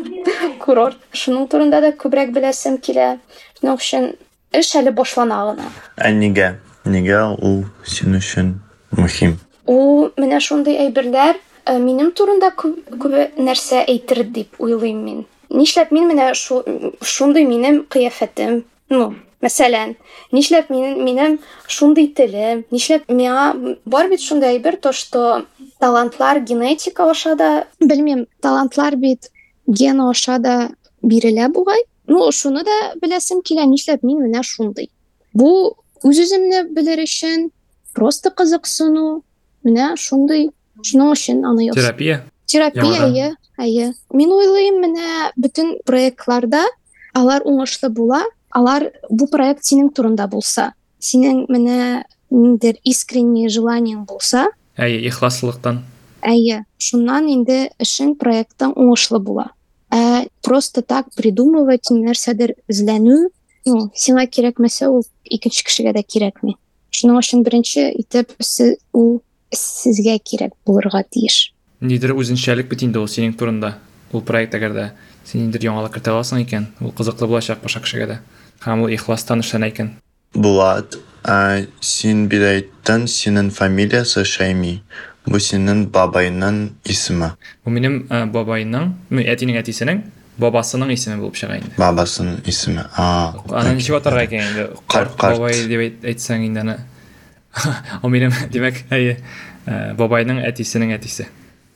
Курорт. 0.61 0.99
Шуның 1.17 1.49
турында 1.49 1.81
да 1.81 1.93
күбрәк 1.97 2.35
беләсем 2.37 2.77
килә. 2.79 3.17
Шуның 3.59 3.81
өчен 3.81 4.09
эш 4.53 4.75
әле 4.77 4.93
башлана 4.93 5.41
гына. 5.51 5.71
Ә 5.97 6.13
нигә? 6.13 6.55
Нигә 6.85 7.23
ул 7.41 7.65
син 7.85 8.19
өчен 8.21 8.55
мөһим? 8.95 9.39
Ул 9.67 10.13
менә 10.21 10.39
шундый 10.41 10.77
әйберләр 10.85 11.41
э, 11.67 11.79
минем 11.83 12.13
турында 12.13 12.53
күп, 12.55 12.77
күп 13.03 13.41
нәрсә 13.41 13.83
әйтер 13.89 14.23
дип 14.31 14.61
уйлыйм 14.63 15.03
мин. 15.05 15.25
Нишләп 15.51 15.91
мин 15.95 16.07
менә 16.11 16.33
шу, 16.35 16.63
шундый 17.03 17.47
минем 17.47 17.85
кыяфәтем, 17.91 18.65
ну, 18.91 19.15
мәсәлән, 19.42 19.96
нишләп 20.32 20.70
мин, 20.70 21.02
минем 21.04 21.40
шундый 21.68 22.08
телем, 22.16 22.64
нишләп 22.72 23.10
миңа 23.10 23.78
бар 23.86 24.10
бит 24.12 24.22
шундый 24.22 24.56
әйбер, 24.56 24.78
то 24.78 24.92
что 24.92 25.46
талантлар 25.80 26.42
генетика 26.42 27.10
аша 27.10 27.36
да, 27.36 27.68
белмим, 27.80 28.28
талантлар 28.42 28.96
бит 28.96 29.32
ген 29.68 30.02
аша 30.02 30.38
да 30.40 30.72
бирелә 31.02 31.50
бугай. 31.50 31.84
Ну, 32.08 32.32
шуны 32.32 32.64
да 32.68 32.78
беләсем 33.02 33.42
килә, 33.42 33.66
нишләп 33.70 34.04
мин 34.04 34.22
менә 34.26 34.44
шундый. 34.44 34.90
Бу 35.34 35.78
үз-үземне 36.04 36.66
белер 36.70 37.02
өчен 37.06 37.50
просто 37.96 38.32
кызыксыну, 38.32 39.24
менә 39.64 39.94
шундый, 39.98 40.50
шуның 40.84 41.14
өчен 41.16 41.46
аны 41.46 41.70
яз. 41.70 41.78
Терапия. 41.78 42.24
Терапия, 42.46 43.06
әйе, 43.08 43.32
әйе. 43.58 43.94
Мин 44.12 44.34
уйлыйм, 44.36 44.82
менә 44.84 45.32
бөтен 45.38 45.78
проектларда 45.88 46.66
алар 47.16 47.46
уңышлы 47.48 47.90
була, 47.94 48.24
алар 48.52 48.90
бу 49.10 49.28
проект 49.32 49.64
синең 49.66 49.92
турында 49.96 50.28
булса, 50.32 50.72
синең 51.00 51.46
менә 51.52 52.04
ниндер 52.32 52.78
искренне 52.84 53.50
желаниең 53.50 54.06
булса, 54.06 54.48
Әйе, 54.78 55.02
ихласлыктан. 55.10 55.82
әйе, 56.22 56.64
шуннан 56.78 57.28
инде 57.28 57.72
эшең 57.80 58.16
проекттың 58.18 58.74
уңышлы 58.76 59.20
була. 59.20 59.50
Ә 59.92 60.28
просто 60.42 60.82
так 60.82 61.10
придумывать 61.16 61.92
нәрсәдер 61.92 62.56
эзләнү, 62.72 63.28
ну, 63.66 63.92
сиңа 63.94 64.26
кирәкмәсә, 64.28 64.88
ул 64.88 65.04
икенче 65.26 65.66
кешегә 65.68 65.94
дә 65.94 66.04
кирәкми. 66.04 66.56
Шуның 66.92 67.20
өчен 67.20 67.44
беренче 67.44 67.90
итеп 67.92 68.32
ул 68.94 69.22
сезгә 69.52 70.18
кирәк 70.24 70.54
булырга 70.66 71.04
тиеш. 71.04 71.54
Нидер 71.82 72.14
үзенчәлек 72.16 72.70
бит 72.70 72.84
инде 72.84 73.00
ул 73.00 73.08
синең 73.08 73.36
турында. 73.36 73.76
Ул 74.14 74.22
проект 74.22 74.56
әгәрдә 74.56 74.92
син 75.26 75.42
ниндер 75.46 75.64
яңалык 75.64 75.96
кертә 75.96 76.12
аласың 76.12 76.44
икән, 76.44 76.68
ул 76.82 76.92
кызыклы 76.92 77.28
булачак 77.28 77.62
башка 77.64 77.82
кешегә 77.84 78.08
дә. 78.08 78.18
Ул 78.66 78.90
ихластан 78.94 79.42
эшләнә 79.42 79.72
икән. 79.72 79.90
Булат, 80.38 80.96
ә, 81.26 81.68
син 81.82 82.28
бит 82.30 82.44
әйттең, 82.46 83.08
синең 83.10 83.50
фамилиясы 83.52 84.24
Шайми. 84.26 84.82
Бу 85.26 85.38
синең 85.42 85.88
бабайның 85.94 86.70
исеме. 86.86 87.32
Бу 87.66 87.72
минем 87.74 88.08
ә, 88.10 88.26
бабайның, 88.32 88.94
әтинең 89.12 89.60
әтисенең 89.62 90.04
бабасының 90.42 90.92
исеме 90.94 91.18
булып 91.22 91.36
чыга 91.38 91.58
инде. 91.60 91.74
Бабасының 91.78 92.40
исеме. 92.50 92.86
А, 92.98 93.34
Аны 93.50 93.76
ничек 93.76 93.98
атарга 94.00 94.24
икән 94.26 94.48
инде? 94.48 94.70
Карт. 94.88 95.18
Бабай 95.18 95.54
дип 95.68 95.84
әйт- 95.84 96.06
әйтсәң 96.14 96.46
инде 96.48 96.60
аны. 96.64 96.78
Ул 98.04 98.10
минем, 98.10 98.32
димәк, 98.54 98.86
әйе, 98.90 99.18
ә, 99.68 99.96
бабайның 99.98 100.42
әтисенең 100.48 100.96
әтисе. 100.98 101.28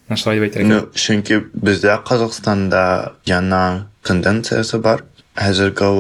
Аны 0.09 0.17
шулай 0.17 0.39
дип 0.39 0.47
әйтергә. 0.49 0.79
Чөнки 0.93 1.41
бездә 1.53 1.97
Казакстанда 2.05 3.13
яна 3.25 3.88
тенденциясе 4.05 4.77
бар. 4.81 5.03
Хәзерге 5.36 5.91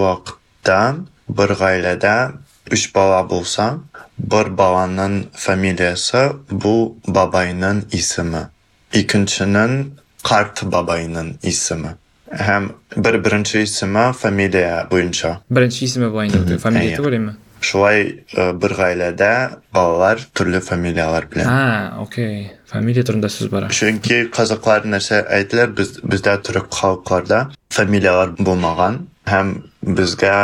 вакытта 0.65 1.05
бер 1.27 1.55
гаиләдә 1.55 2.41
үч 2.71 2.91
бала 2.93 3.23
булса, 3.23 3.79
бер 4.17 4.49
баланың 4.49 5.29
фамилиясе 5.33 6.33
бу 6.49 6.97
бабайның 7.07 7.85
исеме. 7.93 8.49
Икенченең 8.93 9.91
карт 10.23 10.63
бабайның 10.63 11.37
исеме. 11.43 11.95
Һәм 12.31 12.73
бер 12.97 13.19
беренче 13.19 13.63
исеме 13.63 14.13
фамилия 14.13 14.87
буенча. 14.89 15.41
Беренче 15.49 15.85
исеме 15.85 16.07
Мгм, 16.07 16.57
фамилия 16.57 16.97
түгелме? 16.97 17.35
Шулай 17.61 18.23
бер 18.35 18.73
гаиләдә 18.73 19.57
балалар 19.73 20.19
төрле 20.33 20.59
фамилиялар 20.61 21.25
белән. 21.25 21.47
А, 21.47 22.01
окей. 22.01 22.51
Фамилия 22.67 23.03
турында 23.03 23.27
сүз 23.27 23.49
бара. 23.49 23.69
Чөнки 23.69 24.29
казаклар 24.29 24.85
нәрсә 24.85 25.25
әйтелә, 25.29 25.67
без 25.73 25.99
бездә 26.03 26.37
төрек 26.41 26.69
халыкларда 26.73 27.51
фамилиялар 27.69 28.35
булмаган 28.37 29.07
һәм 29.25 29.55
безгә 29.85 30.35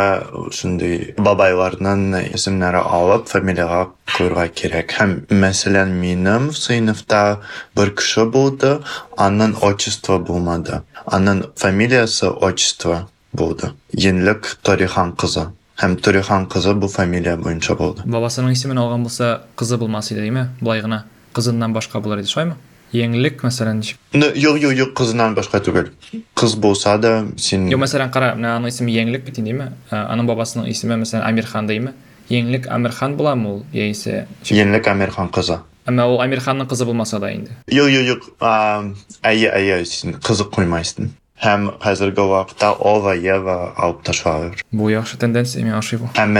шундый 0.53 1.13
бабайларның 1.17 2.31
исемнәре 2.35 2.81
алып 2.85 3.27
фамилияга 3.31 3.87
куярга 4.13 4.47
кирәк. 4.53 4.93
Һәм 4.99 5.15
мәсәлән, 5.33 5.95
минем 5.97 6.51
сыйныфта 6.53 7.41
бер 7.75 7.93
кеше 7.97 8.27
булды, 8.29 8.77
аның 9.17 9.57
отчество 9.65 10.19
булмады. 10.19 10.83
Аның 11.05 11.47
фамилиясе 11.57 12.29
отчество 12.29 13.07
булды. 13.33 13.73
Енлек 13.93 14.57
Торихан 14.61 15.15
кызы. 15.15 15.49
Һәм 15.81 15.97
Торихан 15.97 16.45
кызы 16.45 16.75
бу 16.77 16.87
фамилия 16.87 17.37
буенча 17.37 17.75
булды. 17.75 18.05
Бабасының 18.05 18.53
исемен 18.53 18.77
алган 18.77 19.03
булса, 19.03 19.41
кызы 19.55 19.77
булмас 19.77 20.11
иде, 20.11 20.21
диме? 20.21 20.49
Булай 20.61 20.81
гына 20.81 21.05
кызыннан 21.33 21.73
башка 21.73 21.99
булыр 21.99 22.21
иде, 22.21 22.29
шулаймы? 22.29 22.57
Еңлек, 22.91 23.39
мәсәлән, 23.45 23.79
ничек? 23.79 23.97
Ну, 24.13 24.27
юк, 24.35 24.57
юк, 24.59 24.73
юк, 24.75 24.93
кызынан 24.99 25.35
башка 25.35 25.61
түгел. 25.63 25.91
Кыз 26.35 26.55
булса 26.59 26.97
да, 26.99 27.25
син 27.37 27.69
Yo, 27.71 27.77
мәсәлән, 27.79 28.11
кара, 28.11 28.33
менә 28.35 28.57
аның 28.57 28.67
исеме 28.73 28.91
Еңлек 28.91 29.23
бит 29.23 29.39
инде, 29.39 29.51
диме? 29.53 29.69
Ә, 29.89 30.01
Аның 30.11 30.27
бабасының 30.27 30.67
исеме 30.69 30.97
мәсәлән 30.99 31.23
Амирхан 31.23 31.67
диме? 31.67 31.93
Еңлек 32.29 32.67
Амирхан 32.67 33.15
буламы 33.15 33.49
ул? 33.53 33.65
Яисә 33.71 34.25
Енлек 34.49 34.87
Американ 34.91 35.29
кызы. 35.31 35.61
Әмма 35.87 36.05
ул 36.11 36.19
Амирханның 36.21 36.67
кызы 36.67 36.85
булмаса 36.85 37.19
да. 37.19 37.31
Юк, 37.31 37.87
юк, 37.89 38.05
юк. 38.05 38.29
а, 38.41 38.83
Әйе, 39.23 39.49
әйе, 39.55 39.85
син 39.85 40.13
кызык 40.19 40.51
куймайсың. 40.51 41.09
Һәм 41.41 41.79
хәзерге 41.81 42.21
вакытта 42.21 42.75
Ова 42.77 43.15
Ева 43.15 43.73
алып 43.75 44.03
ташлалар. 44.03 44.59
Бу 44.71 44.89
яхшы 44.89 45.17
тенденция, 45.17 45.63
мин 45.63 45.73
ашый 45.73 45.97
бу. 45.97 46.09
Һәм 46.13 46.35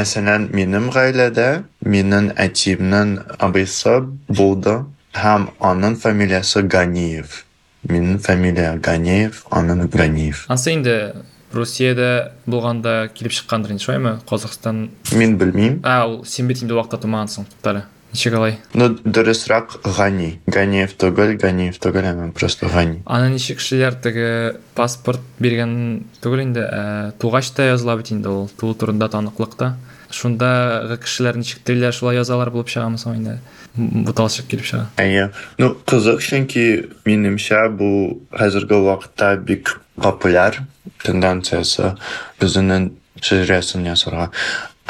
һәм 5.14 5.50
аның 5.60 5.98
фамилиясе 6.00 6.64
Ганиев. 6.64 7.44
Минем 7.90 8.20
фамилия 8.20 8.78
Ганиев, 8.78 9.44
аның 9.52 9.88
Ганиев. 9.92 10.46
Ансы 10.48 10.74
инде 10.76 11.14
Русиядә 11.52 12.32
булганда 12.48 13.10
килеп 13.14 13.34
чыккандыр 13.36 13.74
инде, 13.74 13.84
шулаймы? 13.84 14.20
Казакстан. 14.30 14.92
Мин 15.12 15.38
белмим. 15.38 15.82
А, 15.84 16.06
ул 16.08 16.24
син 16.26 16.48
бит 16.48 16.64
инде 16.64 16.78
вакытта 16.78 17.02
тумагансың, 17.04 17.50
туктале. 17.50 17.84
Ничек 18.14 18.34
алай? 18.36 18.58
Ну, 18.74 18.90
дөресрәк 19.04 19.78
Гани. 19.98 20.40
Ганиев 20.48 20.96
түгел, 21.00 21.36
Ганиев 21.40 21.80
түгел, 21.80 22.08
әмма 22.08 22.32
просто 22.36 22.68
Гани. 22.72 23.02
Аны 23.06 23.34
ничек 23.34 23.60
кешеләр 23.60 23.96
теге 24.04 24.28
паспорт 24.76 25.24
биргән 25.40 26.06
түгел 26.24 26.44
инде, 26.44 26.64
ә, 26.64 27.12
тугач 27.20 27.52
та 27.56 27.68
языла 27.72 27.98
бит 28.00 28.12
инде 28.12 28.32
ул, 28.32 28.50
туу 28.60 28.74
турында 28.76 29.08
таныклыкта. 29.12 29.78
Шундагы 30.12 30.98
кешеләр 31.04 31.40
ничек 31.40 31.64
телләр 31.64 31.96
шулай 31.96 32.20
язалар 32.20 32.52
булып 32.52 32.72
чыгамы 32.72 33.00
соң 33.00 33.16
инде? 33.20 33.40
Буталчык 33.76 34.50
килеп 34.52 34.66
чыга. 34.66 34.88
Әйе. 35.00 35.30
Ну, 35.58 35.72
кызык, 35.88 36.20
чөнки 36.20 36.66
минемчә 37.08 37.70
бу 37.72 38.20
хәзерге 38.36 38.82
вакытта 38.84 39.36
бик 39.38 39.78
популяр 39.96 40.60
тенденциясе 41.04 41.96
безнең 42.42 42.90
шәҗәрәсен 43.22 43.86
ясарга. 43.88 44.30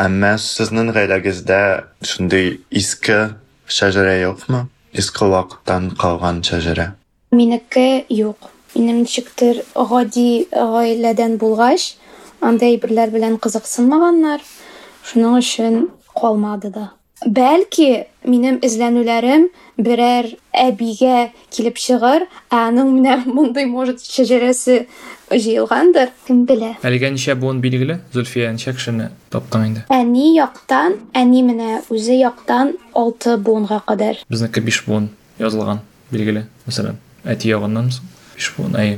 Әмма 0.01 0.37
сезнең 0.41 0.93
гаиләгездә 0.95 1.61
шундый 2.01 2.61
иске 2.69 3.35
шәҗәрә 3.67 4.15
юкмы? 4.23 4.65
Иске 4.93 5.27
вакыттан 5.29 5.91
калган 5.99 6.41
шәҗәрә. 6.47 6.91
Минеке 7.31 8.05
юк. 8.09 8.49
Минем 8.73 9.03
ничектер 9.03 9.61
гади 9.75 10.47
гаиләдән 10.51 11.37
булгач, 11.37 11.97
андай 12.41 12.79
берләр 12.81 13.11
белән 13.13 13.37
кызыксынмаганнар. 13.43 14.41
Шуның 15.05 15.37
өчен 15.41 15.77
калмады 16.15 16.71
да. 16.71 16.89
Бәлки, 17.21 18.07
минем 18.25 18.55
эзләнүләрем 18.65 19.43
берәр 19.77 20.25
әбигә 20.57 21.29
килеп 21.53 21.77
чыгыр, 21.77 22.23
ә 22.49 22.61
аның 22.71 22.95
менә 22.95 23.17
мондый 23.35 23.67
может 23.69 24.01
шәҗәрәсе 24.01 24.87
җыелгандыр, 25.29 26.09
кем 26.25 26.47
белә. 26.49 26.71
Әлегә 26.81 27.11
ничә 27.13 27.35
буын 27.37 27.59
билгеле? 27.61 27.99
Зульфия 28.15 28.49
ничә 28.55 28.73
кешене 28.73 29.11
таптың 29.29 29.67
инде? 29.67 29.83
Әни 29.93 30.31
яктан, 30.33 30.97
әни 31.13 31.43
менә 31.45 31.83
үзе 31.93 32.17
яктан 32.17 32.73
6 32.97 33.37
буынга 33.45 33.83
кадәр. 33.85 34.17
Безнеке 34.27 34.63
5 34.65 34.81
буын 34.87 35.11
язылган 35.37 35.83
билгеле. 36.09 36.47
Мәсәлән, 36.65 36.97
әти 37.21 37.53
ягыннан 37.53 37.91
5 38.33 38.49
буын, 38.57 38.79
әй, 38.81 38.97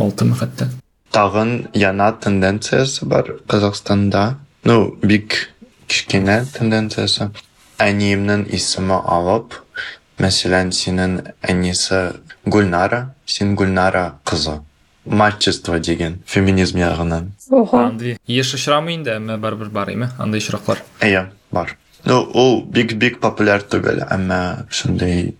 6 0.00 0.32
хәтта. 0.40 0.70
Тагын 1.12 1.68
яна 1.76 2.14
тенденциясе 2.16 3.04
бар 3.04 3.36
Казакстанда. 3.48 4.38
Ну, 4.64 4.96
бик 5.02 5.52
кичкенә 5.88 6.42
тенденциясе. 6.56 7.30
Әниемнең 7.78 8.48
исеме 8.54 8.98
алып, 9.06 9.54
мәсәлән, 10.18 10.72
синең 10.74 11.20
әнисе 11.46 12.00
Гульнара, 12.44 13.14
син 13.26 13.54
Гульнара 13.54 14.18
кызы. 14.26 14.60
Мачество 15.04 15.78
дигән 15.78 16.18
феминизм 16.26 16.78
ягыннан. 16.82 17.32
Ого. 17.50 17.84
Еш 18.26 18.54
очрамый 18.54 18.98
инде, 18.98 19.14
әмма 19.16 19.38
барыбер 19.38 19.70
бар 19.70 19.92
име? 19.92 20.10
Андый 20.18 20.42
очраклар. 20.42 20.82
Әйе, 21.00 21.30
бар. 21.50 21.78
Ну, 22.04 22.18
ул 22.34 22.60
бик-бик 22.66 23.18
популяр 23.22 23.62
түгел, 23.66 24.02
әмма 24.10 24.66
шундый 24.70 25.34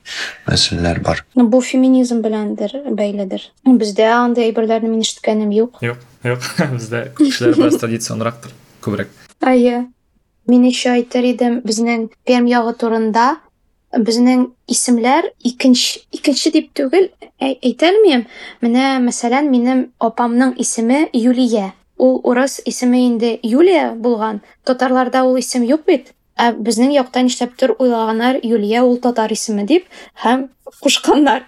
мәсьәләләр 0.49 1.03
бар. 1.05 1.23
Ну, 1.39 1.47
Бу 1.51 1.61
феминизм 1.63 2.23
беләндер 2.25 2.75
бәйледер. 2.99 3.45
Бездә 3.67 4.09
андай 4.15 4.49
әйберләрне 4.49 4.91
мин 4.91 5.05
ишеткәнем 5.05 5.53
юк. 5.55 5.79
Юк, 5.85 6.03
юк. 6.27 6.43
Бездә 6.75 7.05
кешеләр 7.19 7.61
бераз 7.61 7.79
традиционрактыр, 7.83 8.57
күбрәк. 8.85 9.15
Әйе. 9.47 9.87
Мин 10.49 10.65
еще 10.65 10.95
әйтер 10.97 11.27
идем, 11.29 11.61
безнең 11.61 12.09
Перм 12.25 12.47
ягы 12.49 12.73
турында 12.81 13.37
безнең 13.93 14.47
исемләр 14.69 15.29
икенче 15.45 16.01
икенче 16.13 16.53
дип 16.55 16.71
түгел, 16.77 17.11
әйтелмим. 17.41 18.25
Менә 18.65 18.95
мәсәлән, 19.05 19.51
минем 19.53 19.83
апамның 20.01 20.55
исеме 20.61 21.09
Юлия. 21.13 21.75
Ул 21.99 22.21
урыс 22.25 22.63
исеме 22.65 23.07
инде 23.07 23.39
Юлия 23.43 23.93
булган. 23.93 24.41
Татарларда 24.65 25.25
ул 25.25 25.37
исем 25.37 25.69
юк 25.69 25.85
бит. 25.85 26.15
Ә 26.39 26.53
безнең 26.55 26.93
якта 26.97 27.21
уйлаганнар 27.79 28.41
Юлия 28.43 28.85
ул 28.85 28.97
татар 28.97 29.33
исеме 29.33 29.65
дип 29.67 29.85
һәм 30.25 30.49
кушканнар. 30.81 31.45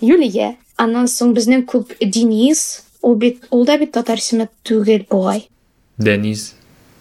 Юлия. 0.00 0.56
Аннан 0.76 1.06
соң 1.06 1.34
безнең 1.34 1.66
күп 1.66 1.98
Денис, 1.98 2.82
ул 3.02 3.16
бит 3.16 3.42
да 3.50 3.78
бит 3.78 3.92
татар 3.92 4.18
исеме 4.18 4.48
түгел 4.62 5.06
бугай. 5.10 5.48
Дениз. 5.98 6.54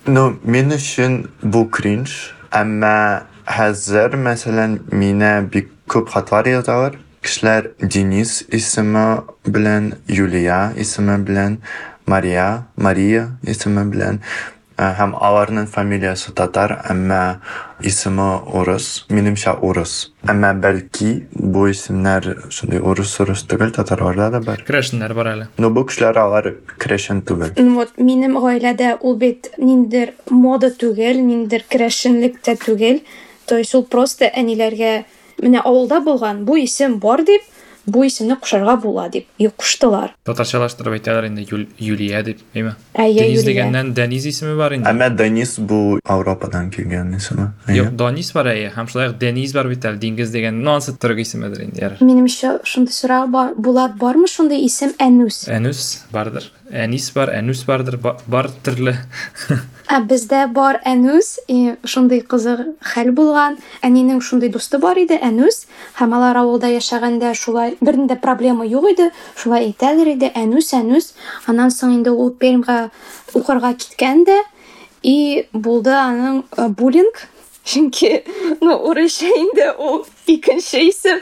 Ну, 0.06 0.36
мен 0.44 0.70
өчен 0.70 1.16
бу 1.42 1.64
кринж, 1.66 2.12
әмма 2.54 3.26
хәзер 3.50 4.14
мәсәлән 4.14 4.76
мине 4.94 5.32
бик 5.50 5.72
күп 5.90 6.12
хатлар 6.12 6.46
язалар. 6.46 6.94
Кешеләр 7.26 7.72
Денис 7.82 8.44
исеме 8.54 9.24
белән, 9.42 9.96
Юлия 10.06 10.72
исеме 10.78 11.16
белән, 11.18 11.58
Мария, 12.06 12.66
Мария 12.76 13.24
исеме 13.42 13.82
белән. 13.90 14.20
Ә, 14.79 14.93
һәм 14.97 15.11
аларның 15.19 15.67
фамилиясы 15.69 16.31
татар, 16.33 16.77
әмма 16.89 17.41
исеме 17.85 18.39
урыс. 18.55 19.05
Минемчә 19.11 19.53
урыс. 19.61 20.11
Әмма 20.31 20.53
бәлки 20.63 21.27
бу 21.33 21.67
исемнәр 21.69 22.47
шундый 22.49 22.79
урыс-урыс 22.79 23.43
түгел, 23.51 23.73
татарларда 23.75 24.29
да 24.37 24.41
бар. 24.45 24.63
Керәшеннәр 24.67 25.13
бар 25.17 25.31
әле. 25.33 25.47
Ну 25.61 25.69
бу 25.75 25.83
кешеләр 25.89 26.21
алар 26.23 26.51
керәшен 26.81 27.21
түгел. 27.27 27.53
Вот 27.75 27.97
минем 27.97 28.39
гаиләдә 28.41 28.95
ул 29.01 29.17
бит 29.21 29.51
ниндидер 29.57 30.15
мода 30.29 30.71
түгел, 30.71 31.19
ниндидер 31.19 31.67
керәшенлек 31.69 32.39
тә 32.41 32.57
түгел. 32.61 33.03
То 33.45 33.57
есть 33.57 33.75
ул 33.75 33.83
просто 33.83 34.31
әниләргә 34.31 35.03
менә 35.41 35.61
авылда 35.65 35.99
булган 36.05 36.45
бу 36.45 36.55
исем 36.61 36.99
бар 37.03 37.25
дип, 37.27 37.43
бу 37.85 38.03
исемне 38.05 38.35
кушарга 38.35 38.75
була 38.77 39.09
дип, 39.09 39.27
и 39.37 39.47
куштылар. 39.47 40.13
Татарчалаштырып 40.25 40.99
әйтәләр 40.99 41.27
инде 41.27 41.45
Юл- 41.49 41.67
Юлия 41.79 42.23
дип, 42.23 42.39
әйме? 42.53 42.75
Әйе, 42.93 43.23
Дениз 43.23 43.43
дигәннән 43.43 43.93
Дениз 43.93 44.25
исеме 44.25 44.55
бар 44.55 44.73
инде. 44.73 44.89
Әмма 44.89 45.09
Денис 45.15 45.57
бу 45.59 45.99
Европадан 46.07 46.69
килгән 46.71 47.15
исеме. 47.17 47.51
Юк, 47.67 47.95
Данис 47.95 48.31
бар 48.33 48.45
әйе, 48.53 48.71
һәм 48.75 48.87
шулай 48.89 49.09
ук 49.09 49.17
Дениз 49.17 49.53
бар 49.53 49.67
бит 49.67 49.83
әле, 49.85 49.97
диңгез 49.97 50.31
дигән, 50.31 50.61
ну 50.61 50.71
ансы 50.75 50.93
төрек 50.97 51.19
исемедер 51.25 51.63
инде. 51.63 51.97
Минемчә 52.01 52.59
шундый 52.63 52.93
сорау 52.93 53.27
бар, 53.27 53.53
Булат 53.55 53.95
бармы 53.97 54.27
шундый 54.27 54.63
исем 54.65 54.93
Әнүс? 54.99 55.47
Әнүс 55.49 56.03
бардыр. 56.11 56.43
Әнис 56.71 57.11
бар, 57.13 57.29
Әнүс 57.35 57.65
бардыр, 57.65 57.97
ба- 57.97 58.17
бар 58.27 58.49
төрле. 58.63 58.95
Ә 59.91 59.99
бездә 60.07 60.45
бар 60.53 60.79
Әнүс, 60.85 61.37
и 61.49 61.75
шундый 61.83 62.21
кызык 62.21 62.77
хәл 62.93 63.11
булган. 63.11 63.57
Әнинең 63.83 64.21
шундый 64.21 64.49
дусты 64.49 64.79
бар 64.79 64.95
иде, 64.97 65.17
Әнүс, 65.19 65.65
һәм 65.99 66.15
алар 66.15 66.37
авылда 66.37 66.69
яшәгәндә 66.71 67.33
шулай 67.35 67.70
бернидә 67.79 68.19
проблема 68.21 68.65
юк 68.65 68.89
иде. 68.91 69.11
Шулай 69.39 69.71
әйтәләр 69.71 70.13
иде, 70.15 70.31
Әнүс, 70.35 70.73
Әнүс. 70.77 71.13
Аннан 71.47 71.71
соң 71.71 71.99
инде 71.99 72.11
ул 72.11 72.33
Пермгә 72.35 72.89
укырга 73.33 73.73
киткән 73.73 74.25
дә, 74.27 74.39
и 75.03 75.47
булды 75.53 75.95
аның 75.95 76.43
буллинг. 76.77 77.27
Чөнки, 77.61 78.23
ну, 78.59 78.73
урысча 78.89 79.27
инде 79.37 79.67
ул 79.77 79.99
икенче 80.25 80.79
исем. 80.87 81.19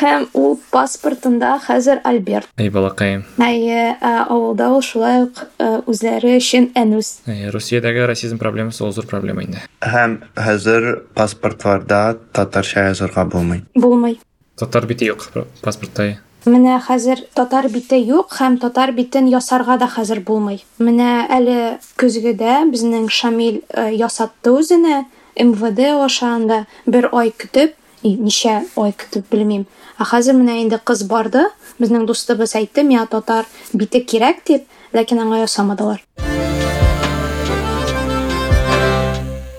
Һәм 0.00 0.24
ул 0.34 0.56
паспортында 0.74 1.52
хәзер 1.62 2.00
Альберт. 2.02 2.48
Эй, 2.58 2.72
балакаем. 2.74 3.22
Әйе, 3.38 3.94
ә, 3.94 4.26
авылда 4.26 4.66
ул 4.74 4.82
шулай 4.82 5.28
ук 5.28 5.44
үзләре 5.86 6.34
өчен 6.40 6.72
Әнүс. 6.74 7.20
Русиядәге 7.54 8.08
расизм 8.10 8.42
проблемасы 8.42 8.82
ул 8.82 8.90
зур 8.90 9.06
проблема 9.06 9.46
инде. 9.46 9.62
Һәм 9.78 10.18
хәзер 10.34 11.04
паспортларда 11.14 12.18
татарча 12.34 12.88
язырга 12.90 13.24
булмый. 13.30 13.62
Булмый. 13.78 14.18
Татар 14.60 14.84
бите 14.84 15.06
юк 15.08 15.22
паспортта. 15.64 16.18
Менә 16.44 16.74
хәзер 16.84 17.22
татар 17.32 17.70
бите 17.72 17.96
юк 17.96 18.34
һәм 18.36 18.58
татар 18.60 18.90
битен 18.92 19.24
ясарга 19.32 19.78
да 19.80 19.86
хәзер 19.88 20.20
булмый. 20.20 20.58
Менә 20.76 21.24
әле 21.32 21.78
көзгедә 22.00 22.66
безнең 22.68 23.06
Шамил 23.08 23.62
э, 23.72 23.94
ясатты 23.96 24.52
үзенә 24.52 25.06
МВД 25.40 25.94
ашаганда 26.04 26.66
бер 26.84 27.08
ай 27.12 27.32
көтеп, 27.32 27.72
ничә 28.04 28.58
ай 28.76 28.92
көтеп 28.92 29.32
белмим. 29.32 29.64
Ә 29.96 30.04
хәзер 30.12 30.36
менә 30.36 30.58
инде 30.60 30.76
кыз 30.76 31.06
барды, 31.08 31.46
безнең 31.80 32.04
дустыбыз 32.04 32.52
әйтте, 32.60 32.84
миңа 32.84 33.06
татар 33.08 33.48
бите 33.72 34.04
кирәк 34.04 34.44
дип, 34.44 34.68
ләкин 34.92 35.24
аңа 35.24 35.40
ясамадылар. 35.46 36.04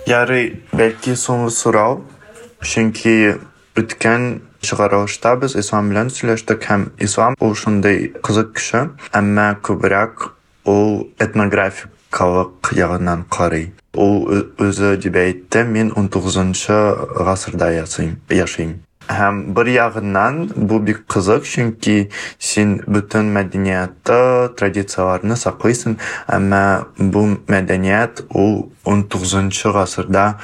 Ярый, 0.06 0.62
бәлки 0.70 1.18
соңгы 1.18 1.50
сорау, 1.50 2.00
чөнки 2.62 3.34
үткән 3.78 4.42
чыгарылышта 4.62 5.34
без 5.42 5.56
ислам 5.58 5.90
белән 5.90 6.10
сөйләштек 6.14 6.64
һәм 6.70 6.86
ислам 7.02 7.36
ул 7.42 7.56
шундый 7.58 8.12
кызык 8.22 8.54
кеше, 8.58 8.84
әмма 9.12 9.56
күбрәк 9.66 10.30
ул 10.70 11.08
этнографикалык 11.18 12.72
ягыннан 12.78 13.26
карый. 13.30 13.72
Ул 13.92 14.24
үзе 14.62 14.96
дип 14.96 15.18
әйтте, 15.18 15.66
мин 15.66 15.92
19-нчы 15.92 16.78
гасырда 17.26 17.72
яшим. 17.74 18.80
Һәм 19.12 19.40
бер 19.52 19.66
ягыннан 19.66 20.46
бу 20.54 20.78
бик 20.78 21.02
кызык, 21.10 21.42
чөнки 21.44 22.12
син 22.38 22.78
бөтен 22.86 23.32
мәдәниятты, 23.34 24.54
традицияларны 24.56 25.36
саклыйсың, 25.36 25.98
әмма 26.30 26.86
бу 26.96 27.26
мәдәният 27.50 28.22
ул 28.30 28.70
19-нчы 28.86 29.74
гасырда 29.74 30.36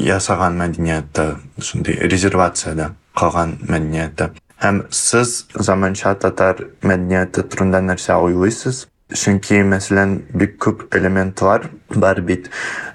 ясаган 0.00 0.56
мәдәниятты, 0.64 1.34
шундый 1.60 2.00
резервациядә 2.08 2.94
калган 3.16 3.56
мәдәниятты. 3.64 4.30
Һәм 4.62 4.84
сез 4.90 5.46
заманча 5.54 6.14
татар 6.20 6.62
мәдәнияте 6.82 7.44
турында 7.50 7.82
нәрсә 7.84 8.16
уйлыйсыз? 8.24 8.86
Чөнки, 9.12 9.60
мәсәлән, 9.62 10.16
бик 10.34 10.56
күп 10.62 10.86
элементлар 10.96 11.68
бар 11.94 12.20
бит. 12.20 12.48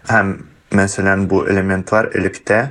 Һәм 0.09 0.33
мәсәлән, 0.75 1.27
бу 1.31 1.43
элементлар 1.47 2.09
электә 2.17 2.63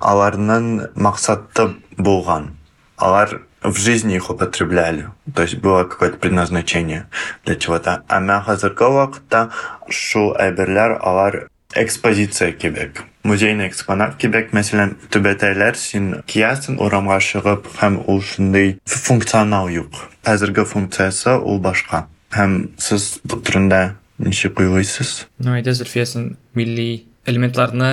аларның 0.00 0.70
максаты 0.94 1.74
булган. 1.98 2.54
Алар 2.96 3.40
в 3.62 3.76
жизни 3.76 4.14
их 4.14 4.30
употребляли. 4.30 5.08
То 5.34 5.42
есть 5.42 5.56
было 5.56 5.84
какое-то 5.84 6.18
предназначение 6.18 7.08
для 7.44 7.56
чего-то. 7.56 8.04
Әмма 8.08 8.40
хәзерге 8.46 8.88
вакытта 8.94 9.50
әйберләр 9.90 10.98
алар 11.02 11.48
экспозиция 11.74 12.52
кебек. 12.52 13.04
Музейный 13.22 13.66
экспонат 13.68 14.16
кебек, 14.16 14.52
мәсәлән, 14.54 14.94
түбәтәйләр 15.10 15.76
син 15.76 16.22
киясың 16.30 16.78
урамга 16.78 17.18
чыгып, 17.18 17.66
һәм 17.80 17.98
ул 18.06 18.22
шундый 18.22 18.76
функционал 18.86 19.68
юк. 19.68 19.90
Хәзерге 20.24 20.64
функциясе 20.64 21.36
ул 21.40 21.58
башка. 21.58 22.06
Һәм 22.30 22.76
сез 22.78 23.16
бу 23.24 23.40
турында 23.42 23.96
ничек 24.18 24.60
уйлыйсыз? 24.60 25.26
Ну, 25.42 25.56
әйдә 25.58 25.74
Зөлфия, 25.74 26.06
син 26.06 26.36
милли 26.54 27.06
элементларны 27.26 27.90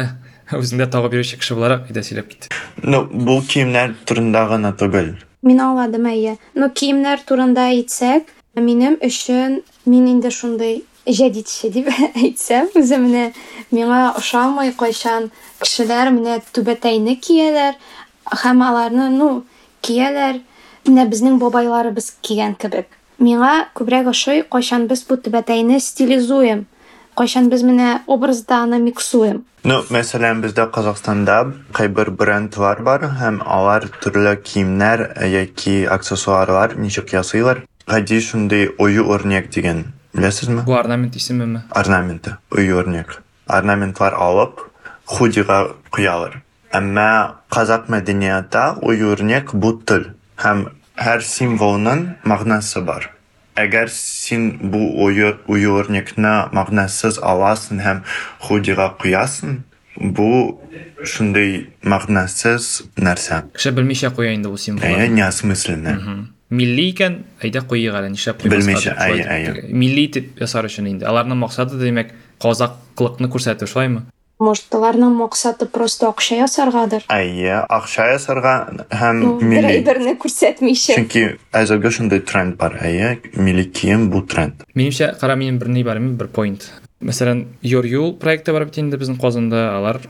үзеңдә 0.54 0.90
табып 0.94 1.18
йөрүче 1.18 1.42
кеше 1.42 1.58
буларак 1.58 1.90
әйдә 1.90 2.06
сөйләп 2.06 2.30
кит. 2.30 2.50
Ну, 2.84 3.04
бу 3.10 3.42
киемнәр 3.42 3.98
турында 4.06 4.46
гына 4.52 4.74
түгел. 4.78 5.16
Мин 5.44 5.60
аңладым 5.60 6.08
әйе. 6.08 6.38
Но 6.56 6.70
киемнәр 6.70 7.26
турында 7.28 7.68
әйтсәк, 7.74 8.30
минем 8.56 9.00
өчен 9.02 9.62
мин 9.86 10.08
инде 10.08 10.30
шундый 10.32 10.84
җәдитче 11.08 11.70
дип 11.74 11.90
әйтсәм, 12.24 12.70
үземне 12.80 13.32
миңа 13.72 14.14
ошамый 14.18 14.74
кайчан 14.78 15.30
кешеләр 15.62 16.12
менә 16.16 16.40
түбәтәйне 16.56 17.18
кияләр 17.20 17.78
һәм 18.44 18.64
аларны, 18.64 19.10
ну, 19.12 19.44
кияләр 19.84 20.40
менә 20.88 21.08
безнең 21.12 21.40
бабайларыбыз 21.42 22.14
кигән 22.22 22.56
кебек. 22.60 22.88
Миңа 23.20 23.70
күбрәк 23.78 24.10
ошый 24.12 24.44
кайчан 24.44 24.88
без 24.88 25.04
бу 25.08 25.18
стилизуем. 25.18 26.66
Кайчан 27.16 27.50
без 27.50 27.62
менә 27.62 28.02
образда 28.08 28.64
аны 28.64 28.80
миксуем. 28.80 29.44
Ну, 29.64 29.84
мәсәлән, 29.94 30.42
бездә 30.42 30.66
Казакстанда 30.74 31.54
кайбер 31.72 32.10
брендлар 32.12 32.82
бар 32.82 33.06
һәм 33.20 33.44
алар 33.46 33.86
төрле 34.02 34.36
киемнәр 34.36 35.14
яки 35.24 35.86
аксессуарлар 35.86 36.76
ничек 36.76 37.14
ясыйлар. 37.14 37.64
Ою 37.88 39.06
өрнек 39.14 39.50
дигән. 39.52 39.86
Беләсезме? 40.14 40.62
Бу 40.62 40.76
орнамент 40.78 41.16
исемеме? 41.16 41.64
Орнаменты, 41.70 42.38
ою 42.52 42.78
өрнек. 42.82 43.22
Орнаментлар 43.48 44.14
алып 44.14 44.62
худига 45.06 45.74
куялар. 45.90 46.42
Әмма 46.74 47.42
казак 47.54 47.90
мәдәниятта 47.90 48.78
ою 48.82 49.14
өрнек 49.14 49.54
бу 49.54 49.74
тел 49.86 50.12
һәм 50.42 50.68
һәр 51.02 51.26
символның 51.26 52.06
мәгънәсе 52.30 52.82
бар. 52.86 53.10
Әгәр 53.58 53.90
син 53.94 54.48
бу 54.74 54.82
ою 55.06 55.36
ою 55.48 55.78
өрнекне 55.82 56.34
мәгънәсез 56.54 57.20
аласың 57.22 57.82
һәм 57.86 58.02
худига 58.42 58.90
куясың, 59.02 59.60
бу 59.98 60.60
шундый 61.06 61.74
мәгънәсез 61.86 62.88
нәрсә. 62.98 63.44
Кеше 63.54 63.74
белмичә 63.74 64.14
куя 64.16 64.34
инде 64.34 64.50
ул 64.50 64.58
Әйе, 64.58 65.32
символларны. 65.32 66.33
Куймаска 68.42 68.72
Белмичә, 68.72 68.92
дип 68.92 69.00
шулай 69.00 69.24
әйе, 69.24 69.54
дип. 69.54 69.70
Милли 69.74 70.08
итеп 70.08 70.42
ясар 70.42 70.68
өчен 70.68 70.90
инде. 70.90 71.08
Аларның 71.10 71.40
максаты 71.42 71.80
димәк 71.82 72.12
казаклыкны 72.44 73.30
күрсәтү, 73.32 73.70
шулаймы? 73.70 74.04
Может, 74.44 74.74
аларның 74.76 75.14
максаты 75.16 75.66
просто 75.72 76.10
акча 76.10 76.36
ясаргадыр. 76.42 77.06
Әйе, 77.14 77.62
акча 77.70 78.10
ясарга 78.12 78.86
һәм 78.92 79.22
милли. 79.40 79.78
әйберне 79.78 80.18
күрсәтмичә. 80.20 80.98
Чөнки 80.98 81.38
әзерге 81.54 81.92
шундый 81.94 82.20
тренд 82.20 82.58
бар, 82.58 82.76
әйе, 82.82 83.20
милли 83.36 83.64
кием 83.64 84.10
бу 84.12 84.22
тренд. 84.22 84.66
Минемчә, 84.76 85.14
кара 85.20 85.36
минем 85.36 85.60
бер 85.60 85.70
ни 85.70 85.84
бар, 85.84 86.00
бер 86.00 86.28
point. 86.28 86.66
Мәсәлән, 87.00 87.46
Your 87.64 87.86
Юл 87.88 88.18
проекты 88.20 88.52
бар 88.52 88.66
бит 88.66 88.78
инде 88.80 88.98
безнең 88.98 89.20
Казанда, 89.22 89.78
алар 89.78 90.02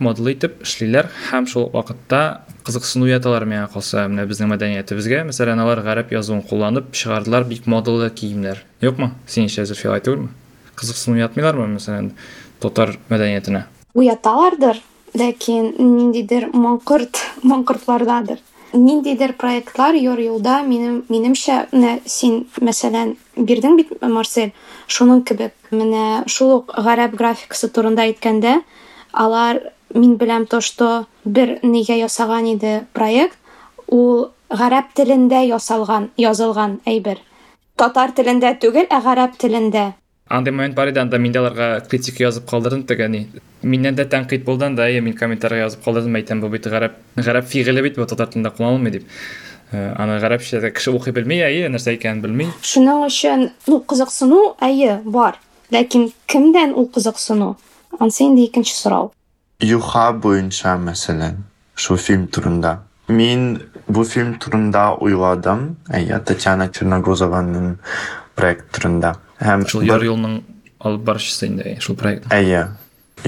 модалы 0.00 0.34
итеп 0.34 0.62
эшлиләр 0.62 1.10
һәм 1.30 1.46
шул 1.46 1.68
ук 1.68 1.74
вакытта 1.74 2.42
кызыксыну 2.64 3.06
яталар 3.10 3.44
миңа 3.44 3.68
калса 3.72 4.06
менә 4.08 4.26
безнең 4.26 4.52
мәдәниятебезгә. 4.54 5.24
Мәсәлән, 5.28 5.60
алар 5.60 5.82
гарәп 5.82 6.12
язуын 6.12 6.42
кулланып 6.42 6.92
чыгардылар 6.92 7.44
бик 7.44 7.66
модалы 7.66 8.10
киемнәр. 8.10 8.62
Юкмы? 8.80 9.12
Синчә 9.26 9.64
Зөлфия 9.66 9.96
әйтүлме? 9.96 10.28
Кызыксыну 10.76 11.20
ятмыйлармы 11.20 11.68
мәсәлән 11.76 12.12
татар 12.60 12.96
мәдәниятенә? 13.10 13.66
уяталардыр, 13.94 14.78
ләкин 15.18 15.74
ниндидер 15.78 16.50
маңкорт, 16.54 17.18
маңкортлардадыр. 17.42 18.38
ниндидер 18.72 19.32
проектлар 19.32 19.94
йор 19.94 20.20
юлда 20.22 20.62
минем 20.62 21.02
минемчә 21.08 21.66
менә 21.72 21.96
син 22.06 22.44
мәсәлән 22.62 23.16
бирдең 23.34 23.76
бит 23.76 23.88
Марсель 24.00 24.52
шуның 24.86 25.24
кебек 25.26 25.54
менә 25.72 26.22
шул 26.30 26.52
ук 26.60 26.70
гарәп 26.76 27.16
графикасы 27.18 27.66
турында 27.68 28.06
әйткәндә 28.06 28.60
алар 29.12 29.60
мин 29.94 30.16
беләм 30.16 30.46
то 30.46 30.60
что 30.60 31.06
бер 31.24 31.58
нигә 31.62 31.96
ясаган 31.98 32.46
иде 32.54 32.84
проект 32.92 33.38
ул 33.86 34.30
гарәп 34.50 34.94
телендә 34.94 35.42
ясалган 35.46 36.10
язылган 36.16 36.80
әйбер. 36.86 37.18
Татар 37.76 38.12
телендә 38.12 38.54
түгел 38.60 38.86
ә 38.90 39.00
гарәп 39.02 39.38
телендә. 39.38 39.92
Андай 40.28 40.52
момент 40.52 40.74
бар 40.74 40.90
иде 40.92 41.00
анда 41.00 41.18
мин 41.18 41.32
дә 41.32 41.40
аларга 41.40 41.68
критика 41.90 42.22
язып 42.22 42.46
калдырдым 42.50 42.84
теге 42.86 43.08
ни 43.08 43.26
миннән 43.62 43.96
дә 43.98 44.06
тәнкыйть 44.10 44.44
булды 44.44 44.68
анда 44.68 44.86
әйе 44.86 45.00
мин 45.02 45.16
комментарийга 45.18 45.66
язып 45.66 45.82
калдырдым 45.84 46.18
әйтәм 46.20 46.42
бу 46.44 46.48
бит 46.48 46.68
гарәп 46.70 46.98
гарәп 47.16 47.48
фигыле 47.50 47.82
бит 47.82 47.98
бу 47.98 48.06
татар 48.06 48.30
телендә 48.30 48.52
кулланылмый 48.54 48.92
дип. 48.92 49.08
Э, 49.72 49.94
аны 49.98 50.20
гарәпчә 50.22 50.60
дә 50.62 50.70
кеше 50.74 50.90
укый 50.94 51.12
белми 51.14 51.40
әйе 51.46 51.68
нәрсә 51.70 51.96
икәнен 51.96 52.22
белми. 52.22 52.46
Шуның 52.62 53.04
өчен 53.06 53.50
ну 53.66 53.80
кызыксыну 53.80 54.54
әйе 54.62 55.00
бар. 55.04 55.38
Ләкин 55.70 56.12
кемдән 56.26 56.74
ул 56.74 56.88
кызыксыну? 56.94 57.56
Анысы 57.98 58.24
инде 58.24 58.44
икенче 58.44 58.74
сорау 58.74 59.12
Юха 59.60 60.12
буенча 60.12 60.72
мәсәлән, 60.80 61.42
шул 61.76 61.98
фильм 62.00 62.26
турында. 62.32 62.78
Мин 63.08 63.60
бу 63.88 64.06
фильм 64.08 64.38
турында 64.40 64.94
уйладым, 64.96 65.74
әйе, 65.92 66.16
Татьяна 66.24 66.70
Черногозованың 66.72 67.74
проект 68.38 68.70
турында. 68.72 69.18
Һәм 69.40 69.66
шул 69.68 69.84
яр 69.84 70.06
юлның 70.06 70.40
алып 70.80 71.04
баручысы 71.10 71.50
инде 71.50 71.66
әйе, 71.68 71.80
шул 71.84 71.98
проект 72.00 72.32
Әйе, 72.32 72.70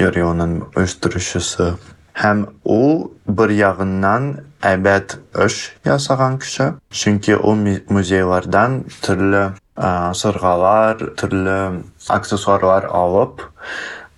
Йорионың 0.00 0.54
оештыручысы. 0.72 1.74
Һәм 2.16 2.46
ул 2.64 3.10
бер 3.28 3.52
ягыннан 3.52 4.32
әйбәт 4.64 5.18
эш 5.36 5.74
ясаган 5.84 6.38
кеше. 6.40 6.74
Чөнки 6.88 7.36
ул 7.36 7.60
музейлардан 7.92 8.84
төрле 9.04 9.50
а, 9.76 10.14
сыргалар, 10.14 11.12
төрле 11.20 11.82
аксессуарлар 12.08 12.88
алып, 12.88 13.44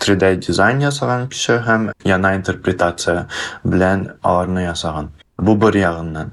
3D 0.01 0.37
дизайн 0.47 0.81
ясаган 0.85 1.29
кеше 1.33 1.59
һәм 1.65 1.91
яна 2.05 2.35
интерпретация 2.37 3.27
белән 3.65 4.11
аларны 4.23 4.67
ясаган. 4.67 5.11
Бу 5.39 5.57
бер 5.57 5.77
ягыннан. 5.77 6.33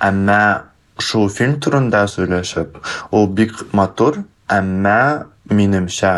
Әмма 0.00 0.68
шул 0.98 1.28
фильм 1.30 1.58
турында 1.60 2.04
сөйләшеп, 2.10 2.78
ул 3.10 3.28
бик 3.28 3.54
матур, 3.72 4.22
әмма 4.50 5.26
минемчә 5.50 6.14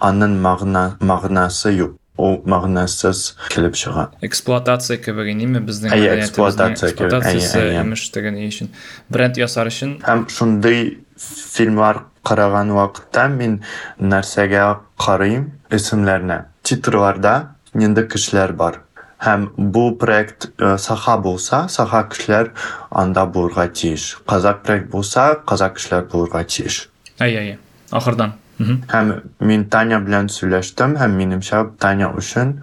аның 0.00 0.38
магна 0.40 0.84
магнасы 1.00 1.74
юк. 1.76 1.96
Ул 2.20 2.42
магнасыз 2.44 3.34
килеп 3.48 3.74
чыга. 3.80 4.10
эксплуатация 4.20 4.98
кебек 4.98 5.30
инеме 5.32 5.60
безнең 5.64 5.94
эксплуатация 6.20 6.92
кебек, 6.92 7.24
әйе. 7.24 7.80
имеш 7.80 8.12
ни 8.12 8.44
өчен 8.44 8.68
бренд 9.08 9.38
ясар 9.38 9.66
өчен 9.68 10.02
Һәм 10.04 10.28
шундый 10.28 10.98
фильмлар 11.19 12.03
караган 12.23 12.71
вакытта 12.75 13.27
мин 13.29 13.61
нәрсәгә 13.99 14.79
карыйм? 14.99 15.51
Исемләрне. 15.71 16.45
Титрларда 16.63 17.55
нинди 17.73 18.05
кешеләр 18.07 18.53
бар. 18.53 18.81
Һәм 19.25 19.49
бу 19.57 19.91
проект 19.97 20.49
э, 20.59 20.77
саха 20.77 21.17
булса, 21.17 21.65
саха 21.69 22.03
кешеләр 22.11 22.51
анда 22.91 23.25
булырга 23.25 23.67
тиеш. 23.67 24.17
Казак 24.27 24.63
проект 24.63 24.89
булса, 24.91 25.35
казак 25.47 25.77
кешеләр 25.77 26.09
булырга 26.11 26.43
тиеш. 26.43 26.89
әйе 27.19 27.39
әйе 27.39 27.59
ахырдан 27.91 28.33
Мгм. 28.59 28.83
Һәм 28.87 29.09
мин 29.43 29.65
Таня 29.67 29.99
белән 29.99 30.29
сөйләштем 30.31 30.95
һәм 30.95 31.17
минемчә 31.19 31.59
Таня 31.79 32.07
өчен 32.15 32.61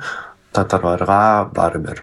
татарларга 0.53 1.51
барыбер. 1.53 2.03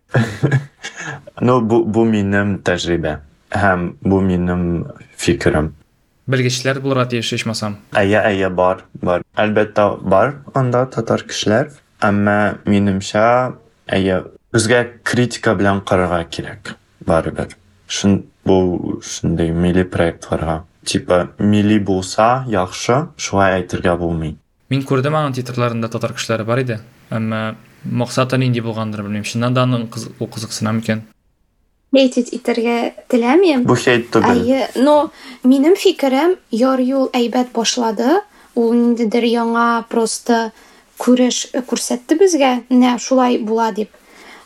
ну, 1.41 1.59
бу, 1.61 1.83
бу 1.85 2.05
минем 2.05 2.59
тәҗрибә. 2.61 3.17
Һәм 3.49 3.95
бу 4.01 4.21
минем 4.21 4.85
фикерем. 5.17 5.73
белгечләр 6.26 6.80
булырга 6.80 7.06
тиеш 7.10 7.32
ичмасам 7.32 7.78
Әйе, 7.92 8.20
әйе, 8.20 8.48
бар, 8.48 8.84
бар. 9.02 9.24
Әлбәттә 9.36 9.88
бар 10.02 10.36
анда 10.54 10.86
татар 10.86 11.24
кешеләр, 11.28 11.72
әмма 12.00 12.58
минемчә, 12.66 13.54
әйе, 13.86 14.22
безгә 14.52 14.84
критика 15.04 15.54
белән 15.54 15.82
карарга 15.84 16.24
кирәк. 16.24 16.76
Барыбер. 17.06 17.56
Шун 17.86 18.24
бу 18.44 19.00
шундый 19.02 19.50
милли 19.50 19.84
проектларга. 19.84 20.64
Типа, 20.84 21.30
милли 21.38 21.78
булса 21.78 22.44
яхшы, 22.48 23.08
шулай 23.16 23.60
әйтергә 23.60 23.96
булмый. 23.96 24.36
мин 24.70 24.82
күрдем 24.82 25.14
аның 25.14 25.34
титрларында 25.36 25.88
татар 25.92 26.14
кешеләре 26.16 26.44
бар 26.48 26.58
иде 26.62 26.78
әмма 27.12 27.56
максаты 27.84 28.38
нинди 28.40 28.60
булгандыр 28.64 29.02
белмим 29.02 29.22
чыннан 29.22 29.54
да 29.54 29.66
әйтит 32.02 32.32
итәргә 32.34 32.76
теләмим 33.08 33.64
Бу 33.68 33.76
хейт 33.78 34.10
түгел. 34.10 34.40
Әйе, 34.40 34.68
но 34.76 35.10
минем 35.42 35.76
фикерем 35.76 36.36
яр 36.50 36.80
юл 36.80 37.10
әйбәт 37.12 37.52
башлады. 37.54 38.20
Ул 38.54 38.72
ниндидер 38.72 39.24
яңа 39.26 39.84
просто 39.90 40.52
күреш 41.02 41.48
күрсәтте 41.66 42.14
безгә, 42.18 42.62
нә 42.70 42.98
шулай 43.02 43.38
була 43.42 43.72
дип. 43.74 43.90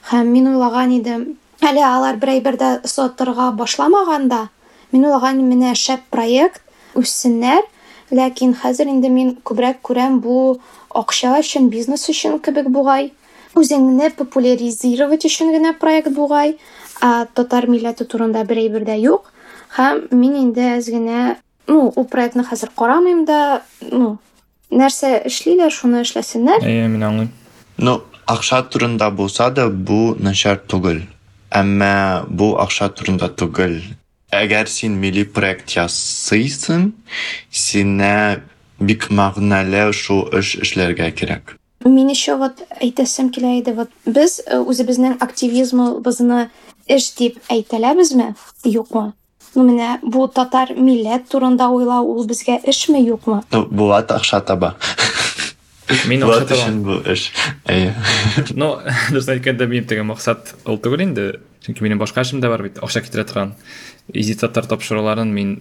Һәм 0.08 0.30
мин 0.32 0.46
уйлаган 0.54 0.94
идем, 0.96 1.26
әле 1.60 1.82
алар 1.84 2.16
бер 2.16 2.32
әйбердә 2.38 2.70
сатырга 2.88 3.50
башламаганда, 3.52 4.46
мин 4.92 5.04
уйлаган 5.04 5.42
менә 5.44 5.74
шәп 5.76 6.06
проект 6.08 6.62
үссеннәр, 6.96 7.66
ләкин 8.10 8.54
хәзер 8.62 8.88
инде 8.88 9.10
мин 9.12 9.34
күбрәк 9.44 9.82
күрәм 9.84 10.22
бу 10.24 10.58
акча 10.96 11.36
өчен, 11.42 11.68
бизнес 11.68 12.08
өчен 12.08 12.40
кебек 12.40 12.72
бугай. 12.72 13.12
Үзеңне 13.58 14.10
популяризировать 14.16 15.24
өчен 15.28 15.52
генә 15.52 15.74
проект 15.76 16.12
бугай, 16.14 16.56
татар 17.00 17.68
милләте 17.68 18.04
турында 18.04 18.44
бер 18.44 18.62
әйбер 18.62 18.84
дә 18.88 18.96
юк. 19.00 19.32
Һәм 19.76 20.08
мин 20.10 20.36
инде 20.36 20.76
әз 20.78 20.88
генә, 20.90 21.36
ну, 21.66 21.92
ул 21.94 22.06
проектны 22.08 22.44
хәзер 22.44 22.70
карамыйм 22.76 23.24
да, 23.28 23.62
ну, 23.90 24.16
нәрсә 24.70 25.26
эшлиләр, 25.28 25.70
шуны 25.72 26.02
эшләсеннәр. 26.02 26.64
әйе 26.64 26.88
мин 26.88 27.02
аңлыйм 27.02 27.30
Ну, 27.78 28.02
акча 28.26 28.62
турында 28.62 29.10
булса 29.10 29.50
да, 29.50 29.68
бу 29.68 30.16
начар 30.18 30.58
түгел. 30.58 31.04
Әмма 31.50 32.24
бу 32.28 32.56
акча 32.58 32.88
турында 32.88 33.28
түгел. 33.28 33.78
Әгәр 34.34 34.66
син 34.68 34.98
милли 35.00 35.22
проект 35.24 35.70
ясыйсың, 35.76 36.92
сине 37.50 38.42
бик 38.80 39.08
мәгънәле 39.10 39.92
шул 39.92 40.26
эш 40.32 40.56
эшләргә 40.58 41.12
кирәк. 41.12 41.54
Мин 41.84 42.08
еще 42.10 42.34
вот 42.36 42.58
әйтәсем 42.82 43.30
килә 43.30 43.60
иде, 43.60 43.72
вот 43.72 43.88
без 44.04 44.40
э, 44.44 44.58
үзебезнең 44.58 45.16
активизмыбызны 45.22 46.50
эш 46.88 47.10
дип 47.18 47.38
әйтәләбезме, 47.52 48.34
юкмы? 48.64 49.12
Ну, 49.54 49.64
менә 49.64 49.98
бу 50.02 50.26
татар 50.28 50.74
милләт 50.76 51.28
турында 51.32 51.68
уйлау 51.72 52.10
ул 52.12 52.26
безгә 52.28 52.58
эшме, 52.68 53.00
юкмы? 53.02 53.42
Ну, 53.52 53.64
Булат 53.66 54.10
акча 54.12 54.40
таба. 54.40 54.74
мин 56.06 56.22
акча 56.22 56.44
табам 56.52 56.82
бу 56.84 56.98
эш. 57.08 57.30
Әйе. 57.66 57.94
Ну, 58.54 58.74
дөресен 59.12 59.38
әйткәндә 59.38 59.66
минем 59.70 59.88
теге 59.88 60.04
максат 60.04 60.54
ул 60.66 60.78
түгел 60.78 61.04
инде. 61.06 61.26
Чөнки 61.64 61.82
минем 61.82 61.98
башка 61.98 62.22
эшем 62.22 62.42
дә 62.44 62.50
бар 62.52 62.62
бит. 62.62 62.78
Акча 62.82 63.00
китерә 63.00 63.24
торган. 63.28 63.54
Изитаттар 64.12 64.68
тапшыруларын 64.68 65.32
мин 65.32 65.58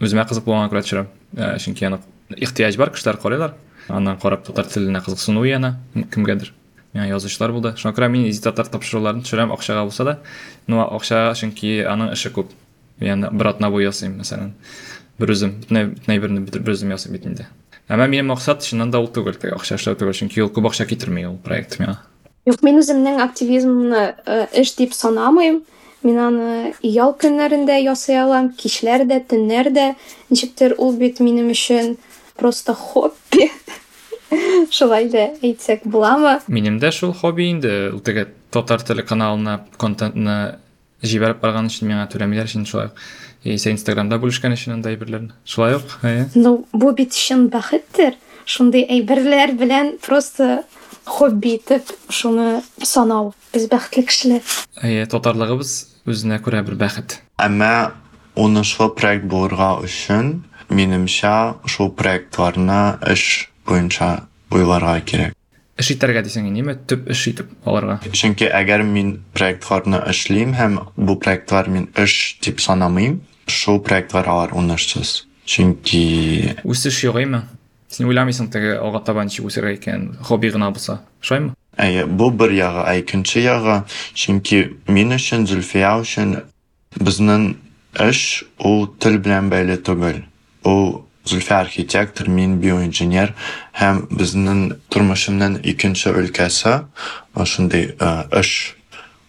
үземә 0.00 0.26
кызык 0.30 0.46
булган 0.46 0.70
күрә 0.70 0.84
төшерәм. 0.86 1.10
Ә, 1.36 1.56
Чөнки 1.58 1.86
аны 1.86 2.00
ихтияҗ 2.38 2.78
бар, 2.78 2.90
кешеләр 2.94 3.18
карыйлар. 3.20 3.54
Аннан 3.88 4.16
карап 4.18 4.46
татар 4.46 4.66
теленә 4.70 5.02
кызыксыну 5.04 5.44
яна 5.44 5.76
кемгәдер. 6.14 6.54
Яңа 6.94 7.08
язучылар 7.10 7.52
булды. 7.54 7.74
Шуңа 7.74 7.94
күрә 7.96 8.08
мин 8.12 8.28
изитаттар 8.28 8.68
тапшыруларын 8.70 9.24
төшерәм 9.24 9.52
акчага 9.54 9.82
булса 9.88 10.06
да. 10.06 10.14
Ну, 10.70 10.78
акча 10.84 11.32
чөнки 11.34 11.80
аның 11.90 12.12
эше 12.14 12.30
күп. 12.34 12.52
Яны 13.02 13.32
бер 13.34 13.50
атна 13.50 13.70
буе 13.74 13.88
ясыйм, 13.88 14.14
мәсәлән. 14.20 14.52
Бер 15.18 15.34
үзем, 15.34 15.56
бөтенләй 15.64 16.22
берне 16.22 16.44
бер 16.46 16.70
үзем 16.70 16.94
ясыйм 16.94 17.18
бит 17.18 17.26
инде. 17.26 17.48
Әмма 17.90 18.06
минем 18.06 18.30
максат 18.30 18.62
чыннан 18.62 18.94
да 18.94 19.02
ул 19.02 19.10
түгел, 19.10 19.34
теге 19.34 19.56
акча 19.58 19.74
эшләү 19.74 19.98
түгел, 19.98 20.14
чөнки 20.16 20.40
ул 20.40 20.52
күп 20.54 20.70
акча 20.70 20.86
китерми 20.86 21.26
ул 21.26 21.36
проект 21.42 21.80
миңа. 21.82 21.98
Юк, 22.46 22.62
мин 22.62 22.78
үземнең 22.80 23.20
активизмны 23.24 24.04
э, 24.14 24.46
эш 24.62 24.74
дип 24.78 24.94
санамыйм. 24.94 25.62
Мин 26.04 26.18
аны 26.20 26.74
ял 26.84 27.14
көннәрендә 27.16 27.78
ясый 27.80 28.18
алам, 28.20 28.50
кичләр 28.52 29.06
дә, 29.08 29.22
төннәр 29.24 29.70
дә. 29.72 29.86
Ничектер 30.30 30.76
бит 30.98 31.20
минем 31.20 31.50
өчен 31.50 31.96
просто 32.36 32.74
хобби. 32.74 33.50
Шулай 34.76 35.08
да 35.12 35.28
әйтсәк 35.42 35.86
буламы? 35.88 36.38
Минем 36.48 36.78
дә 36.82 36.92
шул 36.94 37.14
хобби 37.14 37.50
инде. 37.50 37.90
Ул 37.94 38.00
теге 38.04 38.28
татар 38.54 38.82
теле 38.82 39.02
каналына 39.06 39.60
контентны 39.80 40.56
җибәреп 41.04 41.42
барган 41.42 41.68
өчен 41.68 41.90
миңа 41.90 42.06
түләмиләр 42.12 42.48
өчен 42.48 42.66
шулай. 42.68 42.92
ук. 42.92 43.00
Яисә 43.44 43.74
Инстаграмда 43.74 44.16
бүлешкән 44.22 44.54
өчен 44.56 44.72
андай 44.78 44.94
әйберләрне. 44.94 45.34
Шулай 45.44 45.76
ук, 45.76 45.98
әйе. 46.02 46.28
Ну, 46.34 46.64
бу 46.72 46.92
бит 46.96 47.12
чын 47.12 47.48
бәхеттер. 47.52 48.16
Шундый 48.48 48.86
әйберләр 48.88 49.52
белән 49.56 49.98
просто 50.00 50.64
хобби 51.04 51.58
итеп 51.58 51.92
шуны 52.08 52.62
санау. 52.80 53.34
Без 53.52 53.68
бәхетле 53.68 54.06
кешеләр. 54.08 54.54
Әйе, 54.80 55.04
татарлыгыбыз 55.12 55.74
үзенә 56.08 56.40
күрә 56.44 56.64
бер 56.64 56.78
бәхет. 56.80 57.18
Әмма 57.36 57.92
унышлы 58.34 58.88
проект 58.96 59.28
булырга 59.28 59.74
өчен, 59.84 60.44
минемчә, 60.72 61.56
шул 61.68 61.92
проектларны 61.92 62.98
эш 63.12 63.50
буенча 63.66 64.26
уйларга 64.50 65.00
кирәк. 65.00 65.34
эш 65.78 65.90
итәргә 65.90 66.22
дисең 66.22 66.46
ниме 66.52 66.76
төп 66.76 67.08
эш 67.10 67.26
итеп 67.28 67.50
алырга 67.64 67.98
Чөнки 68.12 68.46
әгәр 68.46 68.84
мин 68.86 69.16
проектларны 69.34 70.02
эшлим 70.10 70.54
һәм 70.54 70.78
бу 70.96 71.16
проектлар 71.16 71.68
мин 71.68 71.88
эш 71.96 72.38
дип 72.42 72.60
санамыйм, 72.60 73.20
шул 73.46 73.80
проектлар 73.80 74.28
алар 74.28 74.54
уңышсыз. 74.54 75.24
Чөнки 75.44 76.54
үсеш 76.64 77.02
югыймы 77.04 77.42
син 77.88 78.06
уйламыйсың 78.06 78.52
теге 78.54 78.78
алга 78.78 79.02
таба 79.04 79.24
ничек 79.26 79.50
үсәргә 79.50 79.74
икән 79.80 80.08
хобби 80.22 80.50
гына 80.54 80.70
булса 80.70 81.00
шулаймы 81.20 81.54
әйе, 81.76 82.06
бу 82.06 82.30
бер 82.30 82.52
ягы, 82.54 82.84
ә 82.86 83.00
икенче 83.00 83.42
ягы, 83.44 83.82
чөнки 84.14 84.76
мин 84.86 85.14
өчен 85.16 85.46
Зөлфия 85.50 85.94
өчен 86.00 86.36
безнең 87.00 87.54
эш 88.00 88.44
ул 88.58 88.86
тел 89.00 89.18
белән 89.18 89.50
бәйле 89.50 89.78
түгел. 89.82 90.22
Ул 90.64 91.04
Зөлфия 91.24 91.58
архитектор, 91.64 92.28
мин 92.28 92.58
биоинженер 92.60 93.32
һәм 93.80 94.04
безнең 94.12 94.62
тормышымның 94.92 95.62
икенче 95.64 96.12
өлкәсе 96.12 96.82
шундый 97.48 97.94
эш. 98.30 98.76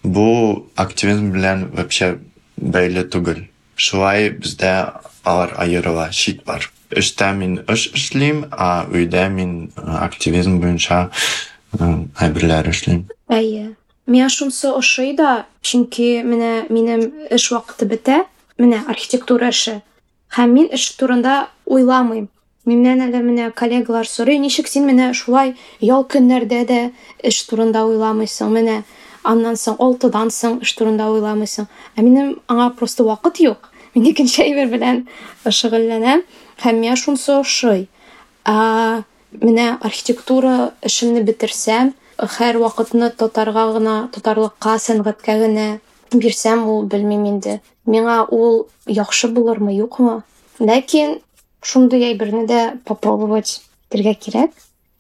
Бу 0.04 0.68
активизм 0.76 1.32
белән 1.34 1.70
вообще 1.72 2.18
бәйле 2.58 3.06
түгел. 3.08 3.46
Шулай 3.76 4.30
бездә 4.30 5.02
алар 5.24 5.56
аерыла, 5.58 6.12
шик 6.12 6.44
бар. 6.46 6.70
Эштә 6.92 7.32
мин 7.34 7.64
эш 7.72 7.88
эшлим, 7.96 8.46
а 8.52 8.86
өйдә 8.92 9.26
мин 9.32 9.72
активизм 9.76 10.60
буенча 10.60 11.10
әйберләр 11.80 12.70
эшлим. 12.70 13.08
Әйе. 13.32 13.74
Миңа 14.06 14.30
шунсы 14.30 14.70
ошый 14.70 15.16
да, 15.18 15.48
чөнки 15.66 16.22
менә 16.22 16.68
минем 16.70 17.08
эш 17.34 17.50
вакыты 17.52 17.88
бетә, 17.90 18.26
менә 18.62 18.84
архитектура 18.92 19.50
эше. 19.50 19.80
Һәм 20.37 20.53
мин 20.55 20.69
эш 20.71 20.85
турында 20.99 21.49
уйламыйм. 21.67 22.29
Миннән 22.69 23.01
әле 23.07 23.23
менә 23.25 23.49
коллегалар 23.57 24.07
сорый, 24.07 24.39
ничек 24.39 24.69
син 24.69 24.85
менә 24.87 25.13
шулай 25.17 25.55
ял 25.81 26.05
көннәрдә 26.05 26.61
дә 26.69 26.81
эш 27.25 27.41
турында 27.49 27.87
уйламыйсың, 27.89 28.53
менә 28.53 28.83
аннан 29.25 29.57
соң 29.57 29.81
алтыдан 29.81 30.31
соң 30.31 30.61
эш 30.63 30.75
турында 30.79 31.09
уйламыйсың. 31.11 31.67
Ә 31.97 32.05
минем 32.05 32.37
аңа 32.53 32.71
просто 32.77 33.05
вакыт 33.09 33.41
юк. 33.41 33.71
Мин 33.95 34.07
икенче 34.13 34.45
әйбер 34.45 34.71
белән 34.71 35.07
шөгыльләнәм 35.49 36.23
һәм 36.63 36.83
миңа 36.85 36.97
шунсы 37.01 37.33
ошый. 37.35 37.89
Ә 38.47 39.03
менә 39.33 39.79
архитектура 39.81 40.73
эшемне 40.87 41.25
бетерсәм, 41.27 41.95
һәр 42.21 42.61
вакытны 42.61 43.11
тотарга 43.11 43.71
гына, 43.75 43.97
тотарлыкка, 44.15 44.77
сәнгатькә 44.79 45.39
генә 45.47 45.69
бирсәм, 46.22 46.66
ул 46.70 46.86
белмим 46.90 47.26
инде. 47.30 47.60
Миңа 47.86 48.24
ул 48.32 48.68
яхшы 48.88 49.30
булырмы, 49.34 49.76
юкмы? 49.76 50.22
Ләкин 50.60 51.20
шундый 51.66 52.06
әйберне 52.10 52.46
дә 52.50 52.62
попробовать 52.86 53.62
итәргә 53.90 54.16
кирәк. 54.20 54.52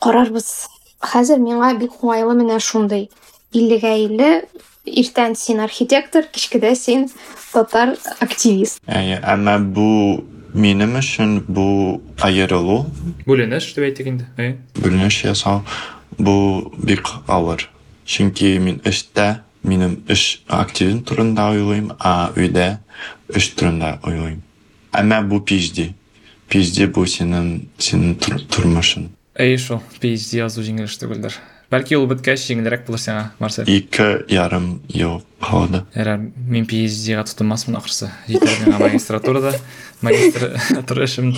Карарбыз. 0.03 0.67
Хәзер 1.05 1.41
миңа 1.41 1.73
бик 1.79 2.01
уңайлы 2.03 2.35
менә 2.37 2.59
шундый. 2.59 3.09
50гә 3.55 3.91
50 4.03 4.63
иртән 4.85 5.35
син 5.35 5.59
архитектор, 5.63 6.25
кичкедә 6.31 6.75
син 6.75 7.07
татар 7.53 7.95
активист. 8.19 8.81
Әйе, 8.85 9.19
әмма 9.23 9.57
бу 9.59 10.23
минем 10.53 10.95
өчен 10.99 11.39
бу 11.47 12.01
аерылу, 12.23 12.85
бүленеш 13.25 13.71
дип 13.75 13.87
әйтик 13.89 14.11
инде 14.11 14.27
әйе 14.37 14.57
бүленеш 14.77 15.23
ясау, 15.25 15.63
бу 16.17 16.71
бик 16.77 17.09
авыр. 17.27 17.69
Чөнки 18.05 18.57
мин 18.61 18.81
эштә 18.85 19.44
минем 19.65 19.97
эш 20.07 20.41
активизм 20.47 21.01
турында 21.03 21.49
уйлыйм, 21.55 21.91
а 21.99 22.31
өйдә 22.35 22.77
эш 23.33 23.49
турында 23.57 23.97
уйлыйм. 24.05 24.41
Әмма 24.95 25.21
бу 25.27 25.41
PhD. 25.41 25.91
PhD 26.49 26.87
бу 26.93 27.05
синең 27.09 27.65
синең 27.81 28.15
тормышың. 28.53 29.09
әйе 29.35 29.57
шул 29.59 29.81
PhD 29.99 30.37
язу 30.39 30.61
җиңел 30.63 30.85
эш 30.87 30.95
түгелдер 31.01 31.33
бәлки 31.73 31.97
ул 31.97 32.05
беткәч 32.07 32.43
җиңелрәк 32.45 32.85
булыр 32.87 33.01
сиңа 33.01 33.23
марсель 33.41 33.67
Ике 33.67 34.21
ярым 34.31 34.81
ел 34.87 35.23
калды. 35.41 35.81
Әрәр 35.97 36.21
мин 36.37 36.67
PhD-га 36.69 37.25
тотынмасмын 37.27 37.79
ахрысы. 37.81 38.11
Җитәр 38.29 38.61
миңа 38.63 38.79
магистратурада 38.85 39.51
магистратура 40.05 41.03
эшем 41.09 41.33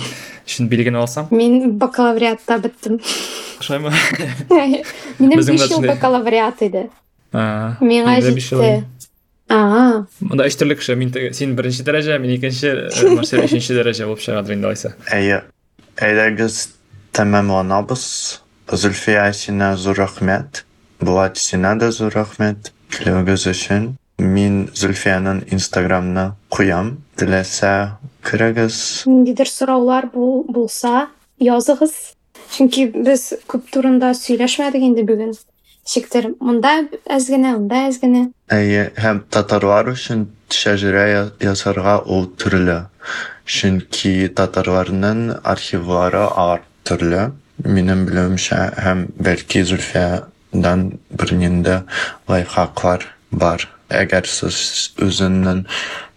өчен 0.46 0.68
билген 0.68 0.96
алсам. 1.00 1.26
Мин 1.30 1.78
бакалавриатта 1.80 2.58
беттем. 2.62 3.00
Шулаймы? 3.60 3.90
Минем 5.18 5.38
Безнең 5.40 5.58
5 5.58 5.64
ел 5.64 5.80
дәшне. 5.80 5.88
бакалавриат 5.94 6.62
иде. 6.68 6.88
Мин 12.20 12.34
икенче, 12.36 12.90
э, 12.92 13.14
Марсель 13.16 13.44
өченче 13.44 13.76
дәрәҗә 13.78 14.08
булып 14.08 14.20
чыгадыр 14.20 14.54
инде 14.56 14.68
алайса. 14.68 14.94
Әйе, 15.08 15.42
әйдәгез 15.96 16.58
тәмамланабыз. 17.16 18.04
Зөлфия 18.68 19.30
сиңа 19.32 19.74
зур 19.80 19.96
рәхмәт. 20.02 20.64
Булат 21.00 21.40
сиңа 21.40 21.72
да 21.80 21.90
зур 21.90 22.12
рәхмәт. 22.12 22.72
Килүгез 22.92 23.48
өчен. 23.48 23.94
Мин 24.18 24.66
Зөлфияның 24.74 25.44
Инстаграмны 25.54 26.32
куям. 26.50 26.98
Теләсә 27.16 27.98
керегез. 28.26 29.04
Ниндидер 29.06 29.48
сораулар 29.48 30.08
бул, 30.12 30.42
булса, 30.44 31.08
языгыз. 31.38 31.94
Чөнки 32.52 32.88
без 32.92 33.30
күп 33.46 33.70
турында 33.72 34.10
сөйләшмәдек 34.18 34.84
инде 34.90 35.04
бүген. 35.06 35.32
Шиктер, 35.87 36.29
монда 36.39 36.87
әз 37.11 37.27
генә, 37.27 37.57
монда 37.57 37.87
әз 37.89 37.99
генә. 37.99 38.31
Әйе, 38.49 38.91
һәм 38.95 39.23
татарлар 39.29 39.89
өчен 39.91 40.27
шәҗәрә 40.49 41.05
я- 41.11 41.31
ясарга 41.43 41.97
ул 42.05 42.29
төрле. 42.37 42.85
Чөнки 43.45 44.29
татарларның 44.29 45.41
архивлары 45.43 46.23
алар 46.31 46.61
төрле. 46.85 47.31
Минем 47.65 48.05
белүемчә 48.07 48.61
һәм 48.79 49.07
бәлки 49.19 49.63
Зөлфиядан 49.63 50.99
бер 51.11 51.33
нинди 51.33 51.81
лайфхаклар 52.29 53.03
бар. 53.31 53.67
Әгәр 53.89 54.25
сез 54.25 54.93
үзенең 54.97 55.65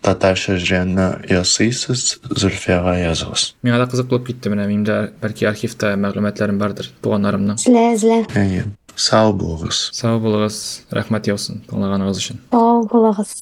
татар 0.00 0.38
шәҗәрәне 0.38 1.28
ясыйсыз, 1.28 2.20
Зөлфияга 2.30 2.94
языгыз. 3.02 3.54
Миңа 3.66 3.82
да 3.82 3.90
кызык 3.90 4.06
булып 4.08 4.28
китте 4.30 4.48
менә 4.48 4.68
миндә 4.70 5.10
бәлки 5.20 5.48
архивта 5.50 5.96
мәгълүматларым 5.98 6.58
бардыр 6.62 6.86
туганнарымның. 7.02 7.58
Эзлә, 7.66 7.84
эзлә. 7.96 8.18
Әйе, 8.38 8.64
Сау 8.95 9.33
булыгыз. 9.33 9.89
Сау 9.95 10.19
булыгыз, 10.23 10.57
рәхмәт 10.91 11.29
яусын 11.31 11.63
тыңлаганыгыз 11.69 12.21
өчен. 12.21 12.41
Сау 12.51 12.85
булыгыз. 12.91 13.41